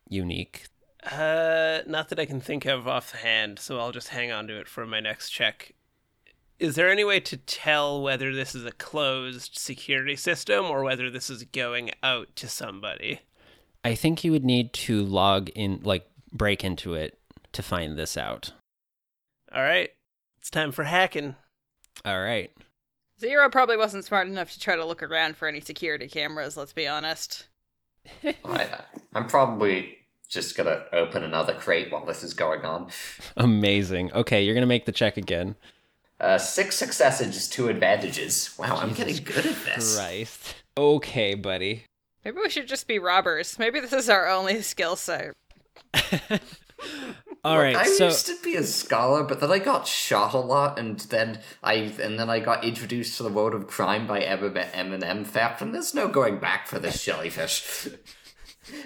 unique, 0.09 0.69
Uh, 1.05 1.83
not 1.87 2.09
that 2.09 2.19
I 2.19 2.25
can 2.27 2.41
think 2.41 2.65
of 2.65 2.87
offhand, 2.89 3.59
so 3.59 3.79
I'll 3.79 3.93
just 3.93 4.09
hang 4.09 4.31
on 4.31 4.47
to 4.47 4.59
it 4.59 4.69
for 4.69 4.87
my 4.87 5.01
next 5.01 5.31
check. 5.31 5.73
Is 6.59 6.77
there 6.77 6.89
any 6.91 7.03
way 7.05 7.19
to 7.21 7.37
tell 7.37 8.01
whether 8.01 8.33
this 8.33 8.55
is 8.55 8.65
a 8.65 8.73
closed 8.73 9.59
security 9.59 10.15
system 10.17 10.67
or 10.67 10.85
whether 10.85 11.11
this 11.11 11.29
is 11.29 11.43
going 11.43 11.91
out 12.03 12.35
to 12.37 12.49
somebody? 12.49 13.21
I 13.85 13.97
think 13.97 14.23
you 14.23 14.31
would 14.31 14.45
need 14.45 14.73
to 14.75 15.03
log 15.03 15.51
in, 15.57 15.81
like 15.83 16.07
break 16.33 16.63
into 16.63 16.95
it 16.95 17.19
to 17.53 17.63
find 17.63 17.99
this 17.99 18.17
out. 18.17 18.53
All 19.53 19.63
right, 19.63 19.91
it's 20.39 20.51
time 20.51 20.71
for 20.73 20.85
hacking. 20.85 21.35
All 22.05 22.21
right. 22.23 22.53
Zero 23.23 23.49
probably 23.49 23.77
wasn't 23.77 24.05
smart 24.05 24.27
enough 24.27 24.51
to 24.51 24.59
try 24.59 24.75
to 24.75 24.85
look 24.85 25.01
around 25.01 25.37
for 25.37 25.47
any 25.47 25.61
security 25.61 26.09
cameras. 26.09 26.57
Let's 26.57 26.73
be 26.73 26.89
honest. 26.89 27.47
I, 28.45 28.69
I'm 29.15 29.29
probably 29.29 29.99
just 30.29 30.57
gonna 30.57 30.83
open 30.93 31.23
another 31.23 31.55
crate 31.55 31.93
while 31.93 32.05
this 32.05 32.25
is 32.25 32.35
going 32.35 32.65
on. 32.65 32.91
Amazing. 33.37 34.13
Okay, 34.13 34.43
you're 34.43 34.55
gonna 34.55 34.67
make 34.67 34.87
the 34.87 34.93
check 34.93 35.17
again. 35.17 35.55
Uh, 36.19 36.37
six 36.37 36.75
successes, 36.75 37.33
just 37.33 37.53
two 37.53 37.69
advantages. 37.69 38.57
Wow, 38.59 38.79
I'm 38.79 38.93
getting 38.93 39.23
good 39.23 39.47
at 39.47 39.65
this. 39.67 39.97
Christ. 39.97 40.57
Okay, 40.77 41.37
buddy. 41.37 41.85
Maybe 42.25 42.39
we 42.43 42.51
should 42.51 42.67
just 42.67 42.89
be 42.89 42.99
robbers. 42.99 43.57
Maybe 43.57 43.79
this 43.79 43.93
is 43.93 44.11
our 44.11 44.27
only 44.27 44.63
skill 44.63 44.97
set. 44.97 45.37
All 47.45 47.59
right. 47.59 47.75
I 47.75 47.87
so 47.87 48.07
used 48.07 48.27
to 48.27 48.37
be 48.43 48.55
a 48.55 48.63
scholar, 48.63 49.25
but 49.25 49.41
then 49.41 49.51
I 49.51 49.59
got 49.59 49.87
shot 49.87 50.33
a 50.33 50.39
lot, 50.39 50.79
and 50.79 51.01
then 51.01 51.41
I 51.63 51.75
and 51.75 52.19
then 52.19 52.31
I 52.31 52.39
got 52.39 52.65
introduced 52.65 53.17
to 53.17 53.25
the 53.25 53.31
world 53.31 53.55
of 53.55 53.67
crime 53.67 54.07
by 54.07 54.21
M 54.21 54.93
and 54.93 55.03
M 55.03 55.25
theft, 55.25 55.61
and 55.61 55.75
there's 55.75 55.95
no 55.95 56.07
going 56.07 56.39
back 56.39 56.69
for 56.69 56.79
this 56.79 57.05
jellyfish. 57.05 57.89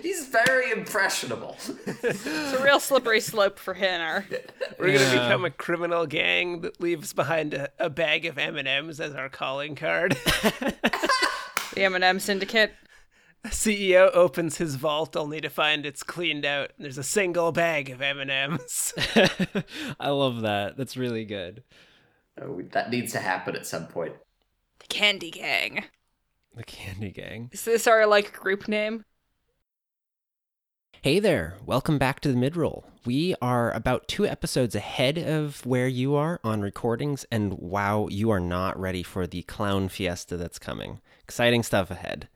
He's 0.03 0.29
very 0.29 0.71
impressionable. 0.71 1.59
It's 1.87 2.27
a 2.27 2.65
real 2.65 2.81
slippery 2.81 3.21
slope 3.21 3.59
for 3.59 3.75
Hanar. 3.75 4.25
We're 4.79 4.99
gonna 4.99 5.11
become 5.11 5.45
a 5.45 5.51
criminal 5.51 6.07
gang 6.07 6.63
that 6.63 6.81
leaves 6.81 7.13
behind 7.13 7.53
a, 7.53 7.69
a 7.79 7.91
bag 7.91 8.25
of 8.25 8.39
M 8.39 8.57
and 8.57 8.67
M's 8.67 9.01
as 9.01 9.15
our 9.15 9.29
calling 9.29 9.75
card. 9.77 10.17
The 11.77 11.85
M&M 11.85 12.21
Syndicate. 12.21 12.73
CEO 13.51 14.11
opens 14.15 14.59
his 14.59 14.77
vault 14.77 15.17
only 15.17 15.41
to 15.41 15.49
find 15.51 15.85
it's 15.87 16.03
cleaned 16.03 16.45
out. 16.45 16.73
and 16.77 16.85
There's 16.85 16.99
a 16.99 17.03
single 17.03 17.53
bag 17.53 17.91
of 17.91 18.01
M 18.01 18.19
and 18.19 18.31
M's. 18.31 18.95
I 20.01 20.11
love 20.11 20.43
that. 20.43 20.77
That's 20.77 20.97
really 20.97 21.25
good. 21.25 21.63
oh, 22.41 22.63
that 22.73 22.91
needs 22.91 23.13
to 23.13 23.21
happen 23.21 23.57
at 23.57 23.67
some 23.67 23.87
point. 23.87 24.15
The 24.81 24.87
Candy 24.87 25.31
Gang. 25.31 25.85
The 26.55 26.65
Candy 26.65 27.11
Gang. 27.11 27.51
Is 27.53 27.65
this 27.65 27.87
our 27.87 28.07
like 28.07 28.33
group 28.33 28.69
name? 28.69 29.05
Hey 31.03 31.21
there, 31.21 31.55
welcome 31.65 31.99
back 31.99 32.19
to 32.21 32.33
the 32.33 32.39
midroll. 32.39 32.83
We 33.05 33.37
are 33.41 33.71
about 33.71 34.09
two 34.09 34.27
episodes 34.27 34.75
ahead 34.75 35.19
of 35.19 35.65
where 35.65 35.87
you 35.87 36.17
are 36.17 36.41
on 36.43 36.63
recordings, 36.63 37.25
and 37.31 37.53
wow, 37.55 38.09
you 38.11 38.31
are 38.31 38.41
not 38.41 38.79
ready 38.81 39.05
for 39.05 39.25
the 39.27 39.43
clown 39.43 39.89
fiesta 39.89 40.37
that's 40.37 40.59
coming. 40.59 41.01
Exciting 41.23 41.63
stuff 41.63 41.93
ahead. 41.93 42.29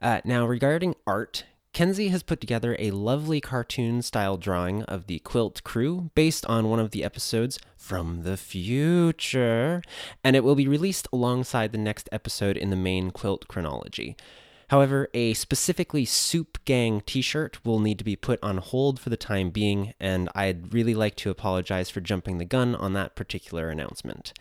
Uh, 0.00 0.20
now, 0.24 0.46
regarding 0.46 0.94
art, 1.06 1.44
Kenzie 1.72 2.08
has 2.08 2.22
put 2.22 2.40
together 2.40 2.74
a 2.78 2.90
lovely 2.90 3.40
cartoon 3.40 4.02
style 4.02 4.36
drawing 4.36 4.82
of 4.84 5.06
the 5.06 5.20
Quilt 5.20 5.62
Crew 5.62 6.10
based 6.14 6.44
on 6.46 6.68
one 6.68 6.80
of 6.80 6.90
the 6.90 7.04
episodes 7.04 7.58
from 7.76 8.22
the 8.22 8.36
future, 8.36 9.82
and 10.24 10.34
it 10.34 10.42
will 10.42 10.56
be 10.56 10.66
released 10.66 11.06
alongside 11.12 11.70
the 11.70 11.78
next 11.78 12.08
episode 12.10 12.56
in 12.56 12.70
the 12.70 12.76
main 12.76 13.10
Quilt 13.10 13.46
chronology. 13.46 14.16
However, 14.70 15.08
a 15.14 15.34
specifically 15.34 16.04
Soup 16.04 16.58
Gang 16.64 17.02
t 17.04 17.22
shirt 17.22 17.64
will 17.64 17.78
need 17.78 17.98
to 17.98 18.04
be 18.04 18.16
put 18.16 18.42
on 18.42 18.58
hold 18.58 18.98
for 18.98 19.10
the 19.10 19.16
time 19.16 19.50
being, 19.50 19.94
and 20.00 20.28
I'd 20.34 20.72
really 20.72 20.94
like 20.94 21.14
to 21.16 21.30
apologize 21.30 21.90
for 21.90 22.00
jumping 22.00 22.38
the 22.38 22.44
gun 22.44 22.74
on 22.74 22.94
that 22.94 23.16
particular 23.16 23.68
announcement. 23.68 24.32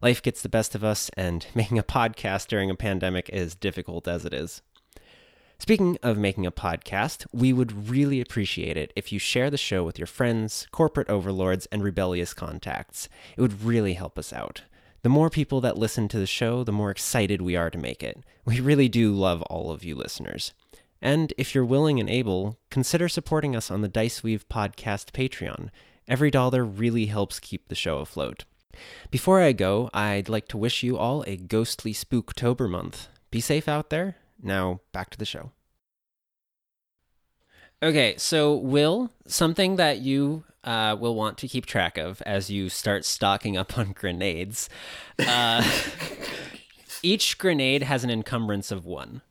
Life 0.00 0.22
gets 0.22 0.42
the 0.42 0.48
best 0.48 0.74
of 0.74 0.84
us, 0.84 1.10
and 1.16 1.46
making 1.54 1.78
a 1.78 1.82
podcast 1.82 2.46
during 2.46 2.70
a 2.70 2.74
pandemic 2.74 3.28
is 3.30 3.54
difficult 3.54 4.06
as 4.06 4.24
it 4.24 4.32
is. 4.32 4.62
Speaking 5.60 5.98
of 6.02 6.16
making 6.16 6.46
a 6.46 6.52
podcast, 6.52 7.26
we 7.32 7.52
would 7.52 7.90
really 7.90 8.20
appreciate 8.20 8.76
it 8.76 8.92
if 8.96 9.12
you 9.12 9.18
share 9.18 9.50
the 9.50 9.58
show 9.58 9.84
with 9.84 9.98
your 9.98 10.06
friends, 10.06 10.66
corporate 10.70 11.10
overlords, 11.10 11.66
and 11.66 11.82
rebellious 11.82 12.32
contacts. 12.32 13.08
It 13.36 13.42
would 13.42 13.62
really 13.62 13.94
help 13.94 14.18
us 14.18 14.32
out. 14.32 14.62
The 15.02 15.08
more 15.08 15.28
people 15.28 15.60
that 15.60 15.76
listen 15.76 16.08
to 16.08 16.18
the 16.18 16.26
show, 16.26 16.64
the 16.64 16.72
more 16.72 16.90
excited 16.90 17.42
we 17.42 17.54
are 17.54 17.70
to 17.70 17.76
make 17.76 18.02
it. 18.02 18.18
We 18.44 18.60
really 18.60 18.88
do 18.88 19.12
love 19.12 19.42
all 19.42 19.70
of 19.70 19.84
you 19.84 19.94
listeners. 19.94 20.54
And 21.02 21.34
if 21.36 21.54
you're 21.54 21.64
willing 21.64 22.00
and 22.00 22.08
able, 22.08 22.58
consider 22.70 23.08
supporting 23.08 23.54
us 23.54 23.70
on 23.70 23.82
the 23.82 23.88
Dice 23.88 24.22
Weave 24.22 24.48
Podcast 24.48 25.10
Patreon. 25.12 25.68
Every 26.06 26.30
dollar 26.30 26.64
really 26.64 27.06
helps 27.06 27.40
keep 27.40 27.68
the 27.68 27.74
show 27.74 27.98
afloat. 27.98 28.44
Before 29.10 29.40
I 29.40 29.52
go, 29.52 29.90
I'd 29.92 30.28
like 30.28 30.48
to 30.48 30.56
wish 30.56 30.82
you 30.82 30.96
all 30.96 31.24
a 31.26 31.36
ghostly 31.36 31.92
spooktober 31.92 32.70
month. 32.70 33.08
Be 33.30 33.40
safe 33.40 33.68
out 33.68 33.90
there. 33.90 34.16
Now, 34.40 34.80
back 34.92 35.10
to 35.10 35.18
the 35.18 35.24
show. 35.24 35.52
Okay, 37.82 38.16
so 38.16 38.56
Will, 38.56 39.12
something 39.26 39.76
that 39.76 39.98
you 39.98 40.44
uh, 40.64 40.96
will 40.98 41.14
want 41.14 41.38
to 41.38 41.48
keep 41.48 41.64
track 41.64 41.96
of 41.96 42.20
as 42.22 42.50
you 42.50 42.68
start 42.68 43.04
stocking 43.04 43.56
up 43.56 43.78
on 43.78 43.92
grenades. 43.92 44.68
Uh, 45.18 45.62
each 47.02 47.38
grenade 47.38 47.84
has 47.84 48.04
an 48.04 48.10
encumbrance 48.10 48.70
of 48.70 48.84
one. 48.84 49.22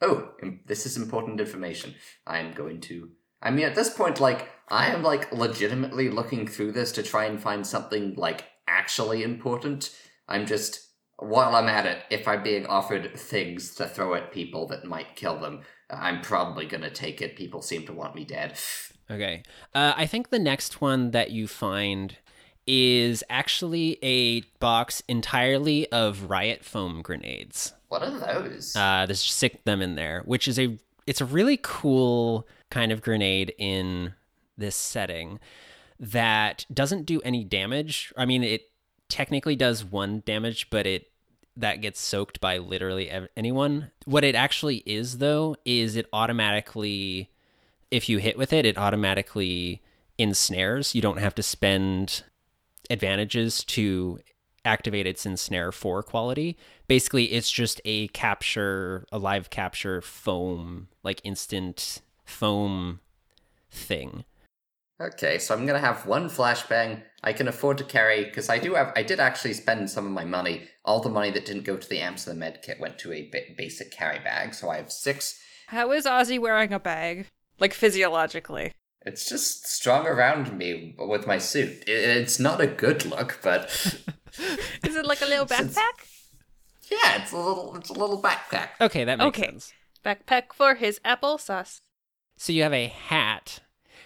Oh, 0.00 0.30
im- 0.42 0.60
this 0.66 0.86
is 0.86 0.96
important 0.96 1.40
information. 1.40 1.94
I 2.26 2.38
am 2.38 2.52
going 2.52 2.80
to. 2.82 3.10
I 3.42 3.50
mean, 3.50 3.66
at 3.66 3.74
this 3.74 3.90
point, 3.90 4.20
like, 4.20 4.48
I 4.68 4.86
am, 4.86 5.02
like, 5.02 5.32
legitimately 5.32 6.08
looking 6.08 6.46
through 6.46 6.72
this 6.72 6.92
to 6.92 7.02
try 7.02 7.26
and 7.26 7.40
find 7.40 7.66
something, 7.66 8.14
like, 8.16 8.44
actually 8.66 9.22
important. 9.22 9.96
I'm 10.28 10.46
just. 10.46 10.80
While 11.22 11.54
I'm 11.54 11.68
at 11.68 11.86
it, 11.86 12.02
if 12.10 12.26
I'm 12.26 12.42
being 12.42 12.66
offered 12.66 13.16
things 13.16 13.74
to 13.76 13.86
throw 13.86 14.14
at 14.14 14.32
people 14.32 14.66
that 14.68 14.84
might 14.84 15.14
kill 15.14 15.38
them, 15.38 15.62
I'm 15.88 16.20
probably 16.20 16.66
gonna 16.66 16.90
take 16.90 17.22
it. 17.22 17.36
People 17.36 17.62
seem 17.62 17.86
to 17.86 17.92
want 17.92 18.14
me 18.14 18.24
dead. 18.24 18.58
Okay. 19.10 19.42
Uh, 19.74 19.92
I 19.96 20.06
think 20.06 20.30
the 20.30 20.38
next 20.38 20.80
one 20.80 21.12
that 21.12 21.30
you 21.30 21.46
find 21.46 22.16
is 22.66 23.22
actually 23.28 23.98
a 24.02 24.40
box 24.58 25.02
entirely 25.08 25.90
of 25.92 26.30
riot 26.30 26.64
foam 26.64 27.02
grenades. 27.02 27.72
What 27.88 28.02
are 28.02 28.10
those? 28.10 28.74
Uh, 28.74 29.04
there's 29.06 29.20
six 29.20 29.56
of 29.56 29.64
them 29.64 29.82
in 29.82 29.94
there, 29.96 30.22
which 30.24 30.48
is 30.48 30.58
a 30.58 30.78
it's 31.06 31.20
a 31.20 31.24
really 31.24 31.58
cool 31.62 32.46
kind 32.70 32.90
of 32.92 33.02
grenade 33.02 33.52
in 33.58 34.14
this 34.56 34.76
setting 34.76 35.40
that 35.98 36.64
doesn't 36.72 37.04
do 37.04 37.20
any 37.22 37.44
damage. 37.44 38.12
I 38.16 38.24
mean, 38.24 38.42
it 38.42 38.70
technically 39.08 39.56
does 39.56 39.84
one 39.84 40.22
damage, 40.24 40.70
but 40.70 40.86
it 40.86 41.11
that 41.56 41.80
gets 41.80 42.00
soaked 42.00 42.40
by 42.40 42.58
literally 42.58 43.10
ev- 43.10 43.28
anyone. 43.36 43.90
What 44.04 44.24
it 44.24 44.34
actually 44.34 44.78
is 44.86 45.18
though 45.18 45.56
is 45.64 45.96
it 45.96 46.06
automatically 46.12 47.30
if 47.90 48.08
you 48.08 48.18
hit 48.18 48.38
with 48.38 48.52
it, 48.54 48.64
it 48.64 48.78
automatically 48.78 49.82
ensnares. 50.16 50.94
You 50.94 51.02
don't 51.02 51.18
have 51.18 51.34
to 51.36 51.42
spend 51.42 52.24
advantages 52.88 53.62
to 53.64 54.18
activate 54.64 55.06
its 55.06 55.26
ensnare 55.26 55.72
4 55.72 56.02
quality. 56.02 56.56
Basically, 56.88 57.26
it's 57.32 57.50
just 57.50 57.80
a 57.84 58.08
capture, 58.08 59.04
a 59.12 59.18
live 59.18 59.50
capture 59.50 60.00
foam, 60.00 60.88
like 61.02 61.20
instant 61.22 62.00
foam 62.24 63.00
thing. 63.70 64.24
Okay, 65.14 65.38
so 65.38 65.54
I'm 65.54 65.66
gonna 65.66 65.78
have 65.80 66.06
one 66.06 66.28
flashbang 66.28 67.02
I 67.24 67.32
can 67.32 67.48
afford 67.48 67.78
to 67.78 67.84
carry 67.84 68.24
because 68.24 68.48
I 68.48 68.58
do 68.58 68.74
have. 68.74 68.92
I 68.96 69.02
did 69.02 69.20
actually 69.20 69.54
spend 69.54 69.90
some 69.90 70.06
of 70.06 70.12
my 70.12 70.24
money. 70.24 70.68
All 70.84 71.00
the 71.00 71.08
money 71.08 71.30
that 71.30 71.46
didn't 71.46 71.64
go 71.64 71.76
to 71.76 71.88
the 71.88 71.98
amps 72.00 72.26
and 72.26 72.36
the 72.36 72.40
med 72.40 72.60
kit 72.62 72.78
went 72.80 72.98
to 73.00 73.12
a 73.12 73.30
basic 73.56 73.90
carry 73.92 74.18
bag. 74.18 74.54
So 74.54 74.68
I 74.70 74.76
have 74.76 74.90
six. 74.92 75.40
How 75.68 75.92
is 75.92 76.04
Ozzy 76.06 76.38
wearing 76.38 76.72
a 76.72 76.80
bag? 76.80 77.26
Like 77.58 77.72
physiologically. 77.74 78.72
It's 79.04 79.28
just 79.28 79.66
strung 79.66 80.06
around 80.06 80.56
me 80.56 80.94
with 80.98 81.26
my 81.26 81.38
suit. 81.38 81.82
It's 81.88 82.38
not 82.38 82.60
a 82.60 82.66
good 82.66 83.04
look, 83.04 83.40
but 83.42 83.64
Is 84.84 84.96
it 84.96 85.06
like 85.06 85.22
a 85.22 85.26
little 85.26 85.46
Since- 85.48 85.76
backpack? 85.76 86.06
yeah, 86.90 87.22
it's 87.22 87.32
a 87.32 87.36
little. 87.38 87.74
It's 87.76 87.90
a 87.90 87.94
little 87.94 88.20
backpack. 88.22 88.68
Okay, 88.80 89.04
that 89.04 89.18
makes 89.18 89.38
Okay. 89.38 89.46
sense. 89.46 89.72
Backpack 90.04 90.52
for 90.52 90.74
his 90.74 91.00
applesauce. 91.04 91.80
So 92.36 92.52
you 92.52 92.62
have 92.64 92.72
a 92.72 92.88
hat, 92.88 93.60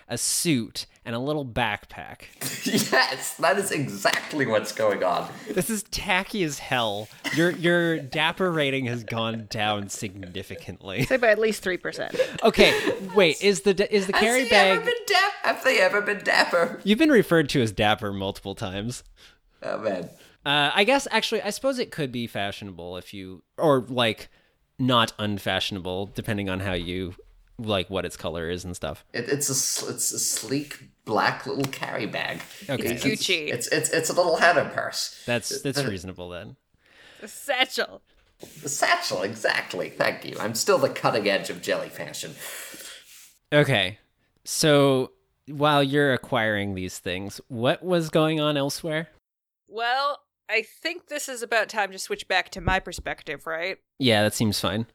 a 0.08 0.18
suit, 0.18 0.86
and 1.06 1.14
a 1.14 1.18
little 1.20 1.46
backpack. 1.46 2.22
yes, 2.92 3.36
that 3.36 3.56
is 3.58 3.70
exactly 3.70 4.44
what's 4.44 4.72
going 4.72 5.04
on. 5.04 5.30
This 5.48 5.70
is 5.70 5.84
tacky 5.84 6.42
as 6.42 6.58
hell. 6.58 7.08
Your 7.34 7.50
your 7.50 7.98
dapper 7.98 8.50
rating 8.50 8.86
has 8.86 9.04
gone 9.04 9.46
down 9.48 9.88
significantly. 9.88 11.04
Say 11.04 11.16
by 11.16 11.28
at 11.28 11.38
least 11.38 11.64
3%. 11.64 12.42
Okay, 12.42 12.94
wait, 13.14 13.36
is 13.42 13.62
the 13.62 13.94
is 13.94 14.08
the 14.08 14.12
carry 14.12 14.40
Has 14.40 14.48
he 14.48 14.54
ever 14.56 14.80
bag 14.80 14.84
been 14.84 15.04
dap- 15.06 15.32
Have 15.42 15.64
they 15.64 15.80
ever 15.80 16.00
been 16.00 16.24
dapper? 16.24 16.80
You've 16.82 16.98
been 16.98 17.10
referred 17.10 17.48
to 17.50 17.62
as 17.62 17.70
dapper 17.70 18.12
multiple 18.12 18.56
times. 18.56 19.04
Oh 19.62 19.78
man. 19.78 20.10
Uh, 20.44 20.70
I 20.74 20.84
guess 20.84 21.06
actually, 21.10 21.42
I 21.42 21.50
suppose 21.50 21.78
it 21.78 21.90
could 21.90 22.12
be 22.12 22.26
fashionable 22.26 22.96
if 22.96 23.14
you, 23.14 23.42
or 23.58 23.80
like 23.88 24.28
not 24.78 25.12
unfashionable, 25.18 26.06
depending 26.14 26.48
on 26.48 26.60
how 26.60 26.72
you 26.74 27.14
like 27.58 27.88
what 27.90 28.04
its 28.04 28.16
color 28.16 28.50
is 28.50 28.64
and 28.64 28.74
stuff. 28.76 29.04
It, 29.12 29.28
it's 29.28 29.48
a 29.48 29.52
s- 29.52 29.84
it's 29.88 30.12
a 30.12 30.18
sleek 30.18 30.78
black 31.04 31.46
little 31.46 31.64
carry 31.72 32.06
bag. 32.06 32.40
Okay, 32.68 32.94
It's 32.94 33.04
Gucci. 33.04 33.48
It's 33.52 33.68
it's 33.68 33.90
it's 33.90 34.10
a 34.10 34.12
little 34.12 34.36
header 34.36 34.70
purse. 34.74 35.22
that's 35.26 35.62
that's 35.62 35.82
reasonable 35.84 36.28
then. 36.28 36.56
A 37.22 37.28
satchel. 37.28 38.02
The 38.62 38.68
satchel, 38.68 39.22
exactly. 39.22 39.88
Thank 39.88 40.24
you. 40.26 40.36
I'm 40.38 40.54
still 40.54 40.76
the 40.76 40.90
cutting 40.90 41.26
edge 41.28 41.48
of 41.48 41.62
jelly 41.62 41.88
fashion. 41.88 42.32
Okay, 43.52 43.98
so 44.44 45.12
while 45.48 45.82
you're 45.82 46.12
acquiring 46.12 46.74
these 46.74 46.98
things, 46.98 47.40
what 47.48 47.82
was 47.82 48.10
going 48.10 48.40
on 48.40 48.56
elsewhere? 48.56 49.08
Well, 49.68 50.20
I 50.50 50.62
think 50.62 51.06
this 51.08 51.28
is 51.28 51.42
about 51.42 51.68
time 51.68 51.92
to 51.92 51.98
switch 51.98 52.28
back 52.28 52.50
to 52.50 52.60
my 52.60 52.78
perspective, 52.80 53.46
right? 53.46 53.78
Yeah, 53.98 54.22
that 54.24 54.34
seems 54.34 54.60
fine. 54.60 54.86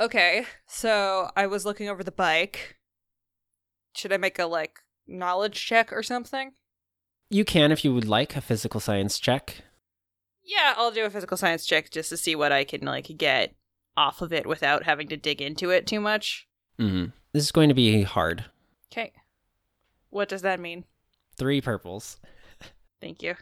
Okay, 0.00 0.46
so 0.66 1.30
I 1.36 1.46
was 1.46 1.64
looking 1.64 1.88
over 1.88 2.02
the 2.02 2.10
bike. 2.10 2.76
Should 3.94 4.12
I 4.12 4.16
make 4.16 4.38
a 4.38 4.46
like 4.46 4.78
knowledge 5.06 5.64
check 5.64 5.92
or 5.92 6.02
something? 6.02 6.52
You 7.30 7.44
can 7.44 7.72
if 7.72 7.84
you 7.84 7.94
would 7.94 8.08
like 8.08 8.36
a 8.36 8.40
physical 8.40 8.80
science 8.80 9.18
check. 9.18 9.62
Yeah, 10.44 10.74
I'll 10.76 10.90
do 10.90 11.04
a 11.04 11.10
physical 11.10 11.36
science 11.36 11.66
check 11.66 11.90
just 11.90 12.08
to 12.10 12.16
see 12.16 12.34
what 12.34 12.52
I 12.52 12.64
can 12.64 12.82
like 12.82 13.16
get 13.16 13.54
off 13.96 14.22
of 14.22 14.32
it 14.32 14.46
without 14.46 14.84
having 14.84 15.08
to 15.08 15.16
dig 15.16 15.40
into 15.40 15.70
it 15.70 15.86
too 15.86 16.00
much. 16.00 16.48
Mm-hmm. 16.78 17.10
This 17.32 17.44
is 17.44 17.52
going 17.52 17.68
to 17.68 17.74
be 17.74 18.02
hard. 18.02 18.46
Okay. 18.92 19.12
What 20.10 20.28
does 20.28 20.42
that 20.42 20.60
mean? 20.60 20.84
Three 21.36 21.60
purples. 21.60 22.18
Thank 23.00 23.22
you. 23.22 23.34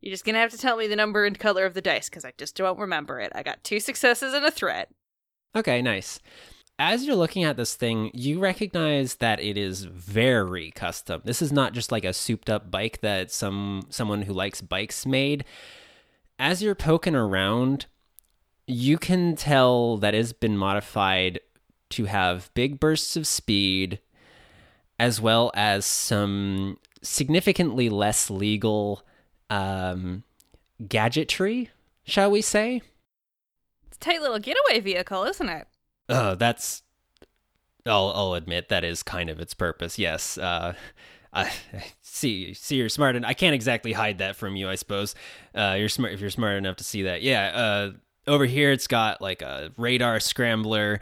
You're 0.00 0.12
just 0.12 0.24
gonna 0.24 0.38
have 0.38 0.50
to 0.50 0.58
tell 0.58 0.76
me 0.76 0.86
the 0.86 0.96
number 0.96 1.24
and 1.24 1.38
color 1.38 1.64
of 1.64 1.72
the 1.72 1.80
dice 1.80 2.10
because 2.10 2.24
I 2.26 2.34
just 2.36 2.56
don't 2.56 2.78
remember 2.78 3.20
it. 3.20 3.32
I 3.34 3.42
got 3.42 3.64
two 3.64 3.80
successes 3.80 4.34
and 4.34 4.44
a 4.44 4.50
threat. 4.50 4.90
Okay, 5.56 5.82
nice. 5.82 6.20
As 6.78 7.06
you're 7.06 7.14
looking 7.14 7.44
at 7.44 7.56
this 7.56 7.76
thing, 7.76 8.10
you 8.12 8.40
recognize 8.40 9.16
that 9.16 9.38
it 9.40 9.56
is 9.56 9.84
very 9.84 10.72
custom. 10.72 11.22
This 11.24 11.40
is 11.40 11.52
not 11.52 11.72
just 11.72 11.92
like 11.92 12.04
a 12.04 12.12
souped 12.12 12.50
up 12.50 12.70
bike 12.70 13.00
that 13.00 13.30
some 13.30 13.86
someone 13.90 14.22
who 14.22 14.32
likes 14.32 14.60
bikes 14.60 15.06
made. 15.06 15.44
As 16.36 16.62
you're 16.62 16.74
poking 16.74 17.14
around, 17.14 17.86
you 18.66 18.98
can 18.98 19.36
tell 19.36 19.96
that 19.98 20.14
it's 20.14 20.32
been 20.32 20.56
modified 20.56 21.38
to 21.90 22.06
have 22.06 22.50
big 22.54 22.80
bursts 22.80 23.16
of 23.16 23.24
speed 23.24 24.00
as 24.98 25.20
well 25.20 25.52
as 25.54 25.84
some 25.84 26.78
significantly 27.02 27.88
less 27.88 28.30
legal 28.30 29.02
um, 29.50 30.24
gadgetry, 30.88 31.70
shall 32.04 32.30
we 32.30 32.40
say? 32.40 32.82
It's 33.94 34.06
a 34.06 34.10
tight 34.10 34.22
little 34.22 34.38
getaway 34.40 34.80
vehicle, 34.80 35.24
isn't 35.24 35.48
it? 35.48 35.68
Oh, 36.08 36.34
that's 36.34 36.82
I'll 37.86 38.12
I'll 38.14 38.34
admit 38.34 38.68
that 38.70 38.82
is 38.82 39.02
kind 39.02 39.30
of 39.30 39.40
its 39.40 39.54
purpose. 39.54 39.98
Yes. 39.98 40.36
Uh, 40.36 40.74
I 41.32 41.52
see. 42.02 42.54
See, 42.54 42.76
you're 42.76 42.88
smart, 42.88 43.14
and 43.14 43.24
I 43.24 43.34
can't 43.34 43.54
exactly 43.54 43.92
hide 43.92 44.18
that 44.18 44.36
from 44.36 44.56
you. 44.56 44.68
I 44.68 44.74
suppose. 44.74 45.14
Uh, 45.54 45.76
you're 45.78 45.88
smart 45.88 46.12
if 46.12 46.20
you're 46.20 46.30
smart 46.30 46.56
enough 46.56 46.76
to 46.76 46.84
see 46.84 47.02
that. 47.04 47.22
Yeah. 47.22 47.46
Uh, 47.54 47.92
over 48.26 48.46
here, 48.46 48.72
it's 48.72 48.86
got 48.86 49.20
like 49.20 49.42
a 49.42 49.72
radar 49.76 50.18
scrambler. 50.18 50.98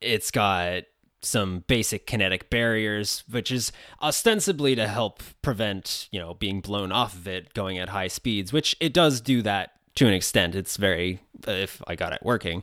It's 0.00 0.30
got 0.30 0.84
some 1.22 1.64
basic 1.66 2.06
kinetic 2.06 2.48
barriers, 2.48 3.22
which 3.28 3.50
is 3.52 3.72
ostensibly 4.00 4.74
to 4.76 4.88
help 4.88 5.22
prevent, 5.42 6.08
you 6.10 6.18
know, 6.18 6.32
being 6.32 6.62
blown 6.62 6.90
off 6.90 7.12
of 7.12 7.28
it 7.28 7.52
going 7.52 7.76
at 7.76 7.90
high 7.90 8.08
speeds, 8.08 8.50
which 8.50 8.74
it 8.80 8.94
does 8.94 9.20
do 9.20 9.42
that 9.42 9.72
to 10.00 10.06
an 10.06 10.14
extent. 10.14 10.54
It's 10.54 10.76
very, 10.76 11.20
if 11.46 11.82
I 11.86 11.94
got 11.94 12.12
it 12.12 12.22
working, 12.22 12.62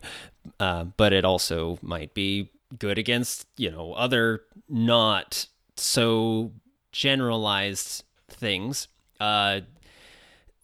uh, 0.58 0.84
but 0.84 1.12
it 1.12 1.24
also 1.24 1.78
might 1.82 2.12
be 2.12 2.50
good 2.78 2.98
against, 2.98 3.46
you 3.56 3.70
know, 3.70 3.92
other 3.92 4.42
not 4.68 5.46
so 5.76 6.52
generalized 6.90 8.04
things. 8.28 8.88
Uh, 9.20 9.60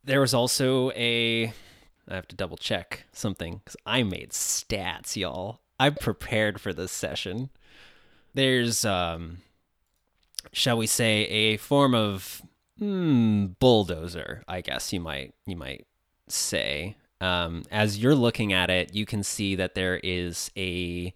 there 0.03 0.21
was 0.21 0.35
also 0.35 0.91
a, 0.93 1.53
I 2.09 2.15
have 2.15 2.29
to 2.29 2.37
double 2.37 2.57
check 2.57 3.05
something 3.13 3.61
because 3.65 3.77
I 3.87 4.03
made 4.03 4.31
stats, 4.31 5.17
y'all. 5.17 5.61
I'm 5.79 5.95
prepared 5.95 6.61
for 6.61 6.73
this 6.73 6.93
session 6.93 7.51
there's 8.35 8.85
um 8.85 9.39
shall 10.53 10.77
we 10.77 10.87
say 10.87 11.23
a 11.27 11.57
form 11.57 11.95
of 11.95 12.43
hmm, 12.79 13.47
bulldozer 13.61 14.43
i 14.49 14.61
guess 14.61 14.93
you 14.93 15.01
might 15.01 15.33
you 15.47 15.57
might 15.57 15.87
say 16.29 16.97
um, 17.21 17.63
as 17.71 17.99
you're 17.99 18.15
looking 18.15 18.53
at 18.53 18.71
it 18.71 18.95
you 18.95 19.07
can 19.07 19.23
see 19.23 19.55
that 19.55 19.75
there 19.75 20.01
is 20.03 20.51
a 20.57 21.15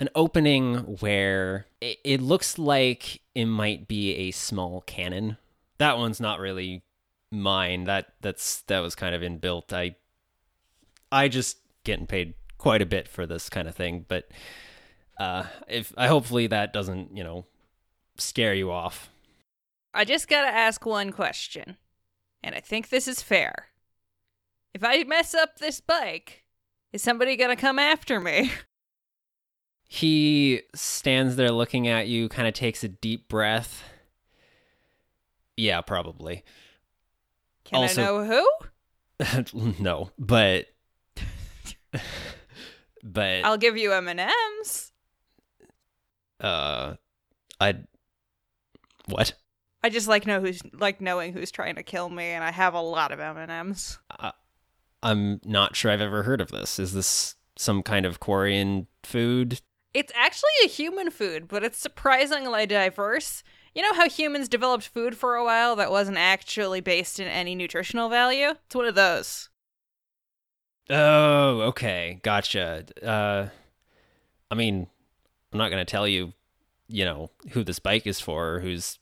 an 0.00 0.08
opening 0.14 0.76
where 1.00 1.66
it, 1.80 1.98
it 2.02 2.20
looks 2.22 2.58
like 2.58 3.20
it 3.34 3.44
might 3.44 3.86
be 3.86 4.14
a 4.14 4.30
small 4.30 4.80
cannon. 4.80 5.36
That 5.76 5.98
one's 5.98 6.20
not 6.20 6.40
really 6.40 6.82
mine. 7.30 7.84
That 7.84 8.14
that's 8.22 8.62
that 8.62 8.80
was 8.80 8.94
kind 8.94 9.14
of 9.14 9.20
inbuilt. 9.20 9.72
I 9.72 9.94
i 11.12 11.28
just 11.28 11.58
getting 11.84 12.06
paid 12.06 12.34
quite 12.56 12.82
a 12.82 12.86
bit 12.86 13.08
for 13.08 13.26
this 13.26 13.48
kind 13.48 13.66
of 13.66 13.74
thing 13.74 14.04
but 14.06 14.30
uh, 15.18 15.44
if 15.66 15.92
I 15.96 16.06
hopefully 16.06 16.46
that 16.46 16.72
doesn't 16.72 17.16
you 17.16 17.22
know 17.22 17.44
scare 18.16 18.54
you 18.54 18.70
off. 18.70 19.10
I 19.92 20.04
just 20.04 20.28
gotta 20.28 20.48
ask 20.48 20.86
one 20.86 21.12
question, 21.12 21.76
and 22.42 22.54
I 22.54 22.60
think 22.60 22.88
this 22.88 23.06
is 23.08 23.22
fair. 23.22 23.66
If 24.74 24.82
I 24.84 25.02
mess 25.04 25.34
up 25.34 25.58
this 25.58 25.80
bike, 25.80 26.44
is 26.92 27.02
somebody 27.02 27.36
gonna 27.36 27.56
come 27.56 27.78
after 27.78 28.20
me? 28.20 28.52
He 29.92 30.62
stands 30.72 31.34
there 31.34 31.50
looking 31.50 31.88
at 31.88 32.06
you, 32.06 32.28
kind 32.28 32.46
of 32.46 32.54
takes 32.54 32.84
a 32.84 32.88
deep 32.88 33.28
breath. 33.28 33.82
Yeah, 35.56 35.80
probably. 35.80 36.44
Can 37.64 37.80
Also- 37.80 38.00
I 38.00 38.04
know 38.04 38.46
who? 39.18 39.72
no, 39.82 40.10
but 40.16 40.66
but 43.02 43.44
I'll 43.44 43.58
give 43.58 43.76
you 43.76 43.92
M 43.92 44.06
and 44.06 44.20
M's. 44.20 44.92
uh, 46.38 46.94
I 47.60 47.74
what? 49.06 49.34
I 49.82 49.88
just 49.88 50.08
like 50.08 50.26
know 50.26 50.40
who's 50.40 50.60
like 50.72 51.00
knowing 51.00 51.32
who's 51.32 51.50
trying 51.50 51.76
to 51.76 51.82
kill 51.82 52.08
me, 52.08 52.24
and 52.24 52.44
I 52.44 52.50
have 52.50 52.74
a 52.74 52.80
lot 52.80 53.12
of 53.12 53.20
M 53.20 53.36
and 53.36 53.50
M's. 53.50 53.98
I'm 55.02 55.40
not 55.44 55.76
sure 55.76 55.90
I've 55.90 56.00
ever 56.00 56.24
heard 56.24 56.40
of 56.40 56.50
this. 56.50 56.78
Is 56.78 56.92
this 56.92 57.36
some 57.56 57.82
kind 57.82 58.04
of 58.04 58.20
Quarian 58.20 58.86
food? 59.02 59.60
It's 59.94 60.12
actually 60.14 60.50
a 60.64 60.68
human 60.68 61.10
food, 61.10 61.48
but 61.48 61.64
it's 61.64 61.78
surprisingly 61.78 62.66
diverse. 62.66 63.42
You 63.74 63.82
know 63.82 63.94
how 63.94 64.08
humans 64.08 64.48
developed 64.48 64.88
food 64.88 65.16
for 65.16 65.36
a 65.36 65.44
while 65.44 65.76
that 65.76 65.90
wasn't 65.90 66.18
actually 66.18 66.80
based 66.80 67.18
in 67.18 67.28
any 67.28 67.54
nutritional 67.54 68.08
value? 68.08 68.50
It's 68.66 68.74
one 68.74 68.86
of 68.86 68.94
those. 68.94 69.48
Oh, 70.90 71.60
okay, 71.68 72.20
gotcha. 72.22 72.84
Uh, 73.02 73.48
I 74.50 74.54
mean, 74.54 74.88
I'm 75.52 75.58
not 75.58 75.70
gonna 75.70 75.84
tell 75.84 76.06
you, 76.06 76.34
you 76.88 77.04
know, 77.04 77.30
who 77.52 77.64
this 77.64 77.78
bike 77.78 78.06
is 78.06 78.20
for, 78.20 78.54
or 78.54 78.60
who's 78.60 78.98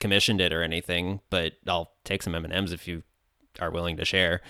commissioned 0.00 0.40
it 0.40 0.52
or 0.52 0.62
anything, 0.62 1.20
but 1.30 1.54
I'll 1.66 1.92
take 2.04 2.22
some 2.22 2.34
M 2.34 2.44
and 2.44 2.52
M's 2.52 2.72
if 2.72 2.86
you 2.88 3.02
are 3.60 3.70
willing 3.70 3.96
to 3.96 4.04
share. 4.04 4.40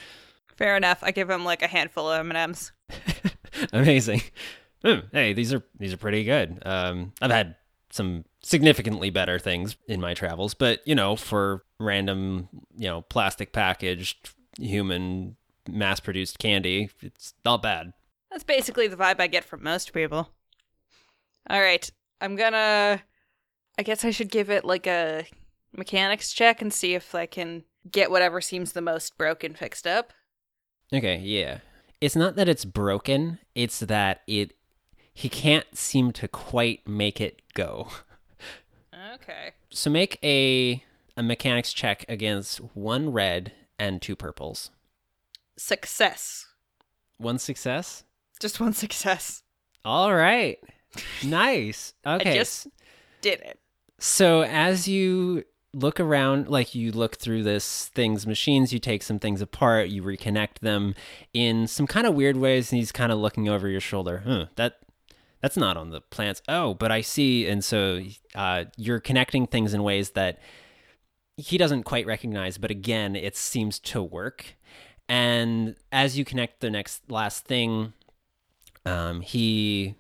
Fair 0.57 0.77
enough. 0.77 0.99
I 1.03 1.11
give 1.11 1.31
him 1.31 1.45
like 1.45 1.63
a 1.63 1.69
handful 1.69 2.11
of 2.11 2.19
M 2.21 2.31
and 2.31 2.37
M's. 2.37 2.73
Amazing. 3.73 4.23
Hmm, 4.85 5.01
hey, 5.13 5.33
these 5.33 5.53
are 5.53 5.63
these 5.79 5.93
are 5.93 5.99
pretty 5.99 6.25
good. 6.25 6.63
Um, 6.65 7.13
I've 7.21 7.31
had 7.31 7.57
some 7.91 8.25
significantly 8.43 9.11
better 9.11 9.39
things 9.39 9.77
in 9.89 10.01
my 10.01 10.15
travels, 10.15 10.55
but 10.55 10.87
you 10.87 10.95
know, 10.95 11.17
for 11.17 11.65
random, 11.81 12.49
you 12.77 12.89
know, 12.89 13.03
plastic 13.03 13.53
packaged 13.53 14.31
human 14.59 15.37
mass 15.69 16.01
produced 16.01 16.39
candy, 16.39 16.91
it's 17.01 17.35
not 17.45 17.63
bad. 17.63 17.93
That's 18.31 18.45
basically 18.45 18.89
the 18.89 18.97
vibe 18.97 19.21
I 19.21 19.27
get 19.27 19.45
from 19.45 19.63
most 19.63 19.93
people. 19.93 20.31
All 21.49 21.61
right, 21.61 21.91
I'm 22.21 22.37
gonna. 22.37 23.03
I 23.79 23.83
guess 23.83 24.05
I 24.05 24.11
should 24.11 24.31
give 24.31 24.51
it 24.51 24.65
like 24.65 24.87
a 24.87 25.27
mechanics 25.73 26.33
check 26.33 26.61
and 26.61 26.73
see 26.73 26.95
if 26.95 27.15
I 27.15 27.27
can 27.27 27.63
get 27.91 28.11
whatever 28.11 28.41
seems 28.41 28.73
the 28.73 28.81
most 28.83 29.17
broken 29.17 29.55
fixed 29.55 29.87
up. 29.87 30.13
Okay, 30.93 31.19
yeah. 31.19 31.59
It's 32.01 32.17
not 32.17 32.37
that 32.37 32.49
it's 32.49 32.65
broken, 32.65 33.39
it's 33.55 33.79
that 33.81 34.23
it 34.27 34.53
he 35.15 35.29
can't 35.29 35.77
seem 35.77 36.13
to 36.13 36.29
quite 36.29 36.87
make 36.87 37.21
it 37.21 37.43
go. 37.55 37.89
Okay. 39.15 39.53
So 39.71 39.91
make 39.91 40.19
a 40.25 40.83
a 41.17 41.23
mechanics 41.23 41.73
check 41.73 42.05
against 42.09 42.59
one 42.75 43.11
red 43.13 43.53
and 43.79 44.03
two 44.03 44.17
purples. 44.17 44.71
Success. 45.57 46.47
One 47.17 47.39
success? 47.39 48.05
Just 48.41 48.61
one 48.61 48.73
success. 48.73 49.43
All 49.85 50.15
right. 50.15 50.59
Nice. 51.25 51.95
Okay. 52.07 52.35
just- 52.37 52.69
Did 53.21 53.41
it. 53.41 53.59
So 53.99 54.43
as 54.43 54.87
you 54.89 55.45
look 55.75 56.01
around, 56.01 56.49
like 56.49 56.75
you 56.75 56.93
look 56.93 57.17
through 57.17 57.43
this 57.43 57.89
thing's 57.89 58.27
machines, 58.27 58.73
you 58.73 58.79
take 58.79 59.03
some 59.03 59.19
things 59.19 59.41
apart, 59.41 59.89
you 59.89 60.03
reconnect 60.03 60.61
them 60.61 60.95
in 61.33 61.67
some 61.67 61.87
kind 61.87 62.07
of 62.07 62.15
weird 62.15 62.37
ways, 62.37 62.73
and 62.73 62.79
he's 62.79 62.93
kind 62.93 63.13
of 63.13 63.19
looking 63.19 63.49
over 63.49 63.69
your 63.69 63.81
shoulder. 63.81 64.23
Huh, 64.25 64.47
that 64.57 64.79
that's 65.41 65.57
not 65.57 65.77
on 65.77 65.91
the 65.91 66.01
plants. 66.01 66.43
Oh, 66.49 66.75
but 66.75 66.91
I 66.91 67.01
see. 67.01 67.47
And 67.47 67.65
so 67.65 68.03
uh, 68.35 68.65
you're 68.77 69.01
connecting 69.01 69.47
things 69.47 69.73
in 69.73 69.83
ways 69.83 70.11
that 70.11 70.41
he 71.37 71.59
doesn't 71.59 71.85
quite 71.85 72.07
recognize, 72.07 72.59
but 72.59 72.71
again, 72.71 73.15
it 73.15 73.37
seems 73.37 73.79
to 73.79 74.03
work. 74.03 74.57
And 75.09 75.77
as 75.93 76.19
you 76.19 76.25
connect 76.25 76.61
the 76.61 76.71
next 76.71 77.09
last 77.11 77.45
thing, 77.45 77.93
um, 78.85 79.21
he 79.21 79.95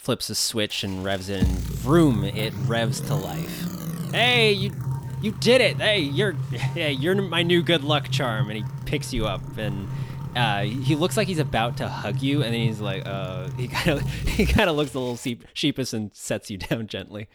flips 0.00 0.30
a 0.30 0.34
switch 0.34 0.82
and 0.82 1.04
revs 1.04 1.28
it, 1.28 1.42
and 1.42 1.58
vroom, 1.58 2.24
it 2.24 2.54
revs 2.66 3.02
to 3.02 3.14
life. 3.14 4.12
Hey, 4.12 4.50
you, 4.50 4.72
you 5.20 5.30
did 5.32 5.60
it! 5.60 5.76
Hey, 5.76 6.00
you're, 6.00 6.32
hey, 6.32 6.92
you're 6.92 7.14
my 7.14 7.42
new 7.42 7.62
good 7.62 7.84
luck 7.84 8.10
charm. 8.10 8.48
And 8.48 8.56
he 8.56 8.64
picks 8.86 9.12
you 9.12 9.26
up, 9.26 9.42
and 9.58 9.86
uh, 10.34 10.62
he 10.62 10.96
looks 10.96 11.18
like 11.18 11.28
he's 11.28 11.38
about 11.38 11.76
to 11.76 11.88
hug 11.88 12.22
you, 12.22 12.42
and 12.42 12.54
then 12.54 12.62
he's 12.62 12.80
like, 12.80 13.06
uh, 13.06 13.50
he 13.58 13.68
kind 13.68 14.00
of, 14.00 14.10
he 14.10 14.46
kind 14.46 14.70
of 14.70 14.76
looks 14.76 14.94
a 14.94 14.98
little 14.98 15.18
sheep, 15.18 15.44
sheepish 15.52 15.92
and 15.92 16.10
sets 16.14 16.50
you 16.50 16.56
down 16.70 16.86
gently. 16.86 17.28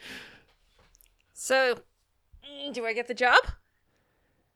So, 1.34 1.78
do 2.74 2.84
I 2.84 2.94
get 2.94 3.08
the 3.08 3.14
job? 3.14 3.44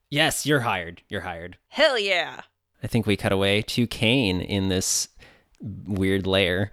Yes, 0.10 0.47
you're 0.47 0.62
hired. 0.62 1.03
You're 1.10 1.22
hired. 1.22 1.57
Hell 1.68 1.99
yeah. 1.99 2.41
I 2.82 2.88
think 2.88 3.05
we 3.05 3.16
cut 3.16 3.32
away 3.32 3.62
to 3.62 3.86
Kane 3.86 4.41
in 4.41 4.70
this 4.70 5.10
weird 5.62 6.26
lair. 6.26 6.72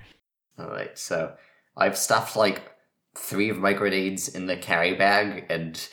All 0.59 0.69
right, 0.69 0.97
so 0.99 1.35
I've 1.77 1.97
stuffed 1.97 2.37
like 2.37 2.63
three 3.17 3.49
of 3.51 3.59
my 3.59 3.73
grenades 3.73 4.29
in 4.29 4.47
the 4.47 4.57
carry 4.57 4.95
bag, 4.95 5.47
and 5.51 5.89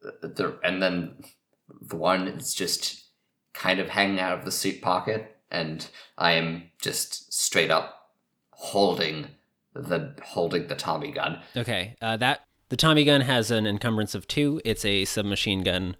the 0.00 0.58
and 0.62 0.82
then 0.82 1.22
the 1.80 1.96
one 1.96 2.28
is 2.28 2.54
just 2.54 3.04
kind 3.52 3.80
of 3.80 3.88
hanging 3.88 4.20
out 4.20 4.38
of 4.38 4.44
the 4.44 4.52
suit 4.52 4.80
pocket, 4.80 5.36
and 5.50 5.88
I 6.16 6.32
am 6.32 6.70
just 6.80 7.32
straight 7.32 7.70
up 7.70 7.96
holding 8.52 9.28
the 9.74 10.14
holding 10.22 10.68
the 10.68 10.76
Tommy 10.76 11.12
gun. 11.12 11.40
Okay, 11.56 11.96
uh, 12.00 12.16
that 12.18 12.44
the 12.68 12.76
Tommy 12.76 13.04
gun 13.04 13.22
has 13.22 13.50
an 13.50 13.66
encumbrance 13.66 14.14
of 14.14 14.28
two. 14.28 14.60
It's 14.64 14.84
a 14.84 15.04
submachine 15.04 15.62
gun 15.62 15.96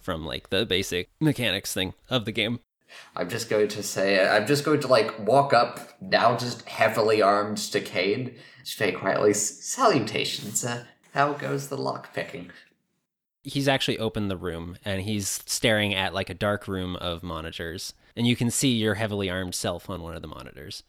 from 0.00 0.24
like 0.24 0.50
the 0.50 0.66
basic 0.66 1.10
mechanics 1.20 1.72
thing 1.74 1.94
of 2.10 2.24
the 2.24 2.32
game. 2.32 2.60
I'm 3.16 3.28
just 3.28 3.48
going 3.48 3.68
to 3.68 3.82
say 3.82 4.26
I'm 4.26 4.46
just 4.46 4.64
going 4.64 4.80
to 4.80 4.88
like 4.88 5.18
walk 5.18 5.52
up 5.52 5.80
now, 6.00 6.36
just 6.36 6.68
heavily 6.68 7.22
armed 7.22 7.58
to 7.58 7.80
Cade, 7.80 8.36
just 8.64 8.78
very 8.78 8.92
quietly. 8.92 9.34
Salutations. 9.34 10.64
Uh, 10.64 10.84
how 11.12 11.32
goes 11.34 11.68
the 11.68 11.76
lock 11.76 12.12
picking? 12.12 12.50
He's 13.42 13.68
actually 13.68 13.98
opened 13.98 14.30
the 14.30 14.36
room 14.36 14.76
and 14.84 15.02
he's 15.02 15.28
staring 15.46 15.94
at 15.94 16.14
like 16.14 16.30
a 16.30 16.34
dark 16.34 16.66
room 16.66 16.96
of 16.96 17.22
monitors, 17.22 17.92
and 18.16 18.26
you 18.26 18.36
can 18.36 18.50
see 18.50 18.70
your 18.74 18.94
heavily 18.94 19.28
armed 19.30 19.54
self 19.54 19.88
on 19.90 20.02
one 20.02 20.16
of 20.16 20.22
the 20.22 20.28
monitors. 20.28 20.82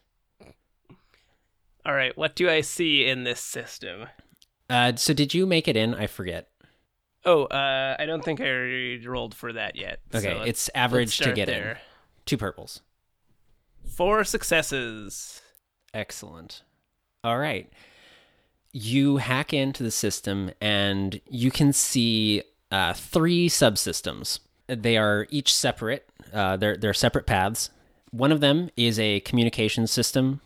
All 1.86 1.94
right, 1.94 2.18
what 2.18 2.36
do 2.36 2.50
I 2.50 2.62
see 2.62 3.06
in 3.06 3.24
this 3.26 3.40
system? 3.40 4.08
Uh, 4.70 4.96
so 4.96 5.14
did 5.14 5.34
you 5.36 5.46
make 5.46 5.68
it 5.68 5.78
in? 5.78 5.94
I 5.94 6.08
forget. 6.08 6.50
Oh, 7.26 7.44
uh, 7.46 7.96
I 8.00 8.06
don't 8.06 8.24
think 8.24 8.40
I 8.42 9.00
rolled 9.08 9.36
for 9.36 9.54
that 9.54 9.76
yet. 9.76 10.00
Okay, 10.14 10.34
let's- 10.34 10.50
it's 10.50 10.70
average 10.74 11.18
to 11.18 11.24
start 11.24 11.36
get 11.36 11.50
in. 11.50 11.76
Two 12.26 12.38
purples. 12.38 12.82
Four 13.86 14.24
successes. 14.24 15.42
Excellent. 15.94 16.64
All 17.24 17.38
right. 17.38 17.72
You 18.72 19.18
hack 19.18 19.54
into 19.54 19.84
the 19.84 19.92
system 19.92 20.52
and 20.60 21.22
you 21.30 21.52
can 21.52 21.72
see 21.72 22.44
uh, 22.72 22.94
three 22.94 23.48
subsystems. 23.48 24.40
They 24.68 24.98
are 24.98 25.28
each 25.30 25.54
separate. 25.54 26.10
Uh, 26.34 26.58
they're 26.58 26.76
they're 26.76 26.94
separate 26.94 27.26
paths. 27.26 27.70
One 28.12 28.32
of 28.32 28.42
them 28.42 28.70
is 28.76 29.00
a 29.00 29.20
communication 29.22 29.88
system, 29.88 30.42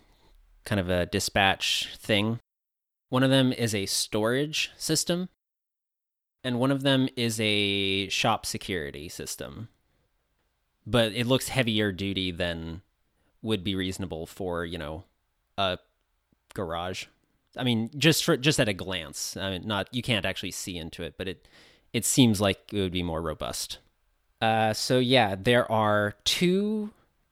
kind 0.64 0.80
of 0.80 0.90
a 0.90 1.06
dispatch 1.06 1.88
thing. 1.96 2.38
One 3.08 3.22
of 3.22 3.30
them 3.30 3.52
is 3.52 3.74
a 3.74 3.86
storage 3.86 4.70
system, 4.76 5.28
and 6.44 6.60
one 6.60 6.70
of 6.70 6.82
them 6.82 7.08
is 7.16 7.40
a 7.40 8.08
shop 8.08 8.44
security 8.44 9.08
system. 9.08 9.68
But 10.86 11.12
it 11.12 11.26
looks 11.26 11.48
heavier 11.48 11.92
duty 11.92 12.30
than 12.30 12.82
would 13.42 13.64
be 13.64 13.74
reasonable 13.74 14.26
for 14.26 14.64
you 14.64 14.78
know 14.78 15.04
a 15.58 15.78
garage. 16.54 17.06
I 17.56 17.64
mean, 17.64 17.90
just 17.96 18.24
for 18.24 18.36
just 18.36 18.60
at 18.60 18.68
a 18.68 18.72
glance. 18.72 19.36
I 19.36 19.50
mean, 19.50 19.66
not 19.66 19.88
you 19.92 20.02
can't 20.02 20.26
actually 20.26 20.52
see 20.52 20.76
into 20.76 21.02
it, 21.02 21.14
but 21.16 21.28
it 21.28 21.48
it 21.92 22.04
seems 22.04 22.40
like 22.40 22.72
it 22.72 22.80
would 22.80 22.92
be 22.92 23.02
more 23.02 23.22
robust. 23.22 23.78
Uh, 24.40 24.72
so 24.72 24.98
yeah, 24.98 25.36
there 25.38 25.70
are 25.70 26.14
two 26.24 26.90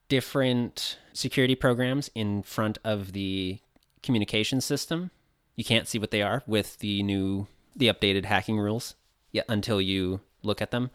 different 0.08 0.98
security 1.12 1.54
programs 1.54 2.10
in 2.14 2.42
front 2.42 2.78
of 2.84 3.12
the 3.12 3.58
communication 4.02 4.60
system. 4.60 5.10
You 5.56 5.64
can't 5.64 5.88
see 5.88 5.98
what 5.98 6.10
they 6.10 6.22
are 6.22 6.42
with 6.46 6.78
the 6.78 7.02
new 7.02 7.46
the 7.74 7.88
updated 7.88 8.24
hacking 8.24 8.58
rules 8.58 8.94
yet 9.32 9.44
until 9.48 9.80
you 9.80 10.20
look 10.42 10.60
at 10.60 10.70
them. 10.70 10.90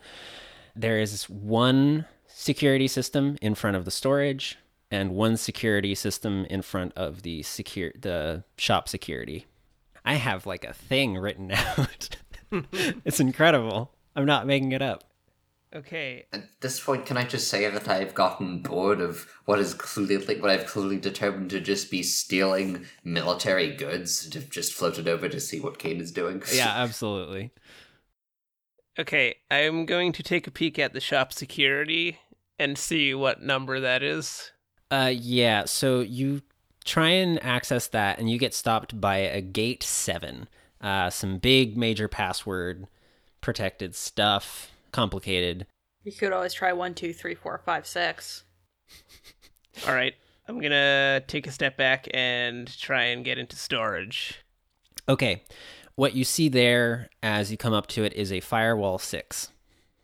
There 0.75 0.99
is 0.99 1.29
one 1.29 2.05
security 2.33 2.87
system 2.87 3.37
in 3.41 3.55
front 3.55 3.77
of 3.77 3.85
the 3.85 3.91
storage 3.91 4.57
and 4.91 5.11
one 5.11 5.37
security 5.37 5.95
system 5.95 6.45
in 6.49 6.61
front 6.61 6.93
of 6.95 7.21
the 7.23 7.41
secure 7.43 7.91
the 7.99 8.43
shop 8.57 8.87
security. 8.87 9.45
I 10.05 10.15
have 10.15 10.45
like 10.45 10.65
a 10.65 10.73
thing 10.73 11.17
written 11.17 11.51
out. 11.77 12.17
it's 12.51 13.19
incredible. 13.19 13.91
I'm 14.15 14.25
not 14.25 14.45
making 14.45 14.71
it 14.71 14.81
up. 14.81 15.03
Okay, 15.75 16.25
At 16.31 16.43
this 16.61 16.79
point, 16.79 17.07
can 17.07 17.17
I 17.17 17.23
just 17.23 17.47
say 17.47 17.67
that 17.67 17.87
I've 17.87 18.13
gotten 18.13 18.61
bored 18.61 19.01
of 19.01 19.27
what 19.45 19.57
is 19.57 19.73
clearly 19.73 20.39
what 20.39 20.51
I've 20.51 20.67
clearly 20.67 20.99
determined 20.99 21.49
to 21.49 21.59
just 21.59 21.89
be 21.89 22.03
stealing 22.03 22.85
military 23.03 23.75
goods 23.75 24.29
to 24.29 24.39
just 24.41 24.71
floated 24.73 25.07
over 25.07 25.27
to 25.27 25.39
see 25.39 25.59
what 25.59 25.79
Kane 25.79 25.99
is 25.99 26.11
doing? 26.11 26.43
Yeah, 26.53 26.67
absolutely. 26.75 27.53
Okay. 28.97 29.35
I'm 29.51 29.85
going 29.85 30.11
to 30.13 30.23
take 30.23 30.47
a 30.47 30.51
peek 30.51 30.79
at 30.79 30.93
the 30.93 30.99
shop 30.99 31.33
security 31.33 32.19
and 32.59 32.77
see 32.77 33.13
what 33.13 33.41
number 33.41 33.79
that 33.79 34.03
is. 34.03 34.51
Uh 34.91 35.11
yeah, 35.13 35.65
so 35.65 36.01
you 36.01 36.41
try 36.85 37.09
and 37.09 37.43
access 37.43 37.87
that 37.87 38.19
and 38.19 38.29
you 38.29 38.37
get 38.37 38.53
stopped 38.53 38.99
by 38.99 39.17
a 39.17 39.41
gate 39.41 39.83
7. 39.83 40.47
Uh 40.81 41.09
some 41.09 41.37
big 41.37 41.77
major 41.77 42.07
password 42.07 42.87
protected 43.41 43.95
stuff, 43.95 44.71
complicated. 44.91 45.65
You 46.03 46.11
could 46.11 46.33
always 46.33 46.53
try 46.53 46.73
one, 46.73 46.93
two, 46.93 47.13
three, 47.13 47.35
four, 47.35 47.59
five, 47.65 47.87
six. 47.87 48.43
All 49.87 49.93
right, 49.93 50.13
I'm 50.47 50.59
gonna 50.59 51.21
take 51.27 51.47
a 51.47 51.51
step 51.51 51.77
back 51.77 52.07
and 52.13 52.67
try 52.79 53.03
and 53.05 53.25
get 53.25 53.37
into 53.37 53.55
storage. 53.55 54.43
Okay. 55.07 55.43
What 55.95 56.15
you 56.15 56.23
see 56.23 56.49
there 56.49 57.09
as 57.21 57.51
you 57.51 57.57
come 57.57 57.73
up 57.73 57.87
to 57.87 58.03
it 58.03 58.13
is 58.13 58.31
a 58.31 58.39
firewall 58.39 58.97
6. 58.97 59.49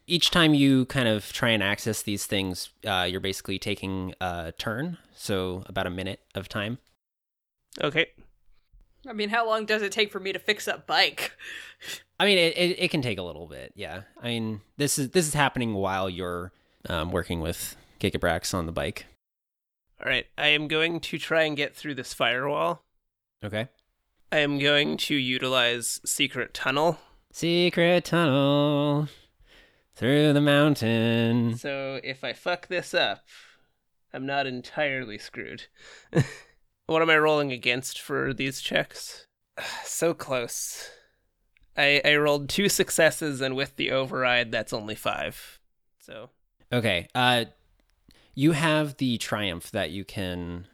Each 0.05 0.31
time 0.31 0.53
you 0.53 0.85
kind 0.85 1.07
of 1.07 1.31
try 1.31 1.49
and 1.49 1.61
access 1.61 2.01
these 2.01 2.25
things, 2.25 2.69
uh, 2.85 3.07
you're 3.09 3.19
basically 3.19 3.59
taking 3.59 4.13
a 4.21 4.53
turn, 4.57 4.97
so 5.15 5.63
about 5.67 5.87
a 5.87 5.91
minute 5.91 6.19
of 6.35 6.49
time. 6.49 6.79
Okay, 7.79 8.07
I 9.07 9.13
mean, 9.13 9.29
how 9.29 9.45
long 9.45 9.65
does 9.65 9.81
it 9.81 9.91
take 9.91 10.11
for 10.11 10.19
me 10.19 10.33
to 10.33 10.39
fix 10.39 10.67
a 10.67 10.83
bike? 10.85 11.31
I 12.19 12.25
mean, 12.25 12.37
it, 12.37 12.57
it, 12.57 12.79
it 12.79 12.91
can 12.91 13.01
take 13.01 13.17
a 13.17 13.23
little 13.23 13.47
bit, 13.47 13.71
yeah. 13.75 14.01
I 14.21 14.27
mean, 14.27 14.61
this 14.77 14.99
is 14.99 15.11
this 15.11 15.27
is 15.27 15.33
happening 15.33 15.73
while 15.73 16.09
you're 16.09 16.51
um, 16.87 17.11
working 17.11 17.39
with 17.39 17.77
Gigabrax 17.99 18.53
on 18.53 18.65
the 18.65 18.71
bike. 18.71 19.05
all 20.03 20.09
right. 20.09 20.25
I 20.37 20.49
am 20.49 20.67
going 20.67 20.99
to 20.99 21.17
try 21.17 21.43
and 21.43 21.55
get 21.55 21.75
through 21.75 21.95
this 21.95 22.13
firewall. 22.13 22.83
Okay. 23.43 23.69
I 24.31 24.39
am 24.39 24.59
going 24.59 24.97
to 24.97 25.15
utilize 25.15 25.99
secret 26.05 26.53
tunnel. 26.53 26.99
Secret 27.31 28.05
tunnel 28.05 29.07
through 29.95 30.33
the 30.33 30.41
mountain. 30.41 31.57
So 31.57 31.99
if 32.03 32.23
I 32.23 32.33
fuck 32.33 32.67
this 32.67 32.93
up, 32.93 33.25
I'm 34.13 34.25
not 34.25 34.47
entirely 34.47 35.17
screwed. 35.17 35.63
what 36.85 37.01
am 37.01 37.09
I 37.09 37.17
rolling 37.17 37.51
against 37.51 37.99
for 37.99 38.33
these 38.33 38.61
checks? 38.61 39.25
so 39.83 40.13
close. 40.13 40.89
I 41.75 42.01
I 42.05 42.15
rolled 42.15 42.49
two 42.49 42.69
successes, 42.69 43.41
and 43.41 43.55
with 43.55 43.75
the 43.75 43.91
override, 43.91 44.51
that's 44.51 44.73
only 44.73 44.95
five. 44.95 45.59
So 45.99 46.29
Okay. 46.71 47.07
Uh, 47.15 47.45
you 48.35 48.51
have 48.51 48.97
the 48.97 49.17
triumph 49.17 49.71
that 49.71 49.91
you 49.91 50.05
can 50.05 50.67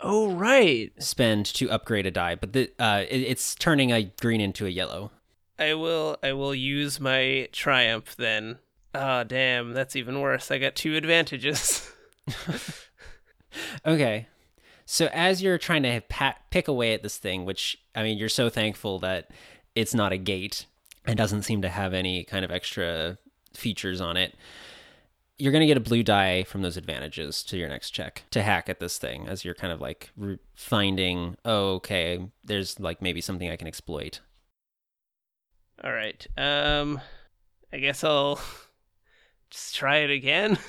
oh 0.00 0.32
right, 0.32 0.92
spend 1.02 1.46
to 1.46 1.70
upgrade 1.70 2.06
a 2.06 2.10
die, 2.10 2.34
but 2.34 2.52
the 2.52 2.70
uh, 2.78 3.04
it, 3.08 3.22
it's 3.22 3.54
turning 3.54 3.92
a 3.92 4.04
green 4.20 4.40
into 4.40 4.66
a 4.66 4.70
yellow. 4.70 5.10
I 5.58 5.74
will 5.74 6.16
I 6.22 6.32
will 6.32 6.54
use 6.54 7.00
my 7.00 7.48
triumph 7.52 8.16
then. 8.16 8.58
Ah, 8.94 9.24
damn, 9.24 9.72
that's 9.72 9.96
even 9.96 10.20
worse. 10.20 10.50
I 10.50 10.58
got 10.58 10.74
two 10.74 10.96
advantages. 10.96 11.90
Okay. 13.86 14.28
So 14.86 15.06
as 15.12 15.42
you're 15.42 15.58
trying 15.58 15.82
to 15.82 16.00
pat, 16.08 16.40
pick 16.50 16.68
away 16.68 16.94
at 16.94 17.02
this 17.02 17.18
thing, 17.18 17.44
which 17.44 17.78
I 17.94 18.02
mean, 18.02 18.18
you're 18.18 18.28
so 18.28 18.48
thankful 18.48 18.98
that 19.00 19.30
it's 19.74 19.94
not 19.94 20.12
a 20.12 20.16
gate 20.18 20.66
and 21.04 21.16
doesn't 21.16 21.42
seem 21.42 21.62
to 21.62 21.68
have 21.68 21.94
any 21.94 22.24
kind 22.24 22.44
of 22.44 22.50
extra 22.50 23.18
features 23.54 24.00
on 24.00 24.16
it. 24.16 24.34
You're 25.38 25.52
going 25.52 25.60
to 25.60 25.66
get 25.66 25.76
a 25.76 25.80
blue 25.80 26.02
die 26.02 26.42
from 26.42 26.62
those 26.62 26.76
advantages 26.76 27.44
to 27.44 27.56
your 27.56 27.68
next 27.68 27.90
check 27.90 28.24
to 28.30 28.42
hack 28.42 28.68
at 28.68 28.80
this 28.80 28.98
thing 28.98 29.28
as 29.28 29.44
you're 29.44 29.54
kind 29.54 29.72
of 29.72 29.80
like 29.80 30.10
re- 30.16 30.38
finding, 30.54 31.36
oh, 31.44 31.74
okay, 31.74 32.28
there's 32.44 32.80
like 32.80 33.00
maybe 33.00 33.20
something 33.20 33.48
I 33.48 33.56
can 33.56 33.68
exploit. 33.68 34.20
All 35.84 35.92
right. 35.92 36.26
Um, 36.36 37.00
I 37.72 37.78
guess 37.78 38.02
I'll 38.02 38.40
just 39.50 39.76
try 39.76 39.98
it 39.98 40.10
again. 40.10 40.58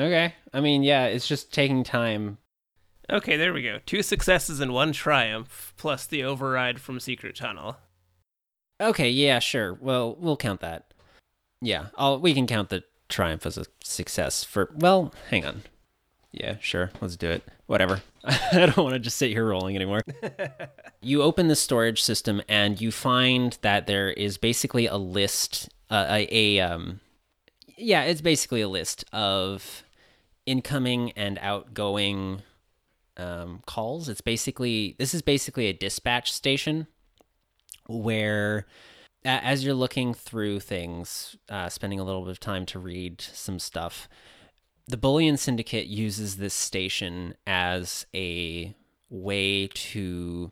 Okay. 0.00 0.34
I 0.54 0.60
mean, 0.60 0.84
yeah, 0.84 1.06
it's 1.06 1.26
just 1.26 1.52
taking 1.52 1.82
time. 1.82 2.38
Okay, 3.10 3.36
there 3.36 3.52
we 3.52 3.62
go. 3.62 3.80
Two 3.84 4.02
successes 4.02 4.60
and 4.60 4.72
one 4.72 4.92
triumph, 4.92 5.74
plus 5.76 6.06
the 6.06 6.22
override 6.22 6.80
from 6.80 7.00
Secret 7.00 7.34
Tunnel. 7.34 7.78
Okay, 8.80 9.10
yeah, 9.10 9.40
sure. 9.40 9.74
Well, 9.74 10.14
we'll 10.16 10.36
count 10.36 10.60
that. 10.60 10.94
Yeah, 11.60 11.86
I'll 11.96 12.20
we 12.20 12.32
can 12.32 12.46
count 12.46 12.68
the 12.68 12.84
triumph 13.08 13.46
as 13.46 13.58
a 13.58 13.66
success 13.82 14.44
for 14.44 14.70
well, 14.74 15.12
hang 15.30 15.44
on. 15.44 15.62
Yeah, 16.32 16.56
sure. 16.60 16.90
Let's 17.00 17.16
do 17.16 17.30
it. 17.30 17.42
Whatever. 17.66 18.02
I 18.24 18.66
don't 18.66 18.76
want 18.76 18.92
to 18.92 18.98
just 18.98 19.16
sit 19.16 19.30
here 19.30 19.46
rolling 19.46 19.76
anymore. 19.76 20.02
you 21.00 21.22
open 21.22 21.48
the 21.48 21.56
storage 21.56 22.02
system 22.02 22.42
and 22.48 22.80
you 22.80 22.92
find 22.92 23.56
that 23.62 23.86
there 23.86 24.10
is 24.10 24.36
basically 24.36 24.86
a 24.86 24.96
list 24.96 25.68
uh, 25.90 26.06
a, 26.08 26.28
a 26.30 26.60
um 26.60 27.00
yeah, 27.78 28.02
it's 28.02 28.20
basically 28.20 28.60
a 28.60 28.68
list 28.68 29.04
of 29.12 29.84
incoming 30.46 31.12
and 31.12 31.38
outgoing 31.40 32.42
um, 33.16 33.62
calls. 33.66 34.08
It's 34.08 34.20
basically 34.20 34.96
this 34.98 35.14
is 35.14 35.22
basically 35.22 35.66
a 35.66 35.72
dispatch 35.72 36.32
station 36.32 36.86
where 37.86 38.66
as 39.28 39.64
you're 39.64 39.74
looking 39.74 40.14
through 40.14 40.60
things, 40.60 41.36
uh, 41.48 41.68
spending 41.68 42.00
a 42.00 42.04
little 42.04 42.22
bit 42.22 42.30
of 42.30 42.40
time 42.40 42.64
to 42.66 42.78
read 42.78 43.20
some 43.20 43.58
stuff, 43.58 44.08
the 44.86 44.96
Bullion 44.96 45.36
Syndicate 45.36 45.86
uses 45.86 46.36
this 46.36 46.54
station 46.54 47.34
as 47.46 48.06
a 48.14 48.74
way 49.10 49.66
to 49.66 50.50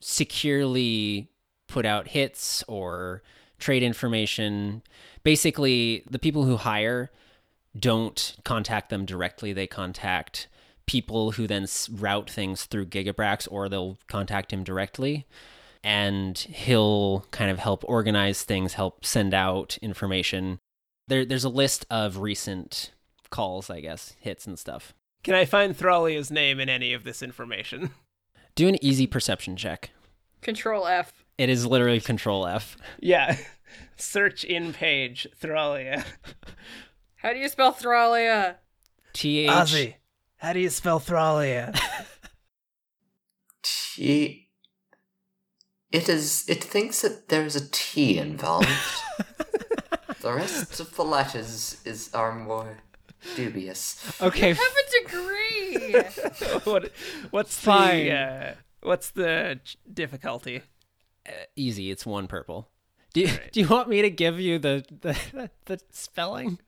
securely 0.00 1.30
put 1.68 1.86
out 1.86 2.08
hits 2.08 2.64
or 2.66 3.22
trade 3.58 3.82
information. 3.82 4.82
Basically, 5.22 6.02
the 6.10 6.18
people 6.18 6.44
who 6.44 6.56
hire 6.56 7.10
don't 7.78 8.36
contact 8.44 8.90
them 8.90 9.04
directly, 9.04 9.52
they 9.52 9.66
contact 9.68 10.48
people 10.86 11.32
who 11.32 11.46
then 11.46 11.66
route 11.92 12.28
things 12.28 12.64
through 12.64 12.86
Gigabrax 12.86 13.46
or 13.50 13.68
they'll 13.68 13.98
contact 14.08 14.52
him 14.52 14.64
directly 14.64 15.26
and 15.82 16.36
he'll 16.38 17.26
kind 17.30 17.50
of 17.50 17.58
help 17.58 17.84
organize 17.86 18.42
things, 18.42 18.74
help 18.74 19.04
send 19.04 19.34
out 19.34 19.78
information. 19.82 20.58
There, 21.06 21.24
there's 21.24 21.44
a 21.44 21.48
list 21.48 21.86
of 21.90 22.18
recent 22.18 22.92
calls, 23.30 23.70
I 23.70 23.80
guess, 23.80 24.14
hits 24.20 24.46
and 24.46 24.58
stuff. 24.58 24.94
Can 25.24 25.34
I 25.34 25.44
find 25.44 25.76
Thralia's 25.76 26.30
name 26.30 26.60
in 26.60 26.68
any 26.68 26.92
of 26.92 27.04
this 27.04 27.22
information? 27.22 27.90
Do 28.54 28.68
an 28.68 28.82
easy 28.84 29.06
perception 29.06 29.56
check. 29.56 29.90
Control 30.40 30.86
F. 30.86 31.24
It 31.36 31.48
is 31.48 31.66
literally 31.66 32.00
Control 32.00 32.46
F. 32.46 32.76
Yeah. 33.00 33.36
Search 33.96 34.44
in 34.44 34.72
page 34.72 35.26
Thralia. 35.40 36.04
How 37.16 37.32
do 37.32 37.38
you 37.38 37.48
spell 37.48 37.72
Thralia? 37.72 38.56
T 39.12 39.40
H. 39.40 39.50
Ozzy, 39.50 39.94
how 40.36 40.52
do 40.52 40.60
you 40.60 40.70
spell 40.70 41.00
Thralia? 41.00 41.78
T. 43.62 44.47
It 45.90 46.08
is. 46.08 46.44
It 46.48 46.62
thinks 46.62 47.02
that 47.02 47.28
there 47.28 47.44
is 47.44 47.56
a 47.56 47.68
T 47.70 48.18
involved. 48.18 48.68
the 50.20 50.32
rest 50.32 50.80
of 50.80 50.94
the 50.96 51.04
letters 51.04 51.80
is 51.84 52.12
are 52.12 52.34
more 52.34 52.78
dubious. 53.36 54.04
Okay. 54.20 54.54
Have 54.54 54.58
a 54.58 55.02
degree. 55.02 56.02
what, 56.64 56.92
what's 57.30 57.58
Fine. 57.58 58.04
the 58.04 58.12
uh, 58.12 58.54
what's 58.82 59.10
the 59.10 59.60
ch- 59.64 59.78
difficulty? 59.92 60.62
easy. 61.56 61.90
It's 61.90 62.06
one 62.06 62.26
purple. 62.26 62.70
Do 63.12 63.20
you, 63.20 63.28
do 63.52 63.60
you 63.60 63.68
want 63.68 63.88
me 63.88 64.02
to 64.02 64.10
give 64.10 64.38
you 64.40 64.58
the 64.58 64.84
the, 65.00 65.50
the 65.66 65.80
spelling? 65.90 66.58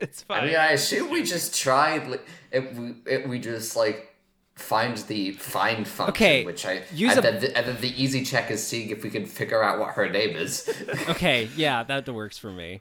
It's 0.00 0.22
fine. 0.22 0.42
I 0.42 0.46
mean, 0.46 0.56
I 0.56 0.70
assume 0.72 1.10
we 1.10 1.22
just 1.22 1.54
tried. 1.58 2.08
Like, 2.08 2.26
if 2.50 2.76
we 2.76 2.94
if 3.06 3.26
we 3.26 3.38
just 3.38 3.76
like 3.76 4.11
find 4.54 4.96
the 4.98 5.32
find 5.32 5.86
function, 5.88 6.10
Okay, 6.14 6.44
which 6.44 6.66
I 6.66 6.82
use 6.92 7.16
and, 7.16 7.18
a- 7.18 7.22
then 7.22 7.40
the, 7.40 7.56
and 7.56 7.66
then 7.66 7.80
the 7.80 8.02
easy 8.02 8.22
check 8.24 8.50
is 8.50 8.66
seeing 8.66 8.90
if 8.90 9.02
we 9.02 9.10
can 9.10 9.26
figure 9.26 9.62
out 9.62 9.78
what 9.78 9.94
her 9.94 10.08
name 10.08 10.36
is. 10.36 10.68
Okay, 11.08 11.48
yeah, 11.56 11.82
that 11.84 12.08
works 12.08 12.38
for 12.38 12.52
me. 12.52 12.80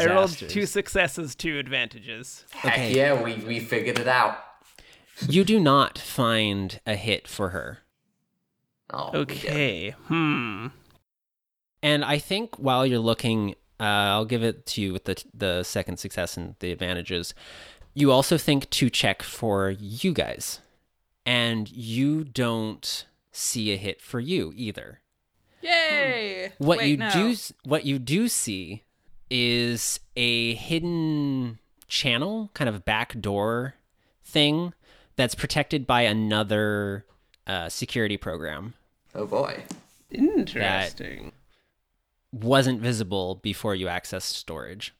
I 0.00 0.06
rolled 0.06 0.36
two 0.36 0.66
successes, 0.66 1.34
two 1.34 1.58
advantages. 1.58 2.44
Heck 2.50 2.72
Okay. 2.74 2.94
yeah, 2.96 3.22
we 3.22 3.34
we 3.36 3.60
figured 3.60 3.98
it 3.98 4.08
out. 4.08 4.38
You 5.28 5.44
do 5.44 5.58
not 5.60 5.98
find 5.98 6.80
a 6.86 6.94
hit 6.96 7.26
for 7.28 7.50
her. 7.50 7.78
Oh. 8.92 9.10
Okay. 9.14 9.90
Hmm. 10.08 10.66
And 11.82 12.04
I 12.04 12.18
think 12.18 12.56
while 12.56 12.84
you're 12.84 12.98
looking, 12.98 13.54
uh, 13.78 13.84
I'll 13.84 14.24
give 14.24 14.42
it 14.42 14.66
to 14.66 14.80
you 14.82 14.92
with 14.92 15.04
the 15.04 15.22
the 15.32 15.62
second 15.62 15.98
success 15.98 16.36
and 16.36 16.56
the 16.58 16.72
advantages. 16.72 17.32
You 17.96 18.12
also 18.12 18.36
think 18.36 18.68
to 18.68 18.90
check 18.90 19.22
for 19.22 19.70
you 19.70 20.12
guys, 20.12 20.60
and 21.24 21.66
you 21.70 22.24
don't 22.24 23.06
see 23.32 23.72
a 23.72 23.76
hit 23.78 24.02
for 24.02 24.20
you 24.20 24.52
either. 24.54 25.00
Yay. 25.62 26.52
What 26.58 26.80
Wait, 26.80 26.90
you 26.90 26.98
no. 26.98 27.10
do 27.10 27.34
what 27.64 27.86
you 27.86 27.98
do 27.98 28.28
see 28.28 28.82
is 29.30 29.98
a 30.14 30.52
hidden 30.56 31.58
channel, 31.88 32.50
kind 32.52 32.68
of 32.68 32.84
back 32.84 33.18
door 33.18 33.76
thing 34.22 34.74
that's 35.16 35.34
protected 35.34 35.86
by 35.86 36.02
another 36.02 37.06
uh, 37.46 37.70
security 37.70 38.18
program. 38.18 38.74
Oh 39.14 39.24
boy. 39.24 39.64
Interesting. 40.10 41.32
Wasn't 42.30 42.82
visible 42.82 43.36
before 43.36 43.74
you 43.74 43.86
accessed 43.86 44.34
storage. 44.34 44.94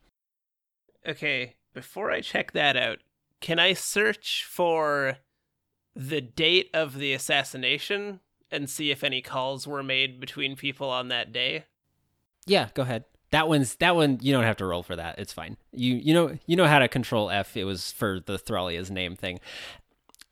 Okay, 1.07 1.57
before 1.77 2.11
I 2.11 2.23
check 2.23 2.53
that 2.53 2.75
out, 2.75 3.01
can 3.41 3.59
I 3.59 3.75
search 3.75 4.47
for 4.49 5.19
the 5.95 6.23
date 6.23 6.71
of 6.73 6.99
the 6.99 7.13
assassination 7.13 8.21
and 8.51 8.69
see 8.69 8.91
if 8.91 9.05
any 9.05 9.21
calls 9.21 9.67
were 9.67 9.83
made 9.83 10.19
between 10.19 10.57
people 10.57 10.89
on 10.89 11.09
that 11.09 11.33
day? 11.33 11.67
Yeah, 12.47 12.71
go 12.73 12.83
ahead. 12.83 13.05
That 13.31 13.47
one's 13.47 13.75
that 13.77 13.95
one. 13.95 14.19
You 14.23 14.33
don't 14.33 14.45
have 14.45 14.57
to 14.57 14.65
roll 14.65 14.83
for 14.83 14.97
that. 14.97 15.19
It's 15.19 15.35
fine. 15.35 15.59
You 15.73 15.97
you 15.97 16.15
know 16.15 16.39
you 16.47 16.57
know 16.57 16.67
how 16.67 16.79
to 16.79 16.89
control 16.89 17.29
F. 17.29 17.57
It 17.57 17.65
was 17.65 17.93
for 17.93 18.21
the 18.25 18.39
Thralia's 18.39 18.91
name 18.91 19.15
thing. 19.15 19.41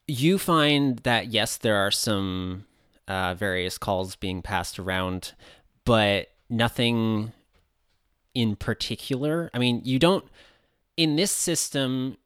You 0.09 0.39
find 0.39 0.99
that 1.01 1.27
yes, 1.27 1.59
there 1.59 1.77
are 1.77 1.91
some 1.91 2.65
uh, 3.07 3.35
various 3.35 3.77
calls 3.77 4.17
being 4.17 4.41
passed 4.41 4.79
around, 4.79 5.35
but 5.85 6.29
nothing 6.49 7.33
in 8.33 8.57
particular. 8.57 9.51
I 9.53 9.59
mean, 9.59 9.83
you 9.85 9.99
don't 9.99 10.25
in 10.97 11.17
this 11.17 11.31
system. 11.31 12.17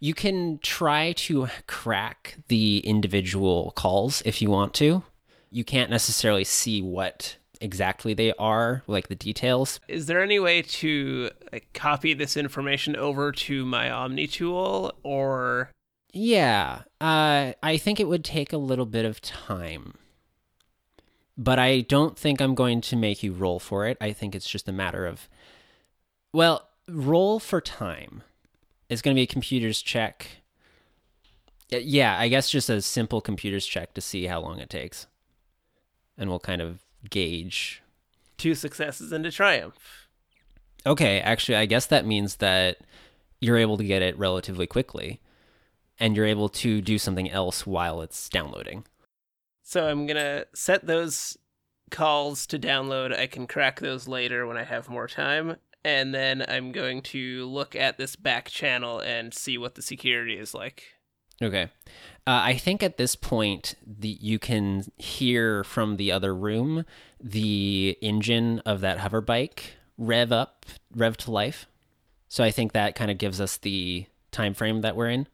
You 0.00 0.14
can 0.14 0.58
try 0.62 1.12
to 1.12 1.48
crack 1.66 2.38
the 2.48 2.78
individual 2.78 3.72
calls 3.76 4.22
if 4.24 4.40
you 4.40 4.50
want 4.50 4.74
to. 4.74 5.02
You 5.50 5.64
can't 5.64 5.90
necessarily 5.90 6.44
see 6.44 6.82
what 6.82 7.36
exactly 7.60 8.14
they 8.14 8.32
are, 8.34 8.82
like 8.86 9.08
the 9.08 9.14
details. 9.14 9.80
Is 9.86 10.06
there 10.06 10.22
any 10.22 10.38
way 10.38 10.62
to 10.62 11.30
like, 11.52 11.68
copy 11.72 12.14
this 12.14 12.36
information 12.36 12.96
over 12.96 13.32
to 13.32 13.64
my 13.64 13.90
Omni 13.90 14.26
tool 14.26 14.92
or 15.02 15.70
Yeah, 16.12 16.82
uh, 17.00 17.52
I 17.62 17.76
think 17.76 18.00
it 18.00 18.08
would 18.08 18.24
take 18.24 18.52
a 18.52 18.58
little 18.58 18.86
bit 18.86 19.04
of 19.04 19.20
time. 19.20 19.94
But 21.38 21.58
I 21.58 21.82
don't 21.82 22.18
think 22.18 22.40
I'm 22.40 22.54
going 22.54 22.80
to 22.80 22.96
make 22.96 23.22
you 23.22 23.32
roll 23.32 23.58
for 23.58 23.86
it. 23.86 23.98
I 24.00 24.12
think 24.12 24.34
it's 24.34 24.48
just 24.48 24.68
a 24.68 24.72
matter 24.72 25.06
of, 25.06 25.28
well, 26.32 26.68
roll 26.88 27.38
for 27.38 27.60
time. 27.60 28.22
It's 28.88 29.02
going 29.02 29.14
to 29.14 29.18
be 29.18 29.24
a 29.24 29.26
computer's 29.26 29.82
check. 29.82 30.42
Yeah, 31.70 32.18
I 32.18 32.28
guess 32.28 32.50
just 32.50 32.70
a 32.70 32.80
simple 32.80 33.20
computer's 33.20 33.66
check 33.66 33.94
to 33.94 34.00
see 34.00 34.26
how 34.26 34.40
long 34.40 34.60
it 34.60 34.70
takes. 34.70 35.06
And 36.16 36.30
we'll 36.30 36.38
kind 36.38 36.62
of 36.62 36.80
gauge 37.10 37.82
two 38.38 38.54
successes 38.54 39.12
and 39.12 39.26
a 39.26 39.30
triumph? 39.30 40.08
Okay, 40.84 41.20
actually, 41.20 41.56
I 41.56 41.66
guess 41.66 41.86
that 41.86 42.06
means 42.06 42.36
that 42.36 42.78
you're 43.40 43.56
able 43.56 43.76
to 43.76 43.84
get 43.84 44.02
it 44.02 44.18
relatively 44.18 44.66
quickly, 44.66 45.20
and 45.98 46.16
you're 46.16 46.26
able 46.26 46.48
to 46.48 46.80
do 46.80 46.98
something 46.98 47.30
else 47.30 47.66
while 47.66 48.00
it's 48.02 48.28
downloading. 48.28 48.84
So 49.62 49.88
I'm 49.88 50.06
gonna 50.06 50.44
set 50.54 50.86
those 50.86 51.36
calls 51.90 52.46
to 52.48 52.58
download. 52.58 53.16
I 53.16 53.26
can 53.26 53.46
crack 53.46 53.80
those 53.80 54.06
later 54.06 54.46
when 54.46 54.56
I 54.56 54.64
have 54.64 54.88
more 54.88 55.08
time. 55.08 55.56
And 55.86 56.12
then 56.12 56.44
I'm 56.48 56.72
going 56.72 57.00
to 57.02 57.46
look 57.46 57.76
at 57.76 57.96
this 57.96 58.16
back 58.16 58.48
channel 58.48 58.98
and 58.98 59.32
see 59.32 59.56
what 59.56 59.76
the 59.76 59.82
security 59.82 60.36
is 60.36 60.52
like. 60.52 60.82
Okay. 61.40 61.68
Uh, 62.26 62.42
I 62.42 62.54
think 62.54 62.82
at 62.82 62.96
this 62.96 63.14
point, 63.14 63.76
the 63.86 64.18
you 64.20 64.40
can 64.40 64.90
hear 64.96 65.62
from 65.62 65.96
the 65.96 66.10
other 66.10 66.34
room 66.34 66.84
the 67.20 67.96
engine 68.02 68.58
of 68.66 68.80
that 68.80 68.98
hover 68.98 69.20
bike 69.20 69.76
rev 69.96 70.32
up, 70.32 70.66
rev 70.92 71.16
to 71.18 71.30
life. 71.30 71.68
So 72.28 72.42
I 72.42 72.50
think 72.50 72.72
that 72.72 72.96
kind 72.96 73.12
of 73.12 73.18
gives 73.18 73.40
us 73.40 73.56
the 73.56 74.06
time 74.32 74.54
frame 74.54 74.80
that 74.80 74.96
we're 74.96 75.10
in. 75.10 75.28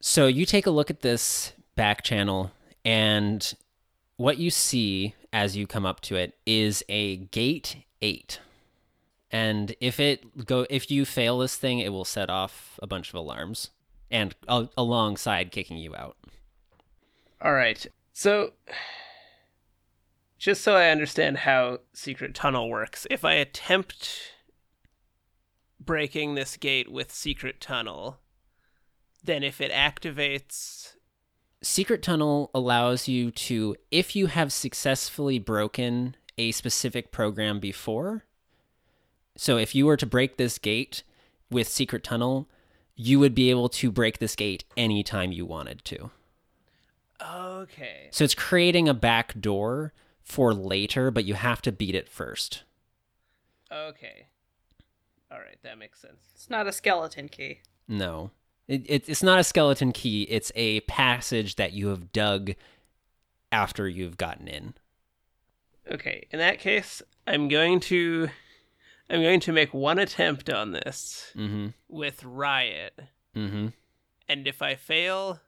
So 0.00 0.26
you 0.26 0.44
take 0.44 0.66
a 0.66 0.70
look 0.70 0.90
at 0.90 1.00
this 1.00 1.54
back 1.74 2.02
channel, 2.02 2.50
and 2.84 3.54
what 4.18 4.36
you 4.36 4.50
see 4.50 5.14
as 5.32 5.56
you 5.56 5.66
come 5.66 5.86
up 5.86 6.00
to 6.00 6.16
it 6.16 6.34
is 6.44 6.84
a 6.90 7.16
gate 7.16 7.78
eight. 8.02 8.40
And 9.30 9.74
if 9.80 9.98
it 9.98 10.46
go, 10.46 10.66
if 10.70 10.90
you 10.90 11.04
fail 11.04 11.38
this 11.38 11.56
thing, 11.56 11.80
it 11.80 11.90
will 11.90 12.04
set 12.04 12.30
off 12.30 12.78
a 12.82 12.86
bunch 12.86 13.08
of 13.08 13.14
alarms, 13.16 13.70
and 14.10 14.34
al- 14.48 14.70
alongside 14.76 15.50
kicking 15.50 15.78
you 15.78 15.96
out. 15.96 16.16
All 17.40 17.52
right. 17.52 17.84
So, 18.12 18.52
just 20.38 20.62
so 20.62 20.76
I 20.76 20.90
understand 20.90 21.38
how 21.38 21.80
Secret 21.92 22.34
Tunnel 22.34 22.68
works, 22.68 23.06
if 23.10 23.24
I 23.24 23.34
attempt 23.34 24.32
breaking 25.80 26.34
this 26.34 26.56
gate 26.56 26.90
with 26.90 27.12
Secret 27.12 27.60
Tunnel, 27.60 28.18
then 29.22 29.42
if 29.42 29.60
it 29.60 29.72
activates. 29.72 30.94
Secret 31.62 32.02
Tunnel 32.02 32.50
allows 32.54 33.08
you 33.08 33.30
to, 33.32 33.76
if 33.90 34.14
you 34.14 34.26
have 34.26 34.52
successfully 34.52 35.38
broken 35.38 36.16
a 36.38 36.52
specific 36.52 37.10
program 37.12 37.60
before, 37.60 38.24
so 39.36 39.56
if 39.56 39.74
you 39.74 39.86
were 39.86 39.96
to 39.96 40.06
break 40.06 40.36
this 40.36 40.58
gate 40.58 41.02
with 41.50 41.68
Secret 41.68 42.02
Tunnel, 42.02 42.48
you 42.94 43.18
would 43.18 43.34
be 43.34 43.50
able 43.50 43.68
to 43.68 43.90
break 43.90 44.18
this 44.18 44.34
gate 44.34 44.64
anytime 44.76 45.32
you 45.32 45.44
wanted 45.44 45.84
to. 45.84 46.10
Okay. 47.22 48.08
So 48.10 48.24
it's 48.24 48.34
creating 48.34 48.88
a 48.88 48.94
back 48.94 49.40
door 49.40 49.92
for 50.22 50.52
later, 50.52 51.10
but 51.10 51.24
you 51.24 51.34
have 51.34 51.62
to 51.62 51.72
beat 51.72 51.94
it 51.94 52.08
first. 52.08 52.64
Okay. 53.70 54.26
All 55.30 55.38
right, 55.38 55.58
that 55.62 55.78
makes 55.78 56.00
sense. 56.00 56.28
It's 56.34 56.50
not 56.50 56.66
a 56.66 56.72
skeleton 56.72 57.28
key. 57.28 57.60
No. 57.88 58.30
It, 58.68 58.82
it, 58.88 59.08
it's 59.08 59.22
not 59.22 59.38
a 59.38 59.44
skeleton 59.44 59.92
key, 59.92 60.22
it's 60.24 60.50
a 60.56 60.80
passage 60.80 61.56
that 61.56 61.72
you 61.72 61.88
have 61.88 62.12
dug 62.12 62.52
after 63.52 63.88
you've 63.88 64.16
gotten 64.16 64.48
in. 64.48 64.74
Okay, 65.90 66.26
in 66.32 66.40
that 66.40 66.58
case, 66.58 67.00
I'm 67.28 67.48
going 67.48 67.78
to 67.80 68.28
I'm 69.08 69.22
going 69.22 69.40
to 69.40 69.52
make 69.52 69.72
one 69.72 69.98
attempt 69.98 70.50
on 70.50 70.72
this 70.72 71.32
Mm 71.36 71.74
with 71.88 72.24
Riot. 72.24 72.98
hmm. 73.34 73.40
Mm 73.46 73.50
hmm. 73.50 73.66
And 74.28 74.46
if 74.48 74.60
I 74.62 74.74
fail, 74.74 75.40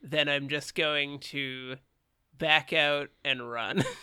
then 0.00 0.28
I'm 0.28 0.48
just 0.48 0.74
going 0.74 1.18
to 1.20 1.76
back 2.38 2.72
out 2.72 3.10
and 3.24 3.50
run. 3.50 3.84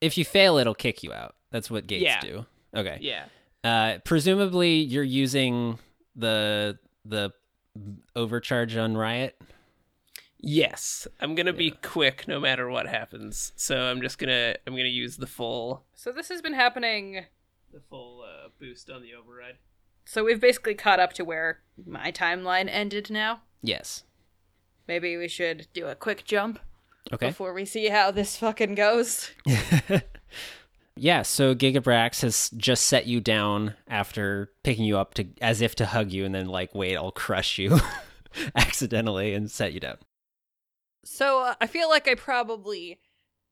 If 0.00 0.16
you 0.16 0.24
fail, 0.24 0.58
it'll 0.58 0.76
kick 0.76 1.02
you 1.02 1.12
out. 1.12 1.34
That's 1.50 1.68
what 1.68 1.88
gates 1.88 2.04
Yeah. 2.04 2.20
do. 2.20 2.46
Okay. 2.72 2.98
yeah. 3.00 3.24
Uh, 3.64 3.98
presumably, 4.04 4.74
you're 4.76 5.02
using 5.02 5.80
the 6.14 6.78
the 7.04 7.32
overcharge 8.14 8.76
on 8.76 8.96
Riot. 8.96 9.36
Yes, 10.40 11.08
I'm 11.20 11.34
gonna 11.34 11.52
be 11.52 11.72
quick 11.82 12.28
no 12.28 12.38
matter 12.38 12.68
what 12.68 12.86
happens. 12.86 13.52
So 13.56 13.76
I'm 13.76 14.00
just 14.00 14.18
gonna 14.18 14.54
I'm 14.68 14.74
gonna 14.76 14.84
use 14.88 15.16
the 15.16 15.26
full 15.26 15.84
So 15.96 16.12
this 16.12 16.28
has 16.28 16.40
been 16.42 16.54
happening. 16.54 17.24
The 17.72 17.80
full 17.88 18.22
uh, 18.22 18.48
boost 18.60 18.90
on 18.90 19.02
the 19.02 19.14
override. 19.14 19.56
So 20.04 20.24
we've 20.24 20.40
basically 20.40 20.74
caught 20.74 21.00
up 21.00 21.12
to 21.14 21.24
where 21.24 21.60
my 21.86 22.10
timeline 22.10 22.68
ended 22.70 23.10
now. 23.10 23.42
Yes. 23.62 24.04
Maybe 24.86 25.16
we 25.16 25.28
should 25.28 25.66
do 25.74 25.86
a 25.86 25.94
quick 25.94 26.24
jump 26.24 26.58
Okay. 27.12 27.28
before 27.28 27.52
we 27.52 27.64
see 27.64 27.88
how 27.88 28.10
this 28.10 28.36
fucking 28.36 28.74
goes. 28.74 29.30
Yeah, 31.00 31.22
so 31.22 31.54
Gigabrax 31.54 32.22
has 32.22 32.50
just 32.56 32.86
set 32.86 33.06
you 33.06 33.20
down 33.20 33.74
after 33.86 34.50
picking 34.64 34.84
you 34.84 34.98
up 34.98 35.14
to 35.14 35.28
as 35.40 35.60
if 35.60 35.76
to 35.76 35.86
hug 35.86 36.10
you 36.10 36.24
and 36.24 36.34
then 36.34 36.46
like, 36.46 36.74
wait, 36.74 36.96
I'll 36.96 37.12
crush 37.12 37.56
you 37.56 37.78
accidentally 38.56 39.32
and 39.32 39.48
set 39.48 39.72
you 39.72 39.78
down. 39.78 39.98
So 41.04 41.42
uh, 41.44 41.54
I 41.60 41.68
feel 41.68 41.88
like 41.88 42.08
I 42.08 42.16
probably 42.16 42.98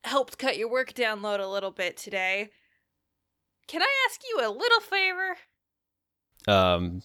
helped 0.03 0.39
cut 0.39 0.59
your 0.59 0.69
work 0.69 0.93
download 0.93 1.39
a 1.39 1.47
little 1.47 1.71
bit 1.71 1.97
today. 1.97 2.51
Can 3.69 3.83
I 3.83 3.93
ask 4.09 4.21
you 4.29 4.41
a 4.41 4.51
little 4.51 4.81
favor? 4.81 5.37
Um 6.47 7.03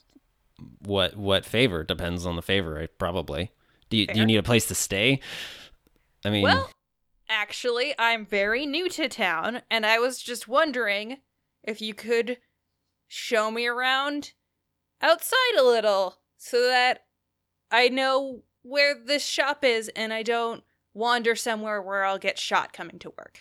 what 0.86 1.16
what 1.18 1.46
favor 1.46 1.84
depends 1.84 2.26
on 2.26 2.36
the 2.36 2.42
favor, 2.42 2.88
probably. 2.98 3.52
Do 3.90 3.98
you, 3.98 4.08
do 4.08 4.20
you 4.20 4.26
need 4.26 4.38
a 4.38 4.44
place 4.44 4.68
to 4.68 4.76
stay? 4.76 5.20
I 6.24 6.30
mean, 6.30 6.44
Well, 6.44 6.70
actually, 7.28 7.94
I'm 8.00 8.26
very 8.26 8.66
new 8.66 8.88
to 8.90 9.10
town, 9.10 9.64
and 9.70 9.86
I 9.86 10.00
was 10.00 10.22
just 10.22 10.48
wondering 10.48 11.18
if 11.64 11.82
you 11.82 11.94
could 11.94 12.38
show 13.08 13.52
me 13.52 13.68
around 13.68 14.32
outside 15.02 15.56
a 15.60 15.64
little 15.64 16.20
so 16.38 16.62
that 16.68 17.06
I 17.70 17.90
know 17.90 18.44
where 18.62 18.96
this 18.96 19.26
shop 19.26 19.66
is 19.66 19.90
and 19.90 20.14
I 20.14 20.24
don't 20.24 20.64
wander 20.94 21.36
somewhere 21.36 21.82
where 21.82 22.06
I'll 22.06 22.20
get 22.20 22.40
shot 22.40 22.72
coming 22.72 23.00
to 23.00 23.10
work. 23.10 23.40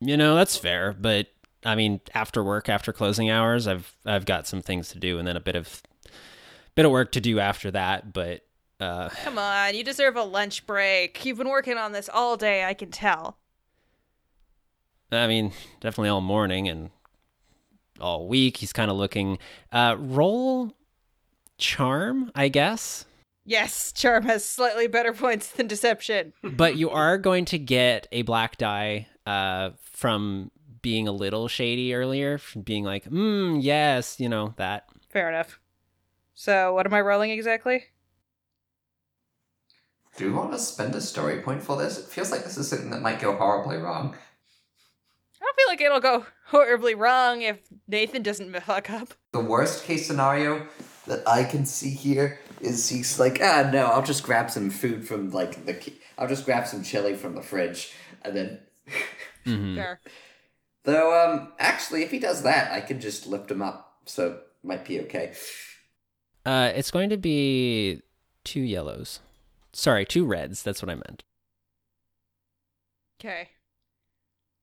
you 0.00 0.16
know, 0.16 0.34
that's 0.34 0.56
fair, 0.56 0.92
but 0.92 1.28
I 1.64 1.74
mean, 1.74 2.00
after 2.14 2.42
work, 2.44 2.68
after 2.68 2.92
closing 2.92 3.30
hours, 3.30 3.66
I've 3.66 3.94
I've 4.06 4.24
got 4.26 4.46
some 4.46 4.62
things 4.62 4.88
to 4.90 4.98
do 4.98 5.18
and 5.18 5.26
then 5.26 5.36
a 5.36 5.40
bit 5.40 5.56
of 5.56 5.82
bit 6.74 6.84
of 6.84 6.90
work 6.92 7.12
to 7.12 7.20
do 7.20 7.40
after 7.40 7.70
that, 7.72 8.12
but 8.12 8.42
uh 8.80 9.08
Come 9.24 9.38
on, 9.38 9.74
you 9.74 9.82
deserve 9.82 10.16
a 10.16 10.22
lunch 10.22 10.66
break. 10.66 11.24
You've 11.24 11.38
been 11.38 11.48
working 11.48 11.76
on 11.76 11.92
this 11.92 12.08
all 12.12 12.36
day, 12.36 12.64
I 12.64 12.74
can 12.74 12.90
tell. 12.90 13.38
I 15.10 15.26
mean, 15.26 15.52
definitely 15.80 16.10
all 16.10 16.20
morning 16.20 16.68
and 16.68 16.90
all 18.00 18.28
week. 18.28 18.58
He's 18.58 18.72
kind 18.72 18.90
of 18.90 18.96
looking. 18.96 19.38
Uh, 19.72 19.96
roll 19.98 20.72
charm, 21.56 22.30
I 22.34 22.48
guess. 22.48 23.04
Yes, 23.44 23.92
Charm 23.92 24.24
has 24.24 24.44
slightly 24.44 24.86
better 24.88 25.12
points 25.14 25.50
than 25.50 25.66
Deception. 25.66 26.34
but 26.42 26.76
you 26.76 26.90
are 26.90 27.16
going 27.16 27.46
to 27.46 27.58
get 27.58 28.06
a 28.12 28.20
black 28.22 28.58
die 28.58 29.06
uh, 29.24 29.70
from 29.82 30.50
being 30.82 31.08
a 31.08 31.12
little 31.12 31.48
shady 31.48 31.94
earlier, 31.94 32.40
being 32.62 32.84
like, 32.84 33.04
hmm, 33.04 33.56
yes, 33.60 34.18
you 34.20 34.28
know, 34.28 34.54
that. 34.56 34.88
Fair 35.08 35.28
enough. 35.28 35.60
So, 36.34 36.74
what 36.74 36.86
am 36.86 36.94
I 36.94 37.00
rolling 37.00 37.30
exactly? 37.30 37.86
Do 40.16 40.26
we 40.26 40.32
want 40.32 40.52
to 40.52 40.58
spend 40.58 40.94
a 40.94 41.00
story 41.00 41.40
point 41.40 41.62
for 41.62 41.76
this? 41.76 41.98
It 41.98 42.06
feels 42.06 42.30
like 42.32 42.44
this 42.44 42.56
is 42.58 42.68
something 42.68 42.90
that 42.90 43.02
might 43.02 43.20
go 43.20 43.36
horribly 43.36 43.76
wrong. 43.76 44.16
I 45.40 45.44
don't 45.44 45.56
feel 45.56 45.68
like 45.68 45.80
it'll 45.80 46.00
go 46.00 46.26
horribly 46.46 46.94
wrong 46.94 47.42
if 47.42 47.60
Nathan 47.86 48.22
doesn't 48.22 48.52
fuck 48.62 48.90
up. 48.90 49.14
The 49.32 49.40
worst 49.40 49.84
case 49.84 50.06
scenario 50.06 50.66
that 51.06 51.26
I 51.28 51.44
can 51.44 51.64
see 51.64 51.90
here 51.90 52.40
is 52.60 52.88
he's 52.88 53.20
like, 53.20 53.38
ah, 53.40 53.70
no, 53.72 53.86
I'll 53.86 54.02
just 54.02 54.24
grab 54.24 54.50
some 54.50 54.70
food 54.70 55.06
from 55.06 55.30
like 55.30 55.64
the, 55.66 55.74
ki- 55.74 56.00
I'll 56.18 56.28
just 56.28 56.44
grab 56.44 56.66
some 56.66 56.82
chili 56.82 57.14
from 57.14 57.34
the 57.34 57.42
fridge, 57.42 57.92
and 58.24 58.36
then. 58.36 58.60
mm-hmm. 59.46 59.76
Fair. 59.76 60.00
Though, 60.88 61.22
um, 61.22 61.52
actually, 61.58 62.02
if 62.02 62.10
he 62.10 62.18
does 62.18 62.44
that, 62.44 62.72
I 62.72 62.80
can 62.80 62.98
just 62.98 63.26
lift 63.26 63.50
him 63.50 63.60
up, 63.60 63.98
so 64.06 64.40
might 64.62 64.86
be 64.86 65.02
okay. 65.02 65.34
Uh, 66.46 66.72
it's 66.74 66.90
going 66.90 67.10
to 67.10 67.18
be 67.18 68.00
two 68.42 68.62
yellows. 68.62 69.20
Sorry, 69.74 70.06
two 70.06 70.24
reds. 70.24 70.62
That's 70.62 70.80
what 70.80 70.88
I 70.88 70.94
meant. 70.94 71.24
Okay. 73.20 73.50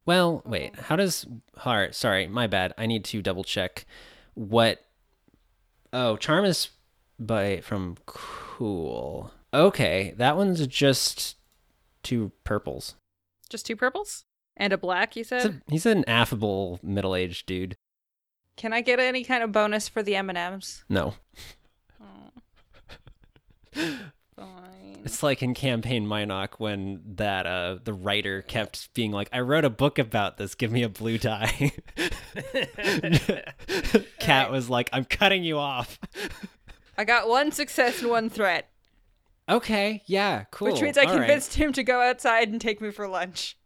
Well, 0.08 0.42
wait. 0.48 0.76
How 0.76 0.96
does? 0.96 1.28
All 1.64 1.76
right, 1.76 1.94
sorry, 1.94 2.26
my 2.26 2.48
bad. 2.48 2.74
I 2.76 2.88
need 2.88 3.06
to 3.06 3.22
double 3.22 3.44
check 3.44 3.86
what. 4.34 4.84
Oh, 5.94 6.18
charm 6.18 6.44
is 6.44 6.70
by 7.20 7.62
from 7.62 7.98
cool. 8.08 9.32
Okay, 9.54 10.16
that 10.18 10.38
one's 10.38 10.66
just 10.66 11.36
two 12.02 12.32
purples. 12.44 12.96
Just 13.48 13.68
two 13.68 13.76
purples 13.76 14.26
and 14.58 14.72
a 14.74 14.78
black. 14.78 15.16
You 15.16 15.24
said. 15.24 15.46
a, 15.46 15.72
he's 15.72 15.86
an 15.86 16.04
affable 16.08 16.80
middle-aged 16.84 17.46
dude. 17.46 17.76
Can 18.58 18.72
I 18.74 18.82
get 18.82 19.00
any 19.00 19.24
kind 19.24 19.44
of 19.44 19.52
bonus 19.52 19.90
for 19.90 20.02
the 20.02 20.16
M&Ms? 20.16 20.84
No, 20.90 21.16
Fine. 23.74 25.02
it's 25.04 25.22
like 25.24 25.42
in 25.44 25.54
campaign 25.54 26.08
Minoc 26.08 26.56
when 26.60 27.02
that 27.16 27.46
uh 27.46 27.78
the 27.84 27.94
writer 27.94 28.42
kept 28.42 28.94
being 28.94 29.12
like, 29.12 29.30
"I 29.34 29.42
wrote 29.42 29.66
a 29.66 29.70
book 29.70 30.00
about 30.00 30.38
this. 30.38 30.56
Give 30.56 30.72
me 30.72 30.84
a 30.84 30.90
blue 30.90 31.18
die." 31.18 31.72
Cat 34.20 34.52
was 34.52 34.70
like, 34.70 34.90
"I'm 34.94 35.06
cutting 35.06 35.44
you 35.44 35.58
off." 35.58 36.00
I 36.98 37.04
got 37.04 37.28
one 37.28 37.52
success 37.52 38.02
and 38.02 38.10
one 38.10 38.30
threat, 38.30 38.70
Okay, 39.50 40.02
yeah, 40.06 40.46
cool. 40.52 40.72
which 40.72 40.82
means 40.82 40.98
I 40.98 41.02
All 41.04 41.08
right. 41.12 41.18
convinced 41.20 41.56
him 41.56 41.74
to 41.74 41.84
go 41.84 42.02
outside 42.02 42.48
and 42.50 42.60
take 42.62 42.80
me 42.80 42.92
for 42.92 43.08
lunch. 43.08 43.58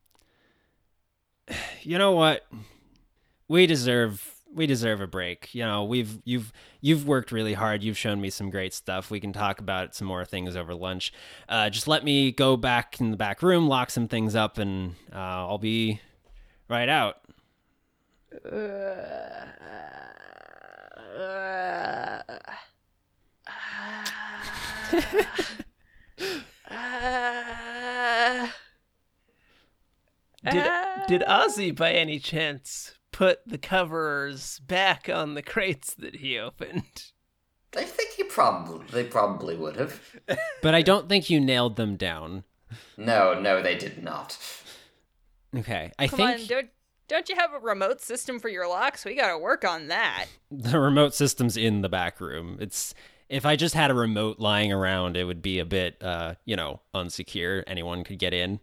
You 1.81 1.97
know 1.97 2.11
what? 2.11 2.45
We 3.47 3.65
deserve 3.65 4.35
we 4.53 4.65
deserve 4.65 4.99
a 4.99 5.07
break. 5.07 5.53
You 5.53 5.63
know 5.63 5.83
we've 5.83 6.19
you've 6.23 6.51
you've 6.81 7.07
worked 7.07 7.31
really 7.31 7.53
hard. 7.53 7.83
You've 7.83 7.97
shown 7.97 8.21
me 8.21 8.29
some 8.29 8.49
great 8.49 8.73
stuff. 8.73 9.11
We 9.11 9.19
can 9.19 9.33
talk 9.33 9.59
about 9.59 9.95
some 9.95 10.07
more 10.07 10.25
things 10.25 10.55
over 10.55 10.73
lunch. 10.73 11.13
Uh, 11.47 11.69
just 11.69 11.87
let 11.87 12.03
me 12.03 12.31
go 12.31 12.57
back 12.57 12.99
in 12.99 13.11
the 13.11 13.17
back 13.17 13.41
room 13.41 13.67
lock 13.67 13.89
some 13.89 14.07
things 14.07 14.35
up 14.35 14.57
and 14.57 14.95
uh, 15.13 15.17
i'll 15.17 15.57
be 15.57 16.01
right 16.67 16.89
out 16.89 17.17
Did 30.43 30.69
did 31.07 31.21
Ozzy 31.21 31.75
by 31.75 31.91
any 31.93 32.19
chance 32.19 32.93
put 33.11 33.39
the 33.47 33.57
covers 33.57 34.59
back 34.59 35.09
on 35.09 35.33
the 35.33 35.41
crates 35.41 35.93
that 35.95 36.17
he 36.17 36.37
opened? 36.37 37.11
I 37.75 37.83
think 37.83 38.11
he 38.13 38.23
probably, 38.23 38.85
they 38.91 39.03
probably 39.03 39.55
would 39.55 39.75
have. 39.75 40.01
but 40.61 40.73
i 40.73 40.81
don't 40.81 41.07
think 41.07 41.29
you 41.29 41.39
nailed 41.39 41.75
them 41.75 41.97
down 41.97 42.43
No, 42.97 43.39
no, 43.39 43.61
they 43.61 43.75
did 43.75 44.01
not. 44.03 44.37
okay 45.55 45.91
i 45.99 46.07
Come 46.07 46.17
think 46.17 46.41
on, 46.41 46.47
don't, 46.47 46.69
don't 47.07 47.29
you 47.29 47.35
have 47.35 47.53
a 47.53 47.59
remote 47.59 48.01
system 48.01 48.39
for 48.39 48.49
your 48.49 48.67
locks? 48.67 49.03
We 49.05 49.15
gotta 49.15 49.37
work 49.37 49.65
on 49.65 49.87
that. 49.87 50.25
the 50.51 50.79
remote 50.79 51.13
system's 51.13 51.57
in 51.57 51.81
the 51.81 51.89
back 51.89 52.19
room 52.21 52.57
it's 52.59 52.93
if 53.29 53.45
i 53.45 53.55
just 53.55 53.75
had 53.75 53.91
a 53.91 53.95
remote 53.95 54.39
lying 54.39 54.71
around 54.73 55.15
it 55.17 55.25
would 55.25 55.41
be 55.43 55.59
a 55.59 55.65
bit 55.65 56.01
uh 56.01 56.33
you 56.45 56.55
know 56.55 56.81
unsecure 56.95 57.63
anyone 57.67 58.03
could 58.03 58.19
get 58.19 58.33
in 58.33 58.59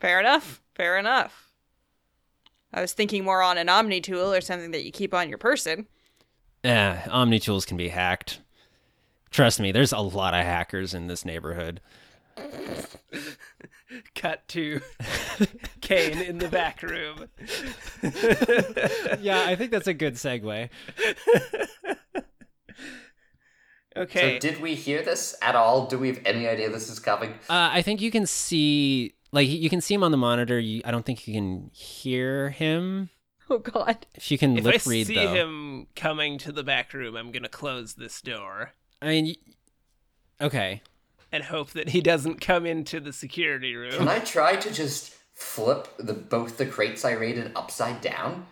Fair 0.00 0.18
enough. 0.18 0.62
Fair 0.80 0.96
enough. 0.96 1.52
I 2.72 2.80
was 2.80 2.94
thinking 2.94 3.22
more 3.22 3.42
on 3.42 3.58
an 3.58 3.68
Omni 3.68 4.00
tool 4.00 4.32
or 4.32 4.40
something 4.40 4.70
that 4.70 4.82
you 4.82 4.90
keep 4.90 5.12
on 5.12 5.28
your 5.28 5.36
person. 5.36 5.86
Yeah, 6.64 7.06
Omni 7.10 7.38
tools 7.38 7.66
can 7.66 7.76
be 7.76 7.88
hacked. 7.88 8.40
Trust 9.30 9.60
me, 9.60 9.72
there's 9.72 9.92
a 9.92 9.98
lot 9.98 10.32
of 10.32 10.42
hackers 10.42 10.94
in 10.94 11.06
this 11.06 11.22
neighborhood. 11.26 11.82
Cut 14.14 14.48
to 14.48 14.80
Kane 15.82 16.22
in 16.22 16.38
the 16.38 16.48
back 16.48 16.82
room. 16.82 17.28
yeah, 19.20 19.44
I 19.46 19.56
think 19.56 19.72
that's 19.72 19.86
a 19.86 19.92
good 19.92 20.14
segue. 20.14 20.70
Okay. 23.94 24.38
So, 24.40 24.48
did 24.48 24.62
we 24.62 24.74
hear 24.76 25.02
this 25.02 25.36
at 25.42 25.54
all? 25.56 25.88
Do 25.88 25.98
we 25.98 26.08
have 26.08 26.20
any 26.24 26.48
idea 26.48 26.70
this 26.70 26.88
is 26.88 26.98
coming? 26.98 27.32
Uh, 27.50 27.68
I 27.70 27.82
think 27.82 28.00
you 28.00 28.10
can 28.10 28.24
see, 28.24 29.14
like, 29.32 29.48
you 29.48 29.70
can 29.70 29.80
see 29.80 29.94
him 29.94 30.02
on 30.02 30.10
the 30.10 30.16
monitor. 30.16 30.58
You, 30.58 30.82
I 30.84 30.90
don't 30.90 31.04
think 31.04 31.26
you 31.26 31.34
can 31.34 31.70
hear 31.72 32.50
him. 32.50 33.10
Oh 33.52 33.58
god. 33.58 34.06
If 34.14 34.30
you 34.30 34.38
can 34.38 34.56
if 34.56 34.64
lip 34.64 34.82
I 34.86 34.90
read, 34.90 35.06
see 35.08 35.16
though. 35.16 35.34
him 35.34 35.88
coming 35.96 36.38
to 36.38 36.52
the 36.52 36.62
back 36.62 36.92
room, 36.94 37.16
I'm 37.16 37.32
gonna 37.32 37.48
close 37.48 37.94
this 37.94 38.20
door 38.20 38.74
I 39.02 39.06
mean, 39.08 39.34
okay. 40.40 40.82
and 41.32 41.42
hope 41.42 41.70
that 41.70 41.88
he 41.88 42.00
doesn't 42.00 42.40
come 42.40 42.64
into 42.64 43.00
the 43.00 43.12
security 43.12 43.74
room. 43.74 43.92
Can. 43.92 44.08
I 44.08 44.20
try 44.20 44.54
to 44.54 44.72
just 44.72 45.16
flip 45.34 45.88
the 45.98 46.12
both 46.12 46.58
the 46.58 46.66
crates 46.66 47.04
I 47.04 47.12
raided 47.12 47.50
upside 47.56 48.00
down? 48.00 48.46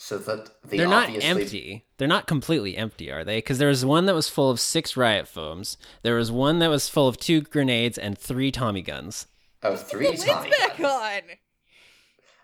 so 0.00 0.16
that 0.16 0.48
the 0.62 0.76
They're 0.76 0.86
not 0.86 1.06
obviously 1.08 1.28
empty. 1.28 1.84
They're 1.96 2.06
not 2.06 2.28
completely 2.28 2.76
empty, 2.76 3.10
are 3.10 3.24
they? 3.24 3.38
Because 3.38 3.58
there 3.58 3.68
was 3.68 3.84
one 3.84 4.06
that 4.06 4.14
was 4.14 4.28
full 4.28 4.48
of 4.48 4.60
six 4.60 4.96
riot 4.96 5.26
foams. 5.26 5.76
There 6.02 6.14
was 6.14 6.30
one 6.30 6.60
that 6.60 6.70
was 6.70 6.88
full 6.88 7.08
of 7.08 7.18
two 7.18 7.40
grenades 7.40 7.98
and 7.98 8.16
three 8.16 8.52
Tommy 8.52 8.80
guns. 8.80 9.26
Oh 9.62 9.76
three 9.76 10.08
Lids 10.08 10.24
back 10.24 10.76
guns. 10.78 10.84
on. 10.84 11.22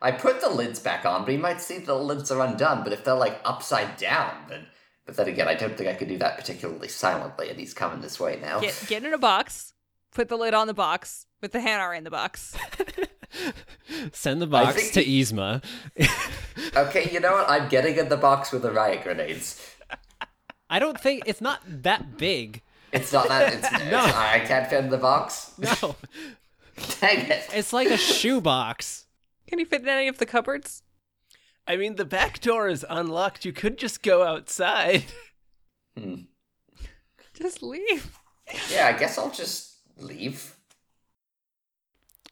I 0.02 0.10
put 0.12 0.40
the 0.40 0.50
lids 0.50 0.80
back 0.80 1.06
on, 1.06 1.24
but 1.24 1.32
you 1.32 1.38
might 1.38 1.60
see 1.60 1.78
the 1.78 1.94
lids 1.94 2.30
are 2.30 2.44
undone. 2.44 2.84
But 2.84 2.92
if 2.92 3.04
they're 3.04 3.14
like 3.14 3.40
upside 3.44 3.96
down, 3.96 4.32
then. 4.48 4.66
But 5.06 5.16
then 5.16 5.28
again, 5.28 5.48
I 5.48 5.54
don't 5.54 5.76
think 5.76 5.88
I 5.90 5.94
could 5.94 6.08
do 6.08 6.18
that 6.18 6.36
particularly 6.38 6.88
silently, 6.88 7.50
and 7.50 7.58
he's 7.58 7.74
coming 7.74 8.00
this 8.00 8.18
way 8.18 8.38
now. 8.40 8.60
Get 8.60 8.84
get 8.88 9.04
in 9.04 9.12
a 9.14 9.18
box. 9.18 9.72
Put 10.14 10.28
the 10.28 10.36
lid 10.36 10.54
on 10.54 10.66
the 10.66 10.74
box 10.74 11.26
with 11.42 11.52
the 11.52 11.58
Hanar 11.58 11.96
in 11.96 12.04
the 12.04 12.10
box. 12.10 12.56
Send 14.12 14.40
the 14.40 14.46
box 14.46 14.76
think 14.76 14.92
to 14.94 15.02
he- 15.02 15.20
Yzma. 15.22 15.62
Okay, 16.76 17.10
you 17.12 17.18
know 17.20 17.32
what? 17.32 17.48
I'm 17.50 17.68
getting 17.68 17.96
in 17.96 18.08
the 18.08 18.16
box 18.16 18.52
with 18.52 18.62
the 18.62 18.70
riot 18.70 19.02
grenades. 19.02 19.60
I 20.70 20.78
don't 20.78 20.98
think 21.00 21.24
it's 21.26 21.40
not 21.40 21.60
that 21.66 22.16
big. 22.16 22.62
It's 22.92 23.12
not 23.12 23.28
that. 23.28 23.52
It's, 23.54 23.72
No. 23.90 23.98
I 23.98 24.40
can't 24.46 24.68
fit 24.68 24.84
in 24.84 24.90
the 24.90 24.96
box. 24.98 25.52
No, 25.58 25.96
Dang 27.00 27.30
it! 27.30 27.46
it's 27.52 27.72
like 27.72 27.88
a 27.88 27.96
shoebox. 27.96 29.06
Can 29.46 29.58
you 29.58 29.66
fit 29.66 29.82
in 29.82 29.88
any 29.88 30.08
of 30.08 30.18
the 30.18 30.26
cupboards? 30.26 30.82
I 31.66 31.76
mean, 31.76 31.96
the 31.96 32.04
back 32.04 32.40
door 32.40 32.68
is 32.68 32.84
unlocked. 32.90 33.44
You 33.44 33.52
could 33.52 33.78
just 33.78 34.02
go 34.02 34.22
outside. 34.22 35.04
Hmm. 35.96 36.22
Just 37.34 37.62
leave. 37.62 38.18
Yeah, 38.68 38.88
I 38.92 38.98
guess 38.98 39.16
I'll 39.16 39.30
just 39.30 39.76
leave. 39.96 40.56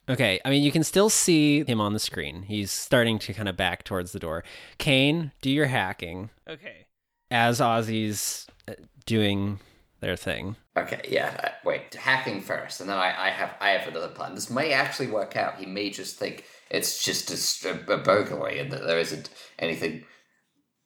Okay, 0.09 0.41
I 0.43 0.49
mean, 0.49 0.63
you 0.63 0.71
can 0.71 0.83
still 0.83 1.09
see 1.09 1.63
him 1.63 1.79
on 1.79 1.93
the 1.93 1.99
screen. 1.99 2.43
He's 2.43 2.71
starting 2.71 3.19
to 3.19 3.33
kind 3.33 3.47
of 3.47 3.55
back 3.55 3.85
towards 3.85 4.11
the 4.11 4.19
door. 4.19 4.43
Kane, 4.79 5.31
do 5.41 5.49
your 5.49 5.67
hacking 5.67 6.29
Okay. 6.45 6.87
as 7.31 7.61
Ozzy's 7.61 8.47
uh, 8.67 8.73
doing 9.05 9.61
their 10.03 10.17
thing. 10.17 10.57
Okay, 10.75 11.01
yeah. 11.07 11.39
Uh, 11.41 11.49
wait, 11.63 11.93
hacking 11.93 12.41
first, 12.41 12.81
and 12.81 12.89
then 12.89 12.97
I, 12.97 13.27
I 13.27 13.29
have 13.29 13.55
I 13.61 13.69
have 13.69 13.87
another 13.87 14.09
plan. 14.09 14.35
This 14.35 14.49
may 14.49 14.73
actually 14.73 15.07
work 15.07 15.37
out. 15.37 15.57
He 15.57 15.65
may 15.65 15.89
just 15.89 16.17
think 16.17 16.43
it's 16.69 17.03
just 17.03 17.65
a 17.65 17.73
burglary 17.73 18.59
and 18.59 18.71
that 18.71 18.85
there 18.85 18.99
isn't 18.99 19.29
anything 19.57 20.03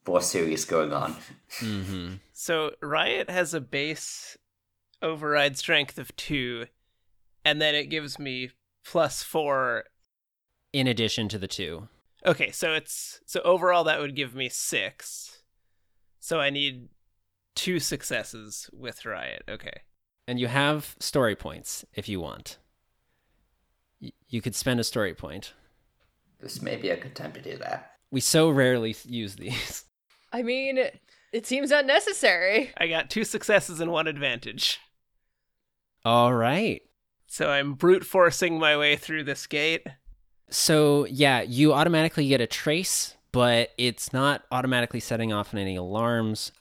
more 0.07 0.22
serious 0.22 0.65
going 0.65 0.94
on. 0.94 1.15
Mm-hmm. 1.60 2.14
So 2.31 2.72
Riot 2.81 3.30
has 3.30 3.53
a 3.53 3.61
base 3.61 4.38
override 5.02 5.57
strength 5.57 5.98
of 5.98 6.15
two, 6.15 6.68
and 7.44 7.60
then 7.60 7.73
it 7.73 7.89
gives 7.89 8.19
me 8.19 8.52
plus 8.85 9.23
four. 9.23 9.85
In 10.73 10.85
addition 10.85 11.27
to 11.30 11.39
the 11.39 11.48
two. 11.48 11.88
Okay, 12.23 12.52
so 12.52 12.73
it's 12.73 13.19
so 13.26 13.41
overall 13.41 13.84
that 13.85 13.99
would 13.99 14.15
give 14.15 14.35
me 14.35 14.48
six. 14.48 15.41
So 16.19 16.39
I 16.39 16.52
need 16.52 16.89
two 17.57 17.79
successes 17.79 18.69
with 18.71 19.05
Riot. 19.05 19.43
Okay. 19.49 19.81
And 20.27 20.39
you 20.39 20.47
have 20.47 20.95
story 20.99 21.35
points 21.35 21.84
if 21.93 22.07
you 22.07 22.21
want. 22.21 22.59
Y- 24.01 24.13
you 24.29 24.41
could 24.41 24.55
spend 24.55 24.79
a 24.79 24.84
story 24.84 25.13
point. 25.13 25.53
This 26.39 26.61
may 26.61 26.75
be 26.75 26.89
a 26.89 26.97
good 26.97 27.15
time 27.15 27.34
to 27.34 27.41
do 27.41 27.57
that. 27.57 27.93
We 28.11 28.21
so 28.21 28.49
rarely 28.49 28.95
use 29.03 29.35
these. 29.35 29.84
I 30.31 30.43
mean, 30.43 30.77
it 31.34 31.45
seems 31.45 31.71
unnecessary. 31.71 32.71
I 32.77 32.88
got 32.88 33.09
two 33.09 33.23
successes 33.23 33.79
and 33.79 33.91
one 33.91 34.07
advantage. 34.07 34.79
All 36.05 36.34
right. 36.34 36.81
So 37.25 37.49
I'm 37.49 37.73
brute 37.73 38.05
forcing 38.05 38.59
my 38.59 38.77
way 38.77 38.95
through 38.95 39.23
this 39.23 39.47
gate. 39.47 39.88
So, 40.49 41.05
yeah, 41.05 41.41
you 41.41 41.73
automatically 41.73 42.27
get 42.27 42.39
a 42.39 42.47
trace, 42.47 43.15
but 43.31 43.71
it's 43.77 44.13
not 44.13 44.43
automatically 44.51 44.99
setting 44.99 45.34
off 45.34 45.53
any 45.53 45.75
alarms 45.75 46.51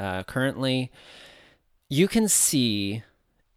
uh, 0.00 0.24
currently. 0.24 0.90
You 1.88 2.08
can 2.08 2.26
see 2.26 3.04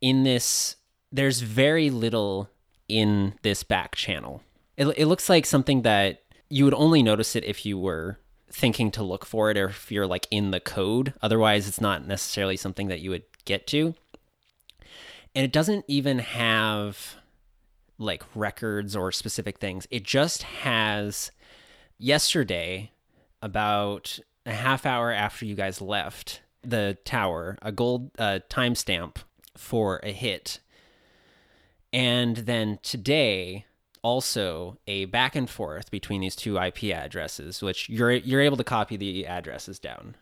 in 0.02 0.24
this, 0.24 0.76
there's 1.12 1.40
very 1.40 1.90
little 1.90 2.50
in 2.88 3.34
this 3.42 3.64
back 3.64 3.96
channel. 3.96 4.44
It, 4.78 4.86
it 4.98 5.06
looks 5.08 5.30
like 5.30 5.46
something 5.46 5.82
that 5.84 6.22
you 6.50 6.66
would 6.66 6.74
only 6.74 7.02
notice 7.02 7.36
it 7.36 7.44
if 7.44 7.66
you 7.66 7.80
were 7.80 8.20
thinking 8.52 8.92
to 8.92 9.02
look 9.02 9.26
for 9.26 9.50
it 9.50 9.58
or 9.58 9.70
if 9.70 9.92
you're 9.92 10.06
like 10.06 10.28
in 10.30 10.52
the 10.52 10.60
code. 10.60 11.14
Otherwise, 11.22 11.68
it's 11.68 11.82
not 11.82 12.06
necessarily 12.06 12.58
something 12.58 12.88
that 12.90 13.00
you 13.00 13.10
would 13.10 13.24
get 13.46 13.66
to. 13.68 13.96
And 15.34 15.44
it 15.44 15.52
doesn't 15.52 15.86
even 15.88 16.20
have 16.20 17.16
like 17.98 18.24
records 18.36 18.96
or 18.96 19.12
specific 19.12 19.58
things. 19.58 19.88
It 19.90 20.04
just 20.04 20.44
has 20.44 21.32
yesterday, 21.98 22.92
about 23.42 24.20
a 24.46 24.54
half 24.54 24.86
hour 24.86 25.12
after 25.12 25.46
you 25.46 25.56
guys 25.56 25.82
left 25.82 26.42
the 26.64 26.98
tower, 27.06 27.58
a 27.62 27.72
gold 27.72 28.12
uh, 28.18 28.40
timestamp 28.50 29.18
for 29.56 30.00
a 30.04 30.12
hit. 30.12 30.60
And 31.92 32.38
then 32.38 32.80
today, 32.82 33.66
also 34.02 34.78
a 34.88 35.06
back 35.06 35.36
and 35.36 35.50
forth 35.50 35.90
between 35.90 36.22
these 36.22 36.36
two 36.36 36.58
IP 36.58 36.86
addresses, 36.86 37.62
which 37.62 37.90
you're 37.90 38.12
you're 38.12 38.42
able 38.42 38.58
to 38.58 38.64
copy 38.64 38.98
the 38.98 39.26
addresses 39.26 39.80
down. 39.80 40.16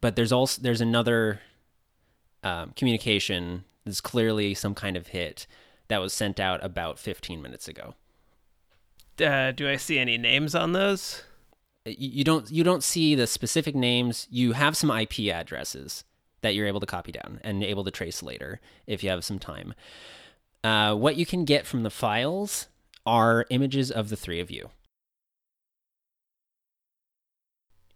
But 0.00 0.16
there's 0.16 0.32
also 0.32 0.60
there's 0.62 0.80
another 0.80 1.40
um, 2.42 2.72
communication. 2.76 3.64
There's 3.84 4.00
clearly 4.00 4.54
some 4.54 4.74
kind 4.74 4.96
of 4.96 5.08
hit 5.08 5.46
that 5.88 6.00
was 6.00 6.12
sent 6.12 6.40
out 6.40 6.64
about 6.64 6.98
15 6.98 7.42
minutes 7.42 7.68
ago. 7.68 7.94
Uh, 9.22 9.52
do 9.52 9.68
I 9.68 9.76
see 9.76 9.98
any 9.98 10.16
names 10.16 10.54
on 10.54 10.72
those? 10.72 11.22
You 11.84 11.94
you 11.96 12.24
don't 12.24 12.50
you 12.50 12.64
don't 12.64 12.82
see 12.82 13.14
the 13.14 13.26
specific 13.26 13.74
names. 13.74 14.26
You 14.30 14.52
have 14.52 14.76
some 14.76 14.90
IP 14.90 15.32
addresses 15.32 16.04
that 16.42 16.54
you're 16.54 16.66
able 16.66 16.80
to 16.80 16.86
copy 16.86 17.12
down 17.12 17.40
and 17.42 17.62
able 17.62 17.84
to 17.84 17.90
trace 17.90 18.22
later 18.22 18.60
if 18.86 19.02
you 19.02 19.10
have 19.10 19.24
some 19.24 19.38
time. 19.38 19.74
Uh, 20.62 20.94
what 20.94 21.16
you 21.16 21.26
can 21.26 21.44
get 21.44 21.66
from 21.66 21.82
the 21.82 21.90
files 21.90 22.68
are 23.04 23.46
images 23.50 23.90
of 23.90 24.08
the 24.08 24.16
three 24.16 24.40
of 24.40 24.50
you. 24.50 24.70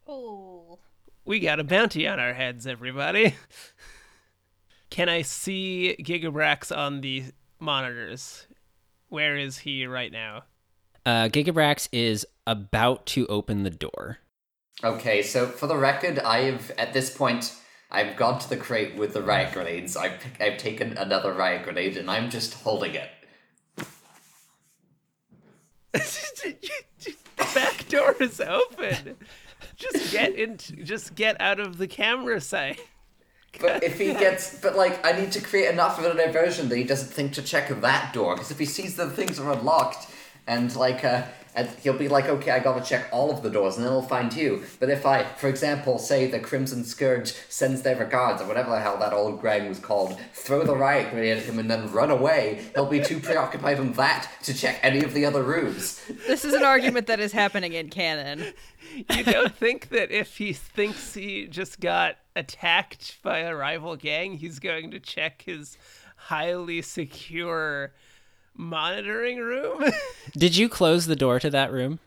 Oh. 0.09 0.79
We 1.25 1.41
got 1.41 1.61
a 1.61 1.65
bounty 1.65 2.07
on 2.07 2.21
our 2.21 2.35
heads, 2.35 2.67
everybody. 2.67 3.35
Can 4.91 5.09
I 5.09 5.23
see 5.23 5.97
Gigabrax 5.99 6.77
on 6.77 7.01
the 7.01 7.25
monitors? 7.59 8.47
Where 9.09 9.37
is 9.37 9.59
he 9.59 9.87
right 9.87 10.13
now? 10.13 10.45
Uh, 11.07 11.28
Gigabrax 11.28 11.89
is 11.93 12.27
about 12.49 13.07
to 13.07 13.28
open 13.28 13.62
the 13.62 13.70
door. 13.70 14.19
Okay, 14.83 15.23
so 15.23 15.47
for 15.47 15.69
the 15.69 15.77
record, 15.77 16.19
I've 16.19 16.73
at 16.73 16.93
this 16.93 17.16
point 17.16 17.55
I've 17.93 18.16
gone 18.16 18.41
to 18.41 18.49
the 18.49 18.57
crate 18.57 18.97
with 18.97 19.15
the 19.15 19.23
riot 19.23 19.55
grenades. 19.55 19.97
I've 19.97 20.20
I've 20.41 20.59
taken 20.59 20.99
another 20.99 21.33
riot 21.33 21.62
grenade 21.62 21.97
and 21.97 22.11
I'm 22.11 22.28
just 22.28 22.55
holding 22.55 22.97
it. 22.97 23.09
the 25.93 26.57
back 27.55 27.89
door 27.89 28.16
is 28.19 28.41
open. 28.41 29.16
Just 29.77 30.11
get 30.11 30.35
in. 30.35 30.57
Just 30.57 31.15
get 31.15 31.41
out 31.41 31.61
of 31.61 31.78
the 31.78 31.87
camera 31.87 32.41
sight. 32.41 32.81
But 33.61 33.83
if 33.83 33.99
he 33.99 34.12
gets, 34.12 34.61
but 34.61 34.77
like, 34.77 35.05
I 35.07 35.12
need 35.12 35.33
to 35.33 35.41
create 35.41 35.70
enough 35.70 35.99
of 35.99 36.05
a 36.05 36.15
diversion 36.15 36.69
that 36.69 36.77
he 36.77 36.85
doesn't 36.85 37.09
think 37.09 37.33
to 37.35 37.43
check 37.43 37.69
that 37.69 38.12
door. 38.12 38.35
Because 38.35 38.51
if 38.51 38.59
he 38.59 38.66
sees 38.66 38.97
that 38.97 39.12
things 39.12 39.39
are 39.39 39.53
unlocked, 39.53 40.09
and 40.47 40.74
like, 40.77 41.05
uh, 41.05 41.23
and 41.55 41.68
he'll 41.82 41.97
be 41.97 42.09
like, 42.09 42.27
okay, 42.27 42.51
I 42.51 42.59
gotta 42.59 42.85
check 42.85 43.09
all 43.10 43.31
of 43.31 43.43
the 43.43 43.48
doors, 43.48 43.77
and 43.77 43.85
then 43.85 43.90
he'll 43.90 44.02
find 44.02 44.32
you. 44.32 44.62
But 44.78 44.90
if 44.90 45.06
I, 45.06 45.24
for 45.24 45.48
example, 45.48 45.98
say 45.98 46.31
the 46.31 46.39
Crimson 46.39 46.85
Scourge 46.85 47.32
sends 47.48 47.81
their 47.81 47.97
regards, 47.97 48.43
or 48.43 48.47
whatever 48.47 48.70
the 48.70 48.81
hell 48.81 48.98
that 48.98 49.14
old 49.14 49.40
Greg 49.40 49.66
was 49.66 49.78
called, 49.78 50.20
throw 50.35 50.64
the 50.64 50.77
riot 50.77 51.10
grenade 51.10 51.39
at 51.39 51.44
him 51.44 51.59
and 51.59 51.70
then 51.70 51.90
run 51.93 52.10
away, 52.10 52.66
he'll 52.74 52.85
be 52.85 53.01
too 53.01 53.20
preoccupied 53.20 53.81
on 53.81 53.93
that 53.94 54.31
to 54.43 54.52
check 54.52 54.78
any 54.82 55.02
of 55.02 55.14
the 55.14 55.24
other 55.24 55.43
rooms. 55.43 56.02
This 56.27 56.44
is 56.44 56.52
an 56.52 56.62
argument 56.62 57.06
that 57.06 57.20
is 57.20 57.32
happening 57.32 57.73
in 57.73 57.89
canon. 57.89 58.52
You 59.10 59.24
don't 59.24 59.55
think 59.55 59.89
that 59.89 60.10
if 60.10 60.36
he 60.36 60.52
thinks 60.52 61.14
he 61.14 61.47
just 61.47 61.81
got 61.81 62.16
attacked 62.36 63.23
by 63.23 63.39
a 63.39 63.56
rival 63.56 63.97
gang, 63.97 64.36
he's 64.36 64.59
going 64.59 64.90
to 64.90 65.01
check 65.01 65.43
his 65.43 65.78
highly 66.16 66.82
secure 66.82 67.94
monitoring 68.57 69.39
room? 69.39 69.85
Did 70.33 70.57
you 70.57 70.69
close 70.69 71.07
the 71.07 71.16
door 71.16 71.39
to 71.41 71.51
that 71.51 71.73
room? 71.73 71.99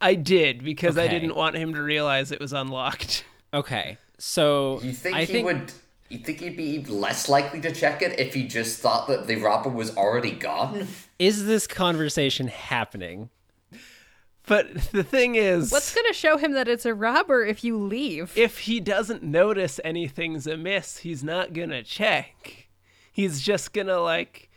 I 0.00 0.14
did 0.14 0.64
because 0.64 0.96
I 0.96 1.08
didn't 1.08 1.34
want 1.36 1.56
him 1.56 1.74
to 1.74 1.82
realize 1.82 2.32
it 2.32 2.40
was 2.40 2.54
unlocked. 2.54 3.24
Okay, 3.52 3.98
so 4.16 4.80
You 4.82 4.92
think 4.92 5.16
I 5.16 5.20
he 5.20 5.26
think 5.26 5.44
would? 5.46 5.72
You 6.08 6.18
think 6.18 6.40
he'd 6.40 6.56
be 6.56 6.82
less 6.84 7.28
likely 7.28 7.60
to 7.60 7.70
check 7.72 8.00
it 8.00 8.18
if 8.18 8.32
he 8.32 8.46
just 8.48 8.80
thought 8.80 9.08
that 9.08 9.26
the 9.26 9.36
robber 9.36 9.68
was 9.68 9.94
already 9.96 10.32
gone? 10.32 10.86
is 11.18 11.44
this 11.46 11.66
conversation 11.66 12.48
happening? 12.48 13.28
But 14.46 14.74
the 14.92 15.04
thing 15.04 15.34
is, 15.36 15.70
What's 15.70 15.94
gonna 15.94 16.12
show 16.12 16.36
him 16.36 16.52
that 16.52 16.66
it's 16.66 16.86
a 16.86 16.94
robber 16.94 17.44
if 17.44 17.62
you 17.62 17.76
leave? 17.76 18.32
if 18.36 18.60
he 18.60 18.80
doesn't 18.80 19.22
notice 19.22 19.78
anything's 19.84 20.46
amiss, 20.46 20.98
he's 20.98 21.22
not 21.22 21.52
gonna 21.52 21.82
check. 21.82 22.68
He's 23.12 23.40
just 23.42 23.72
gonna 23.72 24.00
like 24.00 24.49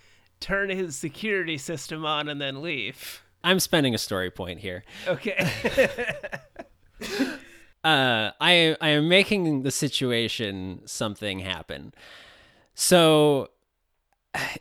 turn 0.44 0.70
his 0.70 0.96
security 0.96 1.58
system 1.58 2.06
on 2.06 2.28
and 2.28 2.42
then 2.42 2.62
leave. 2.62 3.24
I'm 3.44 3.60
spending 3.60 3.96
a 3.96 3.98
story 3.98 4.30
point 4.30 4.60
here. 4.60 4.84
Okay. 5.08 5.38
uh, 7.84 8.32
I 8.40 8.78
I 8.80 8.90
am 8.90 9.10
making 9.10 9.64
the 9.64 9.72
situation 9.72 10.82
something 10.86 11.40
happen. 11.40 11.94
So, 12.76 13.50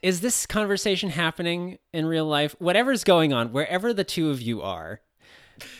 is 0.02 0.20
this 0.20 0.46
conversation 0.46 1.10
happening 1.10 1.78
in 1.92 2.06
real 2.06 2.26
life? 2.26 2.54
Whatever's 2.58 3.04
going 3.04 3.32
on, 3.32 3.52
wherever 3.52 3.92
the 3.94 4.04
two 4.04 4.30
of 4.30 4.42
you 4.42 4.62
are, 4.62 5.00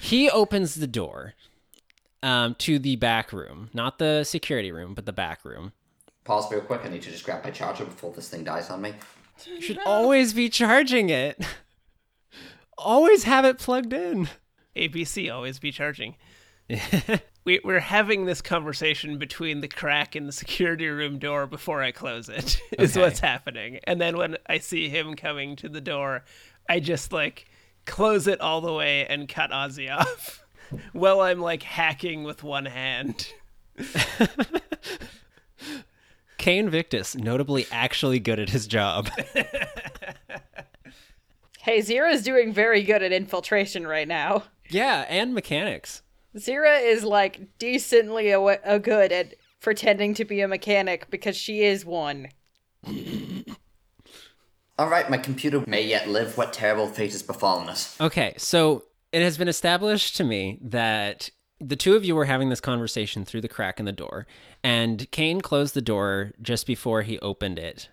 he 0.01 0.31
opens 0.31 0.75
the 0.77 0.87
door 0.87 1.35
um, 2.23 2.55
to 2.57 2.79
the 2.79 2.97
back 2.97 3.33
room, 3.33 3.69
not 3.73 3.99
the 3.99 4.25
security 4.25 4.73
room, 4.73 4.95
but 4.95 5.07
the 5.07 5.13
back 5.13 5.45
room. 5.45 5.73
Pause 6.25 6.53
real 6.53 6.61
quick. 6.61 6.83
I 6.85 6.89
need 6.89 7.03
to 7.03 7.11
just 7.11 7.25
grab 7.25 7.43
my 7.45 7.51
charger 7.51 7.85
before 7.85 8.13
this 8.13 8.29
thing 8.29 8.45
dies 8.45 8.71
on 8.71 8.81
me. 8.81 8.95
You 9.47 9.61
should 9.61 9.79
always 9.85 10.33
be 10.33 10.49
charging 10.49 11.11
it. 11.11 11.41
always 12.79 13.25
have 13.25 13.45
it 13.45 13.59
plugged 13.59 13.93
in. 13.93 14.29
ABC 14.77 15.33
always 15.33 15.59
be 15.59 15.71
charging. 15.73 16.17
we, 17.45 17.61
we're 17.65 17.81
having 17.81 18.25
this 18.25 18.41
conversation 18.41 19.19
between 19.19 19.61
the 19.61 19.69
crack 19.69 20.15
in 20.17 20.27
the 20.27 20.33
security 20.33 20.87
room 20.87 21.19
door 21.19 21.47
before 21.47 21.83
I 21.83 21.93
close 21.93 22.29
it, 22.29 22.59
is 22.79 22.97
Okay. 22.97 23.05
what's 23.05 23.21
happening. 23.21 23.81
And 23.85 24.01
then 24.01 24.17
when 24.17 24.37
I 24.47 24.59
see 24.59 24.89
him 24.89 25.15
coming 25.15 25.57
to 25.57 25.69
the 25.69 25.81
door, 25.81 26.25
I 26.69 26.81
just 26.81 27.13
like 27.13 27.47
close 27.85 28.27
it 28.27 28.41
all 28.41 28.61
the 28.61 28.73
way 28.73 29.07
and 29.07 29.29
cut 29.29 29.51
Ozzy 29.51 29.91
off 29.95 30.45
while 30.93 31.21
I'm 31.21 31.41
like 31.41 31.63
hacking 31.65 32.23
with 32.25 32.43
one 32.43 32.67
hand. 32.67 33.27
Kane 36.43 36.69
Victus, 36.69 37.15
notably 37.15 37.67
actually 37.71 38.19
good 38.19 38.41
at 38.41 38.51
his 38.51 38.67
job. 38.67 39.09
Hey, 41.61 41.79
Zira's 41.79 42.25
doing 42.25 42.53
very 42.53 42.83
good 42.83 43.05
at 43.05 43.13
infiltration 43.13 43.87
right 43.87 44.09
now. 44.09 44.43
yeah, 44.69 45.07
and 45.09 45.33
mechanics. 45.33 46.03
Zira 46.37 46.83
is 46.83 47.05
like 47.05 47.57
decently 47.61 48.31
a, 48.33 48.41
a 48.41 48.81
good 48.81 49.13
at 49.13 49.37
pretending 49.61 50.13
to 50.15 50.25
be 50.25 50.41
a 50.41 50.49
mechanic 50.49 51.09
because 51.09 51.37
she 51.37 51.63
is 51.63 51.85
one. 51.85 52.31
All 54.77 54.89
right, 54.89 55.09
my 55.09 55.19
computer 55.19 55.63
may 55.69 55.83
yet 55.83 56.09
live. 56.09 56.37
What 56.37 56.53
terrible 56.53 56.89
fate 56.89 57.13
has 57.13 57.23
befallen 57.23 57.69
us? 57.69 57.97
Okay, 58.01 58.35
so 58.39 58.83
it 59.13 59.23
has 59.23 59.39
been 59.39 59.47
established 59.47 60.17
to 60.17 60.25
me 60.25 60.59
that 60.63 61.31
the 61.63 61.77
two 61.77 61.95
of 61.95 62.05
you 62.05 62.15
were 62.15 62.25
having 62.25 62.49
this 62.49 62.61
conversation 62.61 63.25
through 63.25 63.41
the 63.41 63.49
crack 63.49 63.79
in 63.79 63.87
the 63.87 63.93
door, 63.93 64.27
and 64.65 65.09
Kane 65.11 65.41
closed 65.41 65.75
the 65.75 65.83
door 65.83 66.33
just 66.43 66.67
before 66.67 67.03
he 67.03 67.19
opened 67.21 67.59
it. 67.59 67.89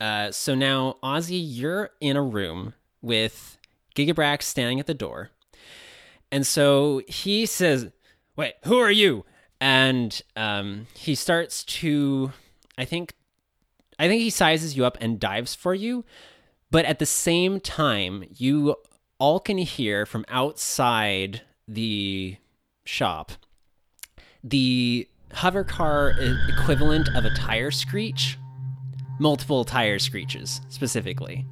Uh, 0.00 0.30
so 0.32 0.54
now, 0.54 0.96
Ozzy, 1.02 1.40
you're 1.42 1.90
in 2.00 2.16
a 2.16 2.22
room 2.22 2.74
with 3.02 3.58
Gigabrax 3.94 4.42
standing 4.42 4.80
at 4.80 4.86
the 4.86 4.94
door. 4.94 5.30
And 6.32 6.46
so 6.46 7.02
he 7.06 7.46
says, 7.46 7.90
Wait, 8.36 8.54
who 8.64 8.78
are 8.78 8.90
you? 8.90 9.24
And 9.60 10.20
um, 10.34 10.86
he 10.94 11.14
starts 11.14 11.62
to, 11.64 12.32
I 12.76 12.84
think, 12.84 13.14
I 13.98 14.08
think 14.08 14.22
he 14.22 14.30
sizes 14.30 14.76
you 14.76 14.84
up 14.84 14.98
and 15.00 15.20
dives 15.20 15.54
for 15.54 15.74
you. 15.74 16.04
But 16.70 16.84
at 16.86 16.98
the 16.98 17.06
same 17.06 17.60
time, 17.60 18.24
you 18.36 18.74
all 19.18 19.38
can 19.38 19.58
hear 19.58 20.04
from 20.04 20.24
outside 20.28 21.42
the 21.68 22.36
shop 22.84 23.32
the 24.42 25.08
hover 25.32 25.64
car 25.64 26.14
equivalent 26.48 27.08
of 27.16 27.24
a 27.24 27.30
tire 27.34 27.70
screech. 27.70 28.38
Multiple 29.18 29.64
tire 29.64 29.98
screeches, 29.98 30.60
specifically. 30.68 31.46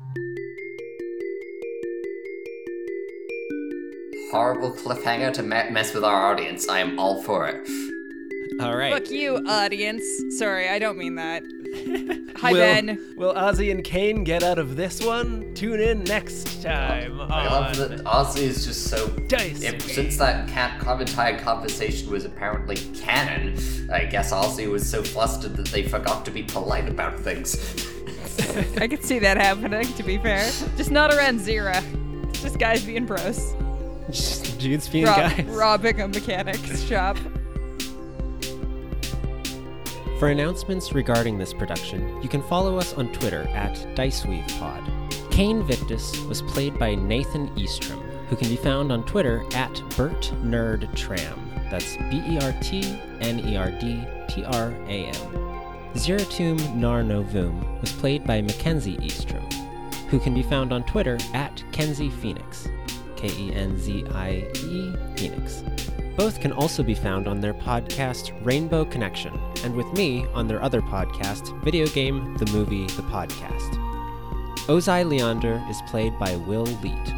Horrible 4.31 4.73
cliffhanger 4.73 5.33
to 5.35 5.43
me- 5.43 5.71
mess 5.71 5.95
with 5.95 6.05
our 6.05 6.33
audience. 6.33 6.69
I 6.69 6.79
am 6.81 6.99
all 6.99 7.23
for 7.23 7.49
it. 7.49 7.69
All 8.61 8.77
right. 8.77 8.93
Fuck 8.93 9.11
you, 9.11 9.37
audience. 9.49 10.05
Sorry, 10.39 10.69
I 10.69 10.79
don't 10.79 10.99
mean 10.99 11.15
that. 11.17 11.43
Hi, 12.36 12.53
will, 12.53 12.59
Ben. 12.59 13.15
Will 13.16 13.35
Ozzy 13.35 13.70
and 13.70 13.82
Kane 13.82 14.24
get 14.24 14.43
out 14.43 14.59
of 14.59 14.77
this 14.77 15.03
one? 15.03 15.55
Tune 15.55 15.81
in 15.81 16.05
next 16.05 16.62
time 16.62 17.19
I 17.20 17.49
love 17.49 17.81
on 17.81 17.89
that 17.89 18.05
Ozzy 18.05 18.43
is 18.43 18.66
just 18.66 18.89
so. 18.89 19.09
Dice. 19.28 19.62
If, 19.62 19.81
since 19.90 20.19
that 20.19 20.49
cat 20.49 20.82
entire 21.01 21.39
conversation 21.39 22.11
was 22.11 22.27
apparently 22.27 22.77
canon, 22.94 23.57
I 23.90 24.05
guess 24.05 24.32
Ozzy 24.32 24.70
was 24.70 24.89
so 24.89 25.03
flustered 25.03 25.57
that 25.57 25.69
they 25.69 25.82
forgot 25.82 26.27
to 26.27 26.31
be 26.31 26.43
polite 26.43 26.89
about 26.89 27.19
things. 27.19 27.57
I 28.78 28.86
could 28.86 29.03
see 29.03 29.19
that 29.20 29.39
happening, 29.39 29.86
to 29.94 30.03
be 30.03 30.19
fair. 30.19 30.44
Just 30.77 30.90
not 30.90 31.15
around 31.15 31.40
Zira. 31.40 31.82
It's 32.28 32.43
just 32.43 32.59
guys 32.59 32.85
being 32.85 33.07
bros. 33.07 33.55
Just 34.11 34.59
dudes 34.59 34.89
being 34.89 35.07
Rob, 35.07 35.16
guys. 35.16 35.47
robbing 35.47 36.01
a 36.03 36.09
mechanic's 36.09 36.82
shop. 36.82 37.16
For 40.23 40.28
announcements 40.28 40.93
regarding 40.93 41.36
this 41.36 41.53
production, 41.53 42.23
you 42.23 42.28
can 42.28 42.44
follow 42.44 42.78
us 42.78 42.94
on 42.94 43.11
Twitter 43.11 43.40
at 43.55 43.74
DiceweavePod. 43.97 45.32
Kane 45.32 45.65
Victus 45.65 46.16
was 46.27 46.43
played 46.43 46.78
by 46.78 46.94
Nathan 46.94 47.49
Eastrom, 47.57 48.01
who 48.28 48.36
can 48.36 48.49
be 48.49 48.55
found 48.55 48.93
on 48.93 49.05
Twitter 49.05 49.43
at 49.53 49.73
BertNerdTram. 49.97 51.70
That's 51.73 51.97
B 52.09 52.23
E 52.24 52.39
R 52.40 52.55
T 52.62 52.97
N 53.20 53.40
E 53.40 53.57
R 53.57 53.73
D 53.73 54.07
T 54.28 54.44
R 54.44 54.70
A 54.86 55.07
M. 55.07 55.15
Zeratum 55.94 56.73
Nar 56.77 57.03
Novum 57.03 57.81
was 57.81 57.90
played 57.90 58.24
by 58.24 58.40
Mackenzie 58.40 58.99
Eastrom, 58.99 59.53
who 60.07 60.20
can 60.20 60.35
be 60.35 60.44
found 60.44 60.73
on 60.73 60.85
Twitter 60.85 61.19
at 61.35 61.65
Kenzie 61.73 62.11
Phoenix. 62.11 62.69
K 63.16 63.27
E 63.27 63.53
N 63.55 63.77
Z 63.77 64.07
I 64.12 64.49
E 64.55 64.94
Phoenix. 65.16 65.65
Both 66.16 66.40
can 66.40 66.52
also 66.52 66.82
be 66.82 66.94
found 66.94 67.26
on 67.26 67.40
their 67.40 67.55
podcast 67.55 68.32
Rainbow 68.44 68.84
Connection, 68.84 69.39
and 69.64 69.74
with 69.74 69.90
me 69.94 70.26
on 70.34 70.47
their 70.47 70.62
other 70.62 70.82
podcast, 70.82 71.59
Video 71.62 71.86
Game, 71.86 72.36
the 72.36 72.51
Movie, 72.52 72.86
the 72.86 73.02
Podcast. 73.02 73.78
Ozai 74.66 75.09
Leander 75.09 75.64
is 75.70 75.80
played 75.89 76.18
by 76.18 76.36
Will 76.36 76.64
Leet. 76.64 77.14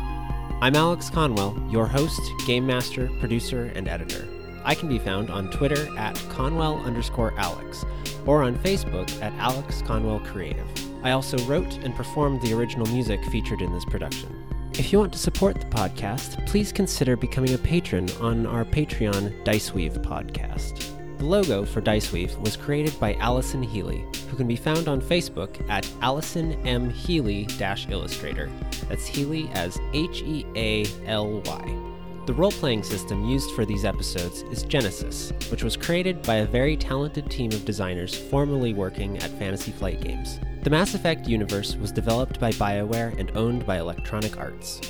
I'm 0.61 0.77
Alex 0.77 1.11
Conwell, 1.11 1.61
your 1.69 1.87
host, 1.87 2.21
game 2.47 2.67
master, 2.67 3.11
producer, 3.19 3.73
and 3.75 3.89
editor. 3.89 4.29
I 4.65 4.77
can 4.77 4.89
be 4.89 5.01
found 5.01 5.29
on 5.29 5.51
Twitter 5.51 5.89
at 5.99 6.15
Conwell 6.31 6.79
underscore 6.85 7.35
Alex, 7.37 7.85
or 8.25 8.45
on 8.45 8.57
Facebook 8.59 9.11
at 9.21 9.33
Alex 9.35 9.83
Conwell 9.83 10.21
Creative. 10.21 10.67
I 11.05 11.11
also 11.11 11.37
wrote 11.47 11.79
and 11.79 11.95
performed 11.97 12.41
the 12.41 12.55
original 12.55 12.87
music 12.87 13.23
featured 13.25 13.61
in 13.61 13.73
this 13.75 13.85
production. 13.85 14.54
If 14.77 14.93
you 14.93 14.99
want 14.99 15.13
to 15.13 15.21
support 15.21 15.61
the 15.61 15.67
podcast, 15.67 16.45
please 16.49 16.73
consider 16.73 17.17
becoming 17.17 17.55
a 17.55 17.59
patron 17.59 18.11
on 18.21 18.45
our 18.45 18.65
Patreon 18.65 19.45
Diceweave 19.45 20.03
podcast. 20.03 20.91
The 21.19 21.25
logo 21.25 21.65
for 21.65 21.81
Diceweave 21.81 22.37
was 22.41 22.57
created 22.57 22.99
by 22.99 23.15
Allison 23.15 23.63
Healy, 23.63 24.05
who 24.29 24.37
can 24.37 24.49
be 24.49 24.57
found 24.57 24.89
on 24.89 25.01
Facebook 25.01 25.65
at 25.71 25.89
Allison 26.03 26.55
M. 26.67 26.91
Healy 26.91 27.47
Illustrator. 27.89 28.51
That's 28.89 29.07
Healy 29.07 29.49
as 29.53 29.79
H 29.93 30.23
E 30.23 30.45
A 30.57 30.85
L 31.07 31.41
Y. 31.47 31.79
The 32.27 32.35
role 32.35 32.51
playing 32.51 32.83
system 32.83 33.29
used 33.29 33.53
for 33.53 33.65
these 33.65 33.85
episodes 33.85 34.43
is 34.51 34.65
Genesys, 34.65 35.51
which 35.53 35.63
was 35.63 35.77
created 35.77 36.21
by 36.23 36.37
a 36.37 36.47
very 36.47 36.77
talented 36.77 37.31
team 37.31 37.53
of 37.53 37.65
designers 37.65 38.19
formerly 38.29 38.75
working 38.75 39.19
at 39.19 39.31
Fantasy 39.39 39.71
Flight 39.71 40.01
Games. 40.01 40.41
The 40.65 40.71
Mass 40.71 40.95
Effect 40.95 41.29
universe 41.29 41.77
was 41.77 41.93
developed 41.93 42.41
by 42.41 42.51
BioWare 42.53 43.19
and 43.19 43.31
owned 43.37 43.67
by 43.67 43.77
Electronic 43.77 44.39
Arts. 44.39 44.81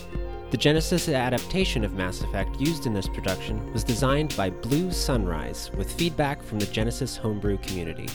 The 0.53 0.57
Genesys 0.57 1.13
adaptation 1.13 1.83
of 1.83 1.95
Mass 1.95 2.21
Effect 2.21 2.61
used 2.61 2.87
in 2.87 2.95
this 2.95 3.09
production 3.09 3.73
was 3.73 3.83
designed 3.83 4.37
by 4.37 4.51
Blue 4.51 4.93
Sunrise 4.93 5.73
with 5.77 5.93
feedback 5.93 6.45
from 6.45 6.61
the 6.61 6.67
Genesys 6.67 7.19
homebrew 7.19 7.59
community. 7.59 8.07